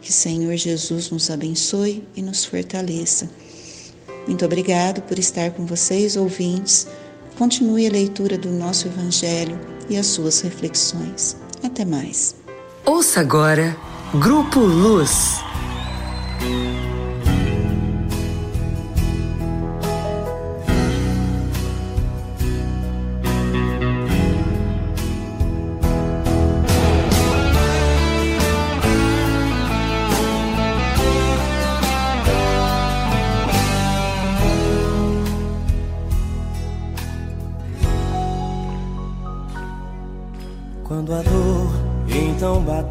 Que 0.00 0.12
Senhor 0.12 0.56
Jesus 0.56 1.10
nos 1.10 1.30
abençoe 1.30 2.04
e 2.14 2.22
nos 2.22 2.44
fortaleça. 2.44 3.30
Muito 4.26 4.44
obrigado 4.44 5.02
por 5.02 5.18
estar 5.18 5.50
com 5.50 5.66
vocês, 5.66 6.16
ouvintes. 6.16 6.86
Continue 7.36 7.86
a 7.86 7.90
leitura 7.90 8.38
do 8.38 8.50
nosso 8.50 8.86
Evangelho 8.86 9.58
e 9.88 9.96
as 9.96 10.06
suas 10.06 10.40
reflexões. 10.40 11.36
Até 11.62 11.84
mais. 11.84 12.34
Ouça 12.84 13.20
agora 13.20 13.76
Grupo 14.14 14.60
Luz. 14.60 15.51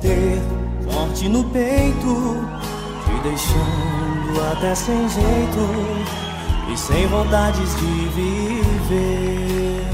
Bater 0.02 0.42
forte 0.90 1.30
no 1.30 1.44
peito, 1.46 2.38
te 3.06 3.22
deixando 3.24 4.52
até 4.52 4.74
sem 4.74 5.08
jeito 5.08 6.74
e 6.74 6.78
sem 6.78 7.08
vontades 7.08 7.76
de 7.76 8.08
viver. 8.16 9.86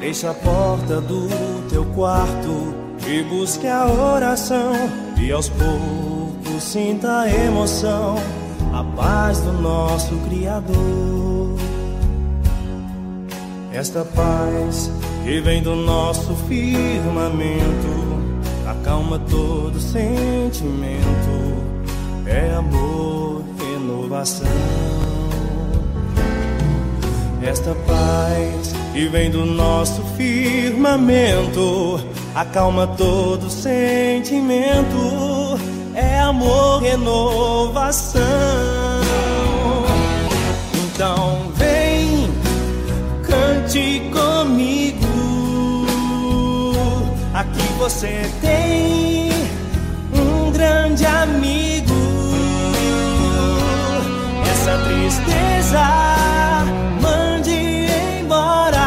Feche 0.00 0.26
a 0.26 0.34
porta 0.34 1.00
do 1.00 1.28
teu 1.68 1.84
quarto 1.94 2.74
e 3.06 3.22
busque 3.24 3.66
a 3.66 3.86
oração 3.86 4.72
e 5.18 5.30
aos 5.30 5.50
poucos 5.50 6.62
sinta 6.62 7.20
a 7.20 7.28
emoção, 7.28 8.16
a 8.72 8.82
paz 8.96 9.40
do 9.40 9.52
nosso 9.52 10.16
Criador. 10.28 11.58
Esta 13.72 14.04
paz 14.04 14.90
que 15.24 15.40
vem 15.40 15.62
do 15.62 15.76
nosso 15.76 16.34
firmamento, 16.48 18.09
acalma 18.70 19.18
todo 19.18 19.80
sentimento, 19.80 21.02
é 22.26 22.54
amor, 22.54 23.42
renovação. 23.58 24.46
Esta 27.42 27.74
paz 27.86 28.72
que 28.92 29.08
vem 29.08 29.30
do 29.30 29.44
nosso 29.44 30.02
firmamento, 30.16 32.00
acalma 32.34 32.86
todo 32.86 33.50
sentimento, 33.50 35.58
é 35.94 36.20
amor, 36.20 36.82
renovação. 36.82 38.22
Então 40.74 41.50
vem, 41.56 42.30
cante 43.24 44.02
comigo. 44.12 44.89
Aqui 47.60 47.72
você 47.78 48.22
tem 48.40 49.30
um 50.14 50.50
grande 50.50 51.04
amigo. 51.04 51.92
Essa 54.50 54.78
tristeza 54.78 55.84
mande 57.02 57.86
embora 58.22 58.78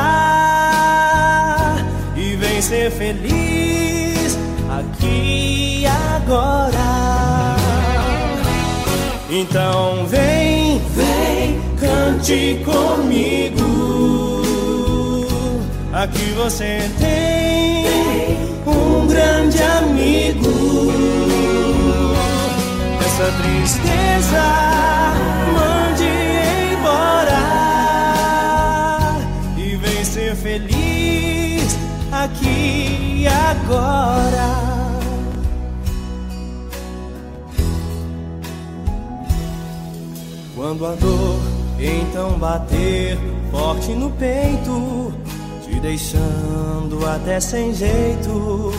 e 2.15 2.35
vem 2.35 2.61
ser 2.63 2.89
feliz 2.89 4.39
aqui 4.71 5.85
agora. 5.85 7.55
Então 9.29 10.07
vem, 10.07 10.81
vem, 10.95 11.61
cante 11.79 12.59
comigo. 12.65 14.41
Aqui 15.93 16.33
você 16.35 16.89
tem 16.99 18.42
grande 19.13 19.61
amigo. 19.61 20.91
Essa 23.05 23.31
tristeza 23.43 24.43
mande 25.53 26.09
embora 26.73 27.43
e 29.55 29.75
vem 29.75 30.03
ser 30.03 30.35
feliz 30.35 31.77
aqui 32.11 33.21
e 33.21 33.27
agora. 33.27 34.63
Quando 40.55 40.87
a 40.87 40.95
dor 40.95 41.39
então 41.79 42.31
bater 42.39 43.19
forte 43.51 43.91
no 43.91 44.09
peito, 44.11 45.13
te 45.63 45.79
deixando 45.79 47.05
até 47.07 47.39
sem 47.39 47.75
jeito 47.75 48.73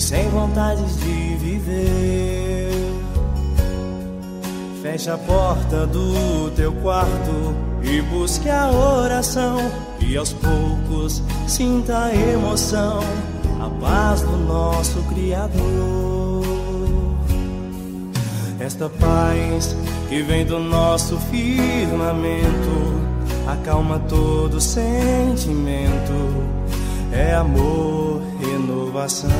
sem 0.00 0.28
vontades 0.30 0.96
de 1.00 1.36
viver. 1.36 2.70
Feche 4.82 5.10
a 5.10 5.18
porta 5.18 5.86
do 5.86 6.50
teu 6.56 6.72
quarto 6.72 7.54
e 7.82 8.00
busque 8.02 8.48
a 8.48 8.70
oração 8.70 9.58
e 10.00 10.16
aos 10.16 10.32
poucos 10.32 11.22
sinta 11.46 12.04
a 12.04 12.14
emoção, 12.14 13.00
a 13.60 13.68
paz 13.78 14.22
do 14.22 14.36
nosso 14.38 15.02
Criador. 15.14 16.42
Esta 18.58 18.88
paz 18.88 19.76
que 20.08 20.22
vem 20.22 20.46
do 20.46 20.58
nosso 20.58 21.18
firmamento 21.30 23.00
acalma 23.46 23.98
todo 24.08 24.60
sentimento, 24.60 26.14
é 27.12 27.34
amor, 27.34 28.29
renovação. 28.60 29.30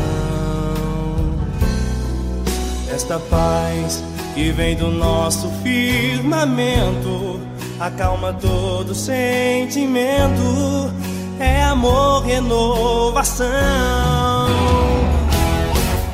Esta 2.92 3.18
paz 3.18 4.02
que 4.34 4.50
vem 4.52 4.76
do 4.76 4.90
nosso 4.90 5.48
firmamento 5.62 7.40
acalma 7.78 8.32
todo 8.32 8.94
sentimento, 8.94 10.92
é 11.38 11.62
amor, 11.62 12.24
renovação. 12.24 13.48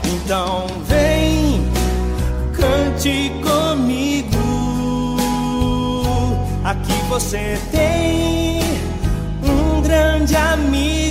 Então 0.05 0.67
vem, 0.87 1.63
cante 2.53 3.33
comigo. 3.43 4.37
Aqui 6.65 6.95
você 7.09 7.59
tem 7.71 8.61
um 9.43 9.81
grande 9.81 10.37
amigo. 10.37 11.06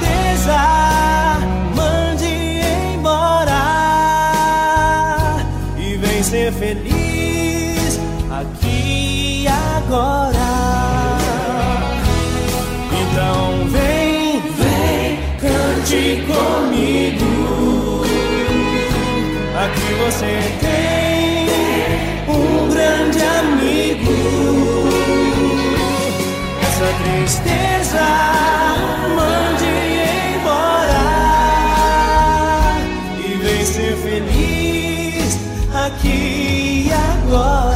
Tristeza 0.00 1.38
mande 1.74 2.60
embora 2.94 3.62
e 5.76 5.96
vem 5.96 6.22
ser 6.22 6.52
feliz 6.52 8.00
aqui 8.30 9.44
e 9.44 9.48
agora. 9.48 10.38
Então 13.02 13.68
vem, 13.68 14.40
vem, 14.40 15.18
cante 15.40 16.22
comigo. 16.26 17.30
Aqui 19.56 19.88
você 20.04 20.32
tem 20.60 21.48
um 22.34 22.68
grande 22.70 23.20
amigo. 23.22 24.14
Essa 26.62 26.88
tristeza 27.02 28.50
agora. 37.30 37.70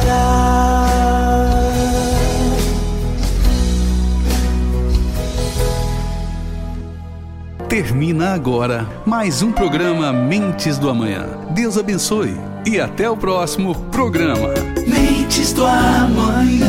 Termina 7.69 8.33
agora 8.33 8.87
mais 9.05 9.41
um 9.41 9.51
programa 9.51 10.11
Mentes 10.13 10.77
do 10.77 10.89
Amanhã. 10.89 11.25
Deus 11.51 11.77
abençoe 11.77 12.35
e 12.65 12.79
até 12.79 13.09
o 13.09 13.17
próximo 13.17 13.75
programa. 13.91 14.49
Mentes 14.87 15.53
do 15.53 15.65
amanhã. 15.65 16.64